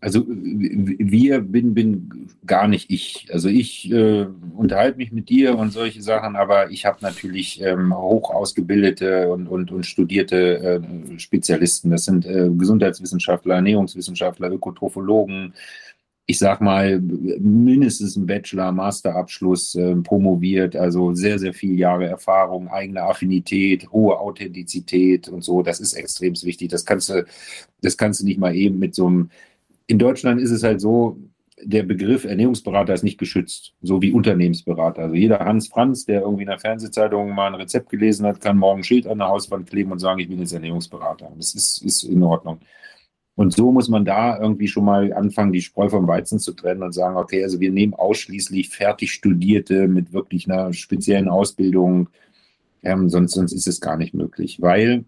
Also 0.00 0.24
wir 0.28 1.40
bin, 1.40 1.74
bin 1.74 2.28
gar 2.46 2.68
nicht 2.68 2.90
ich. 2.90 3.26
Also 3.32 3.48
ich 3.48 3.90
äh, 3.90 4.26
unterhalte 4.56 4.98
mich 4.98 5.12
mit 5.12 5.28
dir 5.28 5.58
und 5.58 5.72
solche 5.72 6.02
Sachen, 6.02 6.36
aber 6.36 6.70
ich 6.70 6.86
habe 6.86 6.98
natürlich 7.00 7.62
ähm, 7.62 7.96
hoch 7.96 8.30
ausgebildete 8.30 9.30
und, 9.30 9.46
und, 9.46 9.72
und 9.72 9.86
studierte 9.86 10.82
äh, 10.82 11.18
Spezialisten. 11.18 11.90
Das 11.90 12.04
sind 12.04 12.26
äh, 12.26 12.50
Gesundheitswissenschaftler, 12.50 13.56
Ernährungswissenschaftler, 13.56 14.50
Ökotrophologen, 14.50 15.54
ich 16.30 16.38
sag 16.38 16.60
mal, 16.60 17.00
mindestens 17.00 18.14
ein 18.14 18.24
Bachelor, 18.24 18.70
Masterabschluss 18.70 19.74
äh, 19.74 19.96
promoviert, 19.96 20.76
also 20.76 21.12
sehr, 21.12 21.40
sehr 21.40 21.52
viele 21.52 21.74
Jahre 21.74 22.06
Erfahrung, 22.06 22.68
eigene 22.68 23.02
Affinität, 23.02 23.90
hohe 23.90 24.16
Authentizität 24.16 25.28
und 25.28 25.42
so. 25.42 25.62
Das 25.62 25.80
ist 25.80 25.94
extrem 25.94 26.34
wichtig. 26.40 26.68
Das 26.68 26.84
kannst 26.84 27.08
du, 27.10 27.26
das 27.82 27.96
kannst 27.96 28.20
du 28.20 28.26
nicht 28.26 28.38
mal 28.38 28.54
eben 28.54 28.78
mit 28.78 28.94
so 28.94 29.08
einem. 29.08 29.30
In 29.90 29.98
Deutschland 29.98 30.40
ist 30.40 30.52
es 30.52 30.62
halt 30.62 30.80
so, 30.80 31.18
der 31.60 31.82
Begriff 31.82 32.24
Ernährungsberater 32.24 32.94
ist 32.94 33.02
nicht 33.02 33.18
geschützt, 33.18 33.74
so 33.82 34.00
wie 34.00 34.12
Unternehmensberater. 34.12 35.02
Also 35.02 35.16
jeder 35.16 35.40
Hans 35.40 35.66
Franz, 35.66 36.04
der 36.04 36.20
irgendwie 36.20 36.44
in 36.44 36.48
der 36.48 36.60
Fernsehzeitung 36.60 37.34
mal 37.34 37.48
ein 37.48 37.56
Rezept 37.56 37.88
gelesen 37.88 38.24
hat, 38.24 38.40
kann 38.40 38.56
morgen 38.56 38.82
ein 38.82 38.84
Schild 38.84 39.08
an 39.08 39.18
der 39.18 39.26
Hauswand 39.26 39.68
kleben 39.68 39.90
und 39.90 39.98
sagen, 39.98 40.20
ich 40.20 40.28
bin 40.28 40.38
jetzt 40.38 40.52
Ernährungsberater. 40.52 41.32
Das 41.36 41.56
ist, 41.56 41.82
ist 41.82 42.04
in 42.04 42.22
Ordnung. 42.22 42.60
Und 43.34 43.52
so 43.52 43.72
muss 43.72 43.88
man 43.88 44.04
da 44.04 44.40
irgendwie 44.40 44.68
schon 44.68 44.84
mal 44.84 45.12
anfangen, 45.12 45.52
die 45.52 45.60
Spreu 45.60 45.88
vom 45.88 46.06
Weizen 46.06 46.38
zu 46.38 46.52
trennen 46.52 46.84
und 46.84 46.92
sagen, 46.92 47.16
okay, 47.16 47.42
also 47.42 47.58
wir 47.58 47.72
nehmen 47.72 47.94
ausschließlich 47.94 48.68
fertig 48.68 49.10
Studierte 49.10 49.88
mit 49.88 50.12
wirklich 50.12 50.48
einer 50.48 50.72
speziellen 50.72 51.28
Ausbildung, 51.28 52.10
ähm, 52.84 53.08
sonst, 53.08 53.32
sonst 53.32 53.52
ist 53.52 53.66
es 53.66 53.80
gar 53.80 53.96
nicht 53.96 54.14
möglich, 54.14 54.62
weil 54.62 55.04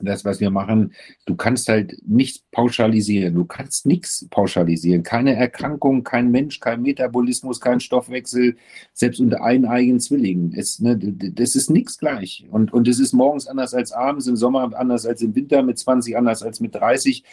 das, 0.00 0.24
was 0.24 0.40
wir 0.40 0.50
machen, 0.50 0.92
du 1.24 1.36
kannst 1.36 1.68
halt 1.68 1.96
nichts 2.06 2.44
pauschalisieren. 2.50 3.34
Du 3.34 3.44
kannst 3.44 3.86
nichts 3.86 4.26
pauschalisieren. 4.30 5.02
Keine 5.02 5.34
Erkrankung, 5.36 6.04
kein 6.04 6.30
Mensch, 6.30 6.60
kein 6.60 6.82
Metabolismus, 6.82 7.60
kein 7.60 7.80
Stoffwechsel, 7.80 8.56
selbst 8.92 9.20
unter 9.20 9.42
eineigen 9.42 10.00
Zwillingen. 10.00 10.52
Es, 10.56 10.80
ne, 10.80 10.98
das 10.98 11.54
ist 11.56 11.70
nichts 11.70 11.98
gleich. 11.98 12.46
Und, 12.50 12.72
und 12.72 12.88
es 12.88 12.98
ist 12.98 13.12
morgens 13.12 13.46
anders 13.46 13.74
als 13.74 13.92
abends, 13.92 14.26
im 14.26 14.36
Sommer 14.36 14.70
anders 14.74 15.06
als 15.06 15.22
im 15.22 15.34
Winter, 15.34 15.62
mit 15.62 15.78
20 15.78 16.16
anders 16.16 16.42
als 16.42 16.60
mit 16.60 16.74
30. 16.74 17.24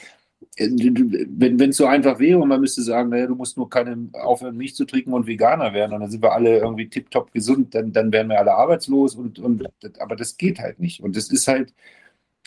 Äh, 0.55 0.69
wenn 0.69 1.69
es 1.69 1.77
so 1.77 1.85
einfach 1.85 2.19
wäre 2.19 2.39
und 2.39 2.49
man 2.49 2.61
müsste 2.61 2.81
sagen, 2.81 3.09
naja, 3.09 3.27
du 3.27 3.35
musst 3.35 3.57
nur 3.57 3.69
keine 3.69 4.09
aufhören, 4.13 4.57
Milch 4.57 4.75
zu 4.75 4.85
trinken 4.85 5.13
und 5.13 5.27
Veganer 5.27 5.73
werden 5.73 5.93
und 5.93 6.01
dann 6.01 6.11
sind 6.11 6.23
wir 6.23 6.33
alle 6.33 6.59
irgendwie 6.59 6.89
tiptop 6.89 7.31
gesund, 7.31 7.73
dann, 7.75 7.91
dann 7.91 8.11
wären 8.11 8.29
wir 8.29 8.39
alle 8.39 8.53
arbeitslos 8.53 9.15
und, 9.15 9.39
und 9.39 9.67
aber 9.99 10.15
das 10.15 10.37
geht 10.37 10.59
halt 10.59 10.79
nicht. 10.79 11.01
Und 11.01 11.15
das 11.15 11.29
ist 11.29 11.47
halt, 11.47 11.73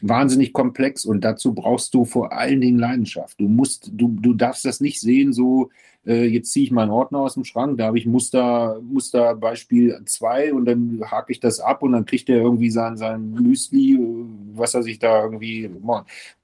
wahnsinnig 0.03 0.53
komplex 0.53 1.05
und 1.05 1.23
dazu 1.25 1.55
brauchst 1.55 1.95
du 1.95 2.05
vor 2.05 2.33
allen 2.33 2.61
Dingen 2.61 2.79
Leidenschaft. 2.79 3.41
Du 3.41 3.49
musst, 3.49 3.91
du, 3.93 4.17
du 4.21 4.35
darfst 4.35 4.65
das 4.65 4.81
nicht 4.81 5.01
sehen, 5.01 5.33
so 5.33 5.71
äh, 6.07 6.27
jetzt 6.27 6.53
ziehe 6.53 6.65
ich 6.65 6.71
meinen 6.71 6.91
Ordner 6.91 7.21
aus 7.21 7.35
dem 7.35 7.45
Schrank, 7.45 7.79
da 7.79 7.87
habe 7.87 7.99
ich 7.99 8.07
Muster, 8.07 8.81
Muster 8.83 9.35
Beispiel 9.35 9.99
2 10.05 10.53
und 10.53 10.67
dann 10.67 11.03
hake 11.11 11.33
ich 11.33 11.41
das 11.41 11.61
ab 11.61 11.83
und 11.83 11.93
dann 11.93 12.05
kriegt 12.05 12.29
er 12.29 12.37
irgendwie 12.37 12.71
sein, 12.71 12.97
sein 12.97 13.31
Müsli, 13.33 13.99
was 14.55 14.75
er 14.75 14.83
sich 14.83 14.99
da 14.99 15.25
irgendwie. 15.25 15.71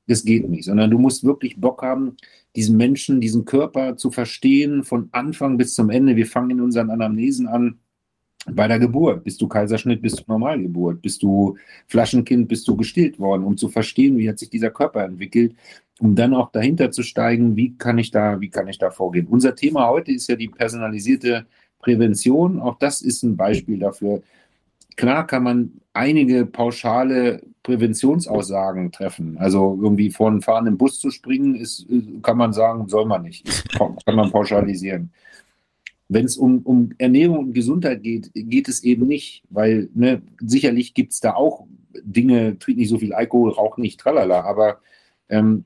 Das 0.06 0.24
geht 0.24 0.48
nicht, 0.48 0.64
sondern 0.64 0.90
du 0.90 0.98
musst 0.98 1.22
wirklich 1.22 1.60
Bock 1.60 1.82
haben, 1.82 2.16
diesen 2.56 2.76
Menschen, 2.76 3.20
diesen 3.20 3.44
Körper 3.44 3.96
zu 3.96 4.10
verstehen, 4.10 4.82
von 4.82 5.08
Anfang 5.12 5.56
bis 5.56 5.74
zum 5.74 5.90
Ende. 5.90 6.16
Wir 6.16 6.26
fangen 6.26 6.50
in 6.50 6.60
unseren 6.60 6.90
Anamnesen 6.90 7.46
an 7.46 7.78
bei 8.50 8.68
der 8.68 8.78
Geburt. 8.78 9.24
Bist 9.24 9.40
du 9.40 9.48
Kaiserschnitt, 9.48 10.02
bist 10.02 10.20
du 10.20 10.24
Normalgeburt, 10.26 11.00
bist 11.00 11.22
du 11.22 11.56
Flaschenkind, 11.86 12.48
bist 12.48 12.66
du 12.68 12.76
gestillt 12.76 13.18
worden, 13.18 13.44
um 13.44 13.56
zu 13.56 13.68
verstehen, 13.68 14.18
wie 14.18 14.28
hat 14.28 14.38
sich 14.38 14.50
dieser 14.50 14.70
Körper 14.70 15.04
entwickelt, 15.04 15.54
um 16.00 16.14
dann 16.14 16.34
auch 16.34 16.50
dahinter 16.50 16.90
zu 16.90 17.02
steigen, 17.02 17.56
wie 17.56 17.76
kann 17.76 17.98
ich 17.98 18.10
da, 18.10 18.40
wie 18.40 18.50
kann 18.50 18.68
ich 18.68 18.78
da 18.78 18.90
vorgehen. 18.90 19.26
Unser 19.28 19.54
Thema 19.54 19.88
heute 19.88 20.12
ist 20.12 20.28
ja 20.28 20.36
die 20.36 20.48
personalisierte 20.48 21.46
Prävention. 21.78 22.60
Auch 22.60 22.78
das 22.78 23.02
ist 23.02 23.22
ein 23.22 23.36
Beispiel 23.36 23.78
dafür. 23.78 24.22
Klar 24.96 25.26
kann 25.26 25.42
man 25.42 25.72
einige 25.92 26.46
pauschale 26.46 27.42
Präventionsaussagen 27.62 28.92
treffen. 28.92 29.38
Also 29.38 29.78
irgendwie 29.80 30.10
vor 30.10 30.28
einem 30.28 30.42
fahrenden 30.42 30.76
Bus 30.76 30.98
zu 30.98 31.10
springen, 31.10 31.54
ist, 31.54 31.86
kann 32.22 32.36
man 32.36 32.52
sagen, 32.52 32.88
soll 32.88 33.06
man 33.06 33.22
nicht. 33.22 33.46
Das 33.48 33.64
kann 34.04 34.16
man 34.16 34.30
pauschalisieren. 34.30 35.12
Wenn 36.12 36.26
es 36.26 36.36
um, 36.36 36.58
um 36.60 36.90
Ernährung 36.98 37.38
und 37.38 37.52
Gesundheit 37.54 38.02
geht, 38.02 38.30
geht 38.34 38.68
es 38.68 38.84
eben 38.84 39.06
nicht, 39.06 39.44
weil 39.50 39.88
ne, 39.94 40.22
sicherlich 40.40 40.94
gibt 40.94 41.12
es 41.12 41.20
da 41.20 41.34
auch 41.34 41.66
Dinge, 42.04 42.58
trink 42.58 42.78
nicht 42.78 42.88
so 42.88 42.98
viel 42.98 43.12
Alkohol, 43.14 43.50
rauch 43.50 43.76
nicht, 43.78 44.00
tralala, 44.00 44.42
aber 44.42 44.80
ähm, 45.28 45.64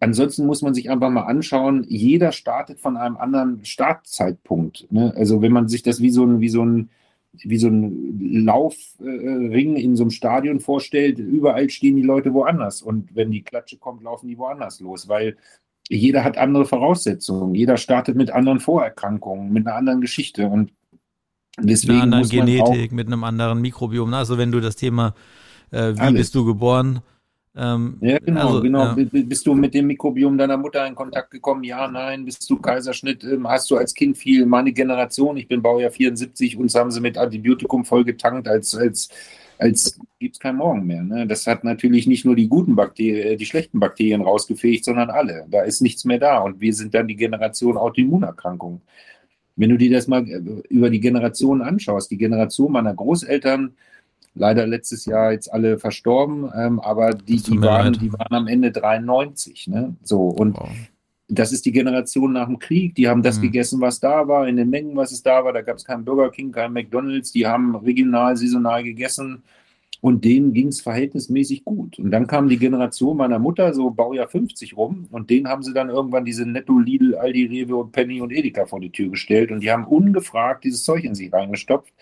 ansonsten 0.00 0.46
muss 0.46 0.62
man 0.62 0.74
sich 0.74 0.90
einfach 0.90 1.10
mal 1.10 1.22
anschauen, 1.22 1.84
jeder 1.88 2.32
startet 2.32 2.80
von 2.80 2.96
einem 2.96 3.16
anderen 3.16 3.64
Startzeitpunkt. 3.64 4.86
Ne? 4.90 5.12
Also 5.16 5.42
wenn 5.42 5.52
man 5.52 5.68
sich 5.68 5.82
das 5.82 6.00
wie 6.00 6.10
so 6.10 6.24
ein, 6.24 6.40
wie 6.40 6.48
so 6.48 6.64
ein, 6.64 6.90
wie 7.32 7.58
so 7.58 7.68
ein 7.68 8.44
Laufring 8.44 9.76
in 9.76 9.96
so 9.96 10.04
einem 10.04 10.10
Stadion 10.10 10.60
vorstellt, 10.60 11.18
überall 11.18 11.68
stehen 11.68 11.96
die 11.96 12.02
Leute 12.02 12.32
woanders. 12.32 12.80
Und 12.80 13.14
wenn 13.14 13.30
die 13.30 13.42
Klatsche 13.42 13.78
kommt, 13.78 14.02
laufen 14.02 14.28
die 14.28 14.38
woanders 14.38 14.80
los, 14.80 15.08
weil 15.08 15.36
jeder 15.88 16.24
hat 16.24 16.38
andere 16.38 16.64
Voraussetzungen. 16.64 17.54
Jeder 17.54 17.76
startet 17.76 18.16
mit 18.16 18.30
anderen 18.30 18.60
Vorerkrankungen, 18.60 19.52
mit 19.52 19.66
einer 19.66 19.76
anderen 19.76 20.00
Geschichte. 20.00 20.46
Und 20.46 20.72
deswegen. 21.58 21.94
Mit 21.94 22.02
einer 22.02 22.16
anderen 22.16 22.46
Genetik, 22.46 22.92
mit 22.92 23.06
einem 23.06 23.24
anderen 23.24 23.60
Mikrobiom. 23.60 24.12
Also 24.14 24.38
wenn 24.38 24.50
du 24.50 24.60
das 24.60 24.76
Thema, 24.76 25.14
äh, 25.70 25.94
wie 25.94 26.00
alles. 26.00 26.20
bist 26.20 26.34
du 26.34 26.44
geboren? 26.44 27.00
Ähm, 27.56 27.98
ja, 28.00 28.18
genau, 28.18 28.48
also, 28.48 28.62
genau. 28.62 28.96
Ja. 28.96 28.96
Bist 28.96 29.46
du 29.46 29.54
mit 29.54 29.74
dem 29.74 29.86
Mikrobiom 29.86 30.36
deiner 30.36 30.56
Mutter 30.56 30.84
in 30.86 30.94
Kontakt 30.94 31.30
gekommen? 31.30 31.62
Ja, 31.62 31.86
nein. 31.86 32.24
Bist 32.24 32.48
du 32.50 32.58
Kaiserschnitt? 32.58 33.22
Ähm, 33.22 33.46
hast 33.46 33.70
du 33.70 33.76
als 33.76 33.94
Kind 33.94 34.18
viel? 34.18 34.44
Meine 34.46 34.72
Generation, 34.72 35.36
ich 35.36 35.46
bin 35.46 35.62
Baujahr 35.62 35.90
74, 35.90 36.56
uns 36.56 36.74
haben 36.74 36.90
sie 36.90 37.00
mit 37.00 37.16
Antibiotikum 37.16 37.84
vollgetankt 37.84 38.48
als, 38.48 38.74
als 38.74 39.08
als 39.58 39.98
gibt 40.18 40.36
es 40.36 40.40
kein 40.40 40.56
Morgen 40.56 40.86
mehr. 40.86 41.02
Ne? 41.02 41.26
Das 41.26 41.46
hat 41.46 41.64
natürlich 41.64 42.06
nicht 42.06 42.24
nur 42.24 42.36
die 42.36 42.48
guten 42.48 42.76
Bakterien, 42.76 43.26
äh, 43.26 43.36
die 43.36 43.46
schlechten 43.46 43.80
Bakterien 43.80 44.22
rausgefegt, 44.22 44.84
sondern 44.84 45.10
alle. 45.10 45.46
Da 45.50 45.62
ist 45.62 45.80
nichts 45.80 46.04
mehr 46.04 46.18
da. 46.18 46.38
Und 46.38 46.60
wir 46.60 46.74
sind 46.74 46.94
dann 46.94 47.08
die 47.08 47.16
Generation 47.16 47.76
Autoimmunerkrankungen. 47.76 48.80
Wenn 49.56 49.70
du 49.70 49.78
dir 49.78 49.90
das 49.90 50.08
mal 50.08 50.28
äh, 50.28 50.40
über 50.68 50.90
die 50.90 51.00
Generationen 51.00 51.62
anschaust, 51.62 52.10
die 52.10 52.18
Generation 52.18 52.72
meiner 52.72 52.94
Großeltern 52.94 53.74
leider 54.34 54.66
letztes 54.66 55.04
Jahr 55.04 55.32
jetzt 55.32 55.52
alle 55.52 55.78
verstorben, 55.78 56.50
ähm, 56.56 56.80
aber 56.80 57.14
die, 57.14 57.40
die, 57.40 57.60
waren, 57.62 57.92
die 57.92 58.12
waren 58.12 58.34
am 58.34 58.46
Ende 58.48 58.72
93. 58.72 59.68
Ne? 59.68 59.94
So, 60.02 60.22
und 60.22 60.56
wow. 60.56 60.68
Das 61.28 61.52
ist 61.52 61.64
die 61.64 61.72
Generation 61.72 62.32
nach 62.32 62.46
dem 62.46 62.58
Krieg, 62.58 62.94
die 62.94 63.08
haben 63.08 63.22
das 63.22 63.38
mhm. 63.38 63.42
gegessen, 63.42 63.80
was 63.80 63.98
da 64.00 64.28
war, 64.28 64.46
in 64.46 64.56
den 64.56 64.70
Mengen, 64.70 64.96
was 64.96 65.12
es 65.12 65.22
da 65.22 65.44
war. 65.44 65.52
Da 65.52 65.62
gab 65.62 65.76
es 65.76 65.84
keinen 65.84 66.04
Burger 66.04 66.30
King, 66.30 66.52
keinen 66.52 66.74
McDonalds, 66.74 67.32
die 67.32 67.46
haben 67.46 67.74
regional, 67.76 68.36
saisonal 68.36 68.84
gegessen. 68.84 69.42
Und 70.00 70.22
denen 70.26 70.52
ging 70.52 70.68
es 70.68 70.82
verhältnismäßig 70.82 71.64
gut. 71.64 71.98
Und 71.98 72.10
dann 72.10 72.26
kam 72.26 72.50
die 72.50 72.58
Generation 72.58 73.16
meiner 73.16 73.38
Mutter, 73.38 73.72
so 73.72 73.90
Baujahr 73.90 74.28
50 74.28 74.76
rum, 74.76 75.06
und 75.10 75.30
denen 75.30 75.48
haben 75.48 75.62
sie 75.62 75.72
dann 75.72 75.88
irgendwann 75.88 76.26
diese 76.26 76.44
Netto, 76.44 76.78
Lidl, 76.78 77.14
Aldi, 77.14 77.46
Rewe 77.46 77.76
und 77.76 77.92
Penny 77.92 78.20
und 78.20 78.30
Edeka 78.30 78.66
vor 78.66 78.80
die 78.80 78.92
Tür 78.92 79.08
gestellt. 79.08 79.50
Und 79.50 79.60
die 79.60 79.70
haben 79.70 79.86
ungefragt 79.86 80.64
dieses 80.64 80.84
Zeug 80.84 81.04
in 81.04 81.14
sich 81.14 81.32
reingestopft. 81.32 81.94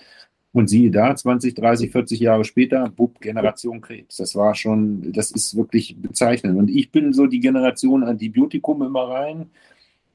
Und 0.53 0.69
siehe 0.69 0.91
da, 0.91 1.17
20, 1.17 1.55
30, 1.55 1.91
40 1.91 2.21
Jahre 2.21 2.45
später, 2.45 2.91
bub, 2.91 3.21
Generation 3.21 3.81
Krebs. 3.81 4.17
Das 4.17 4.35
war 4.37 4.55
schon, 4.55 5.13
das 5.13 5.31
ist 5.31 5.57
wirklich 5.57 5.97
bezeichnend. 5.99 6.59
Und 6.59 6.69
ich 6.69 6.91
bin 6.91 7.15
so 7.15 7.27
die 7.27 7.41
Generation 7.41 8.05
Antibiotikum 8.05 8.83
immer 8.83 9.09
rein 9.09 9.51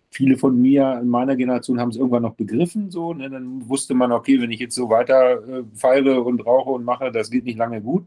viele 0.10 0.38
von 0.38 0.60
mir 0.60 1.00
in 1.02 1.10
meiner 1.10 1.36
Generation 1.36 1.80
haben 1.80 1.90
es 1.90 1.98
irgendwann 1.98 2.24
noch 2.24 2.36
begriffen, 2.36 2.90
so, 2.90 3.14
ne? 3.14 3.30
dann 3.30 3.68
wusste 3.70 3.94
man, 3.94 4.12
okay, 4.12 4.42
wenn 4.42 4.52
ich 4.52 4.60
jetzt 4.60 4.76
so 4.76 4.90
weiter 4.90 5.48
äh, 5.48 5.64
feiere 5.76 6.26
und 6.26 6.46
rauche 6.46 6.72
und 6.72 6.84
mache, 6.84 7.12
das 7.12 7.30
geht 7.30 7.46
nicht 7.46 7.58
lange 7.58 7.82
gut. 7.82 8.06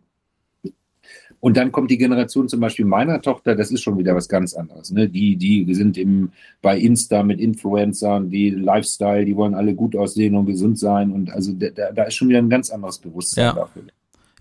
Und 1.40 1.56
dann 1.56 1.72
kommt 1.72 1.90
die 1.90 1.96
Generation 1.96 2.48
zum 2.48 2.60
Beispiel 2.60 2.84
meiner 2.84 3.22
Tochter, 3.22 3.56
das 3.56 3.70
ist 3.70 3.82
schon 3.82 3.96
wieder 3.96 4.14
was 4.14 4.28
ganz 4.28 4.52
anderes. 4.54 4.90
Ne? 4.90 5.08
Die, 5.08 5.36
die 5.36 5.74
sind 5.74 5.96
im, 5.96 6.32
bei 6.60 6.78
Insta 6.78 7.22
mit 7.22 7.40
Influencern, 7.40 8.28
die 8.28 8.50
Lifestyle, 8.50 9.24
die 9.24 9.34
wollen 9.34 9.54
alle 9.54 9.74
gut 9.74 9.96
aussehen 9.96 10.36
und 10.36 10.46
gesund 10.46 10.78
sein. 10.78 11.10
Und 11.10 11.30
also 11.30 11.52
da, 11.52 11.92
da 11.92 12.02
ist 12.04 12.14
schon 12.14 12.28
wieder 12.28 12.38
ein 12.38 12.50
ganz 12.50 12.70
anderes 12.70 12.98
Bewusstsein 12.98 13.46
ja. 13.46 13.52
dafür. 13.54 13.82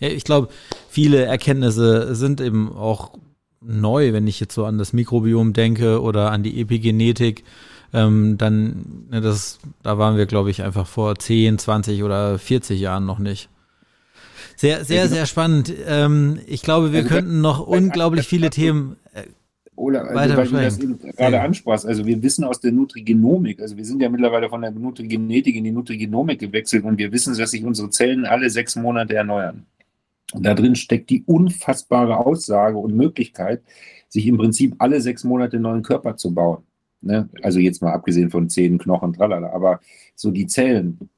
Ja, 0.02 0.10
ich 0.10 0.26
glaube, 0.26 0.50
viele 0.90 1.24
Erkenntnisse 1.24 2.16
sind 2.16 2.42
eben 2.42 2.72
auch 2.72 3.14
neu, 3.62 4.14
wenn 4.14 4.28
ich 4.28 4.40
jetzt 4.40 4.54
so 4.54 4.66
an 4.66 4.78
das 4.78 4.94
Mikrobiom 4.94 5.54
denke 5.54 6.02
oder 6.02 6.32
an 6.32 6.44
die 6.44 6.60
Epigenetik. 6.60 7.44
Ähm, 7.94 8.38
dann, 8.38 9.08
ne, 9.10 9.22
das, 9.22 9.60
da 9.84 9.98
waren 9.98 10.18
wir, 10.18 10.26
glaube 10.26 10.52
ich, 10.52 10.64
einfach 10.64 10.86
vor 10.86 11.16
10, 11.16 11.58
20 11.58 12.04
oder 12.04 12.38
40 12.38 12.80
Jahren 12.80 13.06
noch 13.06 13.20
nicht. 13.20 13.50
Sehr, 14.60 14.84
sehr, 14.84 15.08
sehr 15.08 15.26
spannend. 15.26 15.74
Ähm, 15.88 16.38
ich 16.46 16.64
glaube, 16.64 16.92
wir 16.92 17.04
also, 17.04 17.16
könnten 17.16 17.40
noch 17.40 17.66
unglaublich 17.66 18.28
viele 18.28 18.50
Themen 18.50 18.98
äh, 19.14 19.22
oder 19.78 20.02
also, 20.02 20.36
weil 20.36 20.48
du 20.50 20.52
das 20.58 20.80
eben 20.80 21.00
gerade 21.00 21.38
ja. 21.38 21.44
ansprachst, 21.44 21.86
also 21.86 22.06
wir 22.06 22.22
wissen 22.22 22.44
aus 22.44 22.60
der 22.60 22.74
Nutrigenomik, 22.74 23.62
also 23.62 23.78
wir 23.78 23.86
sind 23.86 24.02
ja 24.02 24.10
mittlerweile 24.10 24.50
von 24.50 24.62
der 24.62 24.72
Nutrigenetik 24.72 25.56
in 25.56 25.64
die 25.64 25.72
Nutrigenomik 25.72 26.40
gewechselt 26.40 26.84
und 26.84 26.98
wir 26.98 27.10
wissen, 27.14 27.38
dass 27.38 27.52
sich 27.52 27.64
unsere 27.64 27.90
Zellen 27.90 28.26
alle 28.26 28.50
sechs 28.50 28.76
Monate 28.76 29.16
erneuern. 29.16 29.66
Und 30.34 30.46
da 30.46 30.54
drin 30.54 30.76
steckt 30.76 31.10
die 31.10 31.24
unfassbare 31.26 32.18
Aussage 32.18 32.78
und 32.78 32.98
Möglichkeit, 32.98 33.62
sich 34.10 34.28
im 34.28 34.38
Prinzip 34.38 34.76
alle 34.80 35.00
sechs 35.00 35.24
Monate 35.24 35.56
einen 35.56 35.64
neuen 35.64 35.84
Körper 35.84 36.18
zu 36.18 36.34
bauen. 36.34 36.64
Ne? 37.00 37.30
Also 37.42 37.60
jetzt 37.60 37.82
mal 37.82 37.94
abgesehen 37.94 38.30
von 38.30 38.50
Zähnen, 38.50 38.78
Knochen, 38.78 39.14
tralala, 39.14 39.52
aber 39.54 39.80
so 40.16 40.32
die 40.32 40.48
Zellen. 40.48 41.10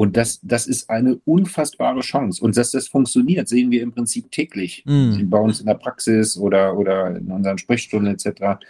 Und 0.00 0.16
das, 0.16 0.40
das 0.42 0.66
ist 0.66 0.88
eine 0.88 1.20
unfassbare 1.26 2.00
Chance. 2.00 2.42
Und 2.42 2.56
dass 2.56 2.70
das 2.70 2.88
funktioniert, 2.88 3.48
sehen 3.48 3.70
wir 3.70 3.82
im 3.82 3.92
Prinzip 3.92 4.30
täglich. 4.30 4.82
Mm. 4.86 5.28
Bei 5.28 5.38
uns 5.38 5.60
in 5.60 5.66
der 5.66 5.74
Praxis 5.74 6.38
oder, 6.38 6.78
oder 6.78 7.18
in 7.18 7.30
unseren 7.30 7.58
Sprechstunden 7.58 8.14
etc. 8.14 8.64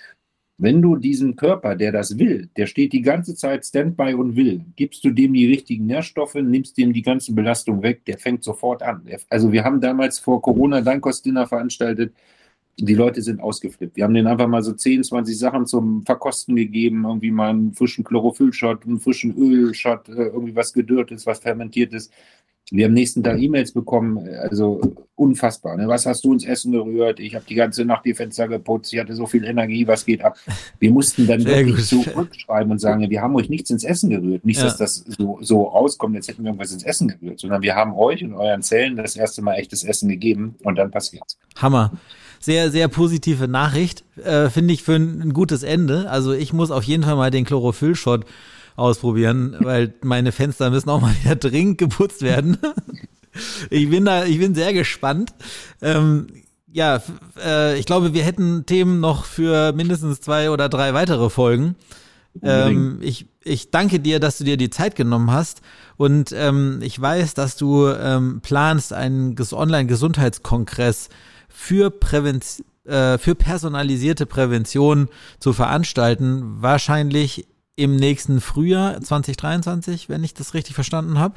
Wenn 0.58 0.82
du 0.82 0.96
diesem 0.96 1.36
Körper, 1.36 1.76
der 1.76 1.92
das 1.92 2.18
will, 2.18 2.50
der 2.56 2.66
steht 2.66 2.92
die 2.92 3.02
ganze 3.02 3.36
Zeit 3.36 3.64
Standby 3.64 4.14
und 4.14 4.34
will, 4.34 4.64
gibst 4.74 5.04
du 5.04 5.10
dem 5.10 5.32
die 5.32 5.46
richtigen 5.46 5.86
Nährstoffe, 5.86 6.34
nimmst 6.34 6.76
dem 6.76 6.92
die 6.92 7.02
ganze 7.02 7.32
Belastung 7.32 7.80
weg, 7.80 8.04
der 8.06 8.18
fängt 8.18 8.42
sofort 8.42 8.82
an. 8.82 9.06
Also 9.28 9.52
wir 9.52 9.62
haben 9.62 9.80
damals 9.80 10.18
vor 10.18 10.42
Corona 10.42 10.80
Dankostdinner 10.80 11.46
veranstaltet, 11.46 12.12
die 12.84 12.94
Leute 12.94 13.22
sind 13.22 13.40
ausgeflippt. 13.40 13.96
Wir 13.96 14.04
haben 14.04 14.14
denen 14.14 14.26
einfach 14.26 14.48
mal 14.48 14.62
so 14.62 14.72
10, 14.72 15.04
20 15.04 15.38
Sachen 15.38 15.66
zum 15.66 16.02
Verkosten 16.04 16.56
gegeben, 16.56 17.04
irgendwie 17.04 17.30
mal 17.30 17.50
einen 17.50 17.74
frischen 17.74 18.04
Chlorophyllshot, 18.04 18.86
einen 18.86 19.00
frischen 19.00 19.36
Ölshot, 19.36 20.08
äh, 20.08 20.26
irgendwie 20.26 20.56
was 20.56 20.72
gedürrtes, 20.72 21.26
was 21.26 21.40
fermentiertes. 21.40 22.10
Wir 22.72 22.84
haben 22.84 22.94
nächsten 22.94 23.24
Tag 23.24 23.40
E-Mails 23.40 23.72
bekommen, 23.72 24.16
also 24.42 24.80
unfassbar. 25.16 25.76
Ne? 25.76 25.88
Was 25.88 26.06
hast 26.06 26.24
du 26.24 26.32
ins 26.32 26.44
Essen 26.44 26.70
gerührt? 26.70 27.18
Ich 27.18 27.34
habe 27.34 27.44
die 27.44 27.56
ganze 27.56 27.84
Nacht 27.84 28.04
die 28.04 28.14
Fenster 28.14 28.46
geputzt, 28.46 28.92
ich 28.92 29.00
hatte 29.00 29.14
so 29.14 29.26
viel 29.26 29.44
Energie, 29.44 29.88
was 29.88 30.04
geht 30.06 30.22
ab? 30.22 30.36
Wir 30.78 30.92
mussten 30.92 31.26
dann 31.26 31.40
Sehr 31.40 31.66
wirklich 31.66 31.86
zurückschreiben 31.86 32.70
und 32.70 32.78
sagen, 32.78 33.10
wir 33.10 33.20
haben 33.20 33.34
euch 33.34 33.48
nichts 33.48 33.70
ins 33.70 33.82
Essen 33.82 34.10
gerührt. 34.10 34.44
Nicht, 34.44 34.58
ja. 34.58 34.66
dass 34.66 34.76
das 34.76 35.04
so, 35.18 35.38
so 35.40 35.64
rauskommt, 35.64 36.14
jetzt 36.14 36.28
hätten 36.28 36.44
wir 36.44 36.50
irgendwas 36.50 36.72
ins 36.72 36.84
Essen 36.84 37.08
gerührt, 37.08 37.40
sondern 37.40 37.60
wir 37.60 37.74
haben 37.74 37.92
euch 37.94 38.22
und 38.22 38.34
euren 38.34 38.62
Zellen 38.62 38.96
das 38.96 39.16
erste 39.16 39.42
Mal 39.42 39.54
echtes 39.54 39.82
Essen 39.82 40.08
gegeben 40.08 40.54
und 40.62 40.76
dann 40.76 40.92
passiert's. 40.92 41.38
Hammer 41.56 41.92
sehr, 42.40 42.70
sehr 42.70 42.88
positive 42.88 43.46
Nachricht, 43.46 44.04
äh, 44.16 44.48
finde 44.48 44.72
ich 44.74 44.82
für 44.82 44.94
ein, 44.94 45.20
ein, 45.20 45.32
gutes 45.34 45.62
Ende. 45.62 46.10
Also 46.10 46.32
ich 46.32 46.52
muss 46.52 46.70
auf 46.70 46.82
jeden 46.84 47.04
Fall 47.04 47.16
mal 47.16 47.30
den 47.30 47.44
Chlorophyll-Shot 47.44 48.24
ausprobieren, 48.76 49.56
weil 49.60 49.92
meine 50.02 50.32
Fenster 50.32 50.70
müssen 50.70 50.88
auch 50.88 51.02
mal 51.02 51.14
wieder 51.22 51.36
dringend 51.36 51.76
geputzt 51.78 52.22
werden. 52.22 52.56
ich 53.70 53.90
bin 53.90 54.06
da, 54.06 54.24
ich 54.24 54.38
bin 54.38 54.54
sehr 54.54 54.72
gespannt. 54.72 55.34
Ähm, 55.82 56.28
ja, 56.72 57.02
äh, 57.44 57.78
ich 57.78 57.84
glaube, 57.84 58.14
wir 58.14 58.24
hätten 58.24 58.64
Themen 58.64 59.00
noch 59.00 59.26
für 59.26 59.72
mindestens 59.72 60.20
zwei 60.20 60.50
oder 60.50 60.70
drei 60.70 60.94
weitere 60.94 61.28
Folgen. 61.28 61.76
Ähm, 62.42 62.98
ich, 63.02 63.26
ich 63.42 63.70
danke 63.70 64.00
dir, 64.00 64.20
dass 64.20 64.38
du 64.38 64.44
dir 64.44 64.56
die 64.56 64.70
Zeit 64.70 64.94
genommen 64.94 65.30
hast. 65.30 65.62
Und 65.96 66.32
ähm, 66.32 66.78
ich 66.80 66.98
weiß, 66.98 67.34
dass 67.34 67.56
du 67.56 67.88
ähm, 67.88 68.40
planst, 68.40 68.92
einen 68.92 69.34
Online-Gesundheitskongress 69.52 71.08
für 71.60 71.90
Prävention 71.90 72.64
äh, 72.86 73.18
für 73.18 73.34
personalisierte 73.34 74.24
Prävention 74.24 75.08
zu 75.38 75.52
veranstalten, 75.52 76.56
wahrscheinlich 76.62 77.46
im 77.76 77.96
nächsten 77.96 78.40
Frühjahr 78.40 79.00
2023, 79.00 80.08
wenn 80.08 80.24
ich 80.24 80.32
das 80.32 80.54
richtig 80.54 80.74
verstanden 80.74 81.18
habe. 81.18 81.34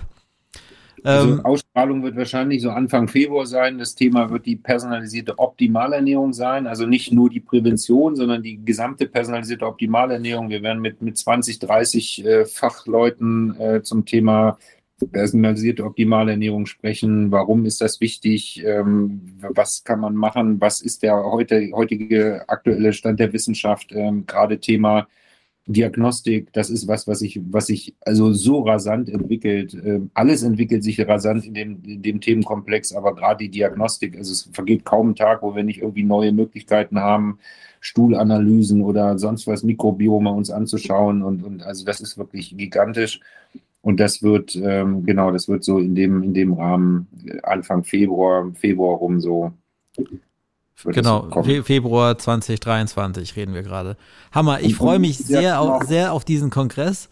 Also 1.04 1.34
ähm, 1.34 1.46
Ausstrahlung 1.46 2.02
wird 2.04 2.16
wahrscheinlich 2.16 2.62
so 2.62 2.70
Anfang 2.70 3.10
Februar 3.10 3.46
sein. 3.46 3.78
Das 3.78 3.96
Thema 3.96 4.30
wird 4.32 4.46
die 4.46 4.56
personalisierte 4.56 5.38
Optimalernährung 5.38 6.32
sein. 6.32 6.66
Also 6.66 6.86
nicht 6.86 7.12
nur 7.12 7.30
die 7.30 7.42
Prävention, 7.42 8.16
sondern 8.16 8.42
die 8.42 8.64
gesamte 8.64 9.08
personalisierte 9.08 9.68
Optimalernährung. 9.68 10.50
Wir 10.50 10.64
werden 10.64 10.82
mit, 10.82 11.02
mit 11.02 11.18
20, 11.18 11.60
30 11.60 12.26
äh, 12.26 12.46
Fachleuten 12.46 13.60
äh, 13.60 13.84
zum 13.84 14.06
Thema 14.06 14.58
personalisierte 15.12 15.84
Optimalernährung 15.84 16.66
sprechen. 16.66 17.32
Warum 17.32 17.66
ist 17.66 17.82
das 17.82 18.00
wichtig? 18.02 18.64
Ähm, 18.66 19.22
was 19.40 19.84
kann 19.84 20.00
man 20.00 20.16
machen? 20.16 20.62
Was 20.62 20.82
ist 20.82 21.04
der 21.04 21.16
heute, 21.24 21.72
heutige 21.74 22.48
aktuelle 22.48 22.94
Stand 22.94 23.20
der 23.20 23.34
Wissenschaft? 23.34 23.92
Ähm, 23.92 24.26
gerade 24.26 24.60
Thema 24.60 25.08
Diagnostik, 25.66 26.52
das 26.52 26.70
ist 26.70 26.88
was, 26.90 27.08
was 27.08 27.20
sich, 27.20 27.40
was 27.50 27.68
sich 27.68 27.96
also 28.02 28.34
so 28.34 28.64
rasant 28.64 29.08
entwickelt. 29.10 29.74
Ähm, 29.74 30.12
alles 30.14 30.44
entwickelt 30.44 30.84
sich 30.84 31.00
rasant 31.08 31.46
in 31.46 31.54
dem, 31.54 31.82
in 31.86 32.02
dem 32.02 32.20
Themenkomplex, 32.20 32.94
aber 32.94 33.16
gerade 33.16 33.46
die 33.46 33.50
Diagnostik, 33.50 34.18
also 34.18 34.34
es 34.34 34.50
vergeht 34.52 34.84
kaum 34.84 35.12
ein 35.12 35.16
Tag, 35.16 35.42
wo 35.42 35.56
wir 35.56 35.64
nicht 35.64 35.82
irgendwie 35.82 36.04
neue 36.04 36.34
Möglichkeiten 36.34 37.00
haben, 37.00 37.40
Stuhlanalysen 37.80 38.82
oder 38.82 39.18
sonst 39.18 39.48
was, 39.48 39.64
Mikrobiome 39.64 40.32
uns 40.32 40.50
anzuschauen 40.50 41.24
und, 41.24 41.44
und 41.44 41.64
also 41.64 41.86
das 41.86 42.02
ist 42.02 42.18
wirklich 42.18 42.58
gigantisch. 42.58 43.22
Und 43.84 44.00
das 44.00 44.24
wird, 44.24 44.56
ähm, 44.56 45.06
genau, 45.06 45.32
das 45.32 45.50
wird 45.50 45.64
so 45.64 45.78
in 45.78 45.94
dem, 45.94 46.24
in 46.24 46.34
dem 46.34 46.54
Rahmen 46.54 47.08
Anfang 47.44 47.84
Februar, 47.84 48.50
Februar 48.56 48.98
rum 48.98 49.20
so 49.20 49.52
Genau, 50.86 51.30
Fe 51.44 51.64
Februar 51.64 52.18
2023 52.18 53.36
reden 53.36 53.54
wir 53.54 53.62
gerade. 53.62 53.96
Hammer, 54.32 54.60
ich 54.62 54.76
freue 54.76 55.00
mich 55.00 55.18
sehr 55.18 55.62
auf, 55.62 55.84
sehr 55.84 56.14
auf 56.14 56.26
diesen 56.26 56.50
Kongress. 56.50 57.10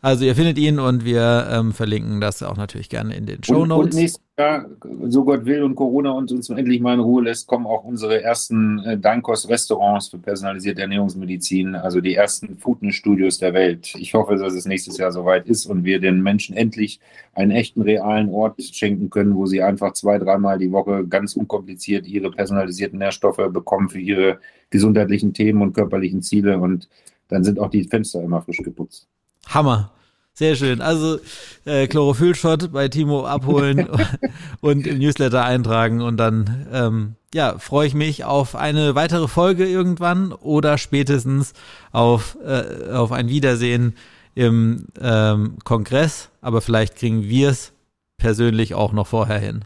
Also 0.00 0.24
ihr 0.24 0.34
findet 0.34 0.58
ihn 0.58 0.80
und 0.80 1.04
wir 1.04 1.46
ähm, 1.50 1.72
verlinken 1.72 2.20
das 2.20 2.42
auch 2.42 2.56
natürlich 2.56 2.88
gerne 2.88 3.14
in 3.14 3.26
den 3.26 3.44
Show 3.44 3.66
Notes. 3.66 3.96
Und, 3.96 4.02
und 4.02 4.20
Jahr, 4.38 4.66
so 5.08 5.24
Gott 5.24 5.44
will 5.44 5.62
und 5.62 5.74
Corona 5.74 6.12
uns, 6.12 6.30
uns 6.30 6.48
endlich 6.48 6.80
mal 6.80 6.94
in 6.94 7.00
Ruhe 7.00 7.24
lässt, 7.24 7.48
kommen 7.48 7.66
auch 7.66 7.84
unsere 7.84 8.22
ersten 8.22 8.78
äh, 8.84 8.96
Dankos-Restaurants 8.96 10.08
für 10.08 10.18
personalisierte 10.18 10.80
Ernährungsmedizin, 10.82 11.74
also 11.74 12.00
die 12.00 12.14
ersten 12.14 12.56
Foodness-Studios 12.56 13.38
der 13.38 13.52
Welt. 13.52 13.94
Ich 13.96 14.14
hoffe, 14.14 14.36
dass 14.36 14.52
es 14.52 14.64
nächstes 14.64 14.96
Jahr 14.96 15.10
soweit 15.10 15.46
ist 15.46 15.66
und 15.66 15.84
wir 15.84 16.00
den 16.00 16.22
Menschen 16.22 16.56
endlich 16.56 17.00
einen 17.34 17.50
echten, 17.50 17.82
realen 17.82 18.30
Ort 18.30 18.62
schenken 18.62 19.10
können, 19.10 19.34
wo 19.34 19.46
sie 19.46 19.62
einfach 19.62 19.92
zwei, 19.92 20.18
dreimal 20.18 20.58
die 20.58 20.72
Woche 20.72 21.06
ganz 21.06 21.34
unkompliziert 21.34 22.06
ihre 22.06 22.30
personalisierten 22.30 22.98
Nährstoffe 22.98 23.42
bekommen 23.50 23.88
für 23.88 24.00
ihre 24.00 24.38
gesundheitlichen 24.70 25.34
Themen 25.34 25.62
und 25.62 25.74
körperlichen 25.74 26.22
Ziele 26.22 26.58
und 26.58 26.88
dann 27.28 27.44
sind 27.44 27.58
auch 27.58 27.70
die 27.70 27.84
Fenster 27.84 28.22
immer 28.22 28.40
frisch 28.40 28.58
geputzt. 28.58 29.06
Hammer. 29.48 29.90
Sehr 30.38 30.54
schön. 30.54 30.80
Also 30.80 31.18
äh, 31.64 31.88
Chlorophyllshot 31.88 32.70
bei 32.70 32.86
Timo 32.86 33.26
abholen 33.26 33.88
und 34.60 34.86
im 34.86 35.00
Newsletter 35.00 35.44
eintragen 35.44 36.00
und 36.00 36.16
dann 36.16 36.68
ähm, 36.72 37.16
ja 37.34 37.58
freue 37.58 37.88
ich 37.88 37.94
mich 37.94 38.24
auf 38.24 38.54
eine 38.54 38.94
weitere 38.94 39.26
Folge 39.26 39.66
irgendwann 39.66 40.30
oder 40.32 40.78
spätestens 40.78 41.54
auf 41.90 42.38
äh, 42.40 42.88
auf 42.92 43.10
ein 43.10 43.28
Wiedersehen 43.28 43.96
im 44.36 44.86
ähm, 45.00 45.56
Kongress. 45.64 46.28
Aber 46.40 46.60
vielleicht 46.60 46.94
kriegen 46.94 47.24
wir 47.24 47.48
es 47.48 47.72
persönlich 48.16 48.76
auch 48.76 48.92
noch 48.92 49.08
vorher 49.08 49.40
hin. 49.40 49.64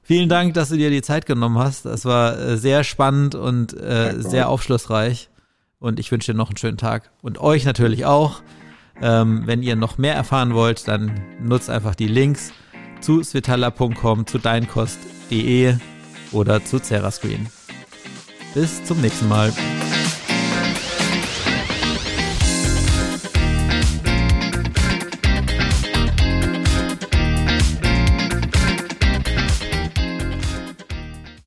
Vielen 0.00 0.30
Dank, 0.30 0.54
dass 0.54 0.70
du 0.70 0.78
dir 0.78 0.88
die 0.88 1.02
Zeit 1.02 1.26
genommen 1.26 1.58
hast. 1.58 1.84
Das 1.84 2.06
war 2.06 2.38
äh, 2.38 2.56
sehr 2.56 2.82
spannend 2.82 3.34
und 3.34 3.78
äh, 3.78 4.14
sehr 4.20 4.48
aufschlussreich. 4.48 5.28
Und 5.80 6.00
ich 6.00 6.10
wünsche 6.10 6.32
dir 6.32 6.38
noch 6.38 6.48
einen 6.48 6.56
schönen 6.56 6.78
Tag. 6.78 7.10
Und 7.20 7.38
euch 7.38 7.66
natürlich 7.66 8.06
auch. 8.06 8.40
Ähm, 9.02 9.42
wenn 9.44 9.62
ihr 9.62 9.76
noch 9.76 9.98
mehr 9.98 10.14
erfahren 10.14 10.54
wollt, 10.54 10.88
dann 10.88 11.12
nutzt 11.40 11.70
einfach 11.70 11.94
die 11.94 12.08
Links 12.08 12.52
zu 13.00 13.22
svitala.com, 13.22 14.26
zu 14.26 14.38
deinkost.de 14.38 15.74
oder 16.32 16.64
zu 16.64 16.78
Cerascreen. 16.78 17.46
Bis 18.54 18.84
zum 18.84 19.00
nächsten 19.00 19.28
Mal. 19.28 19.52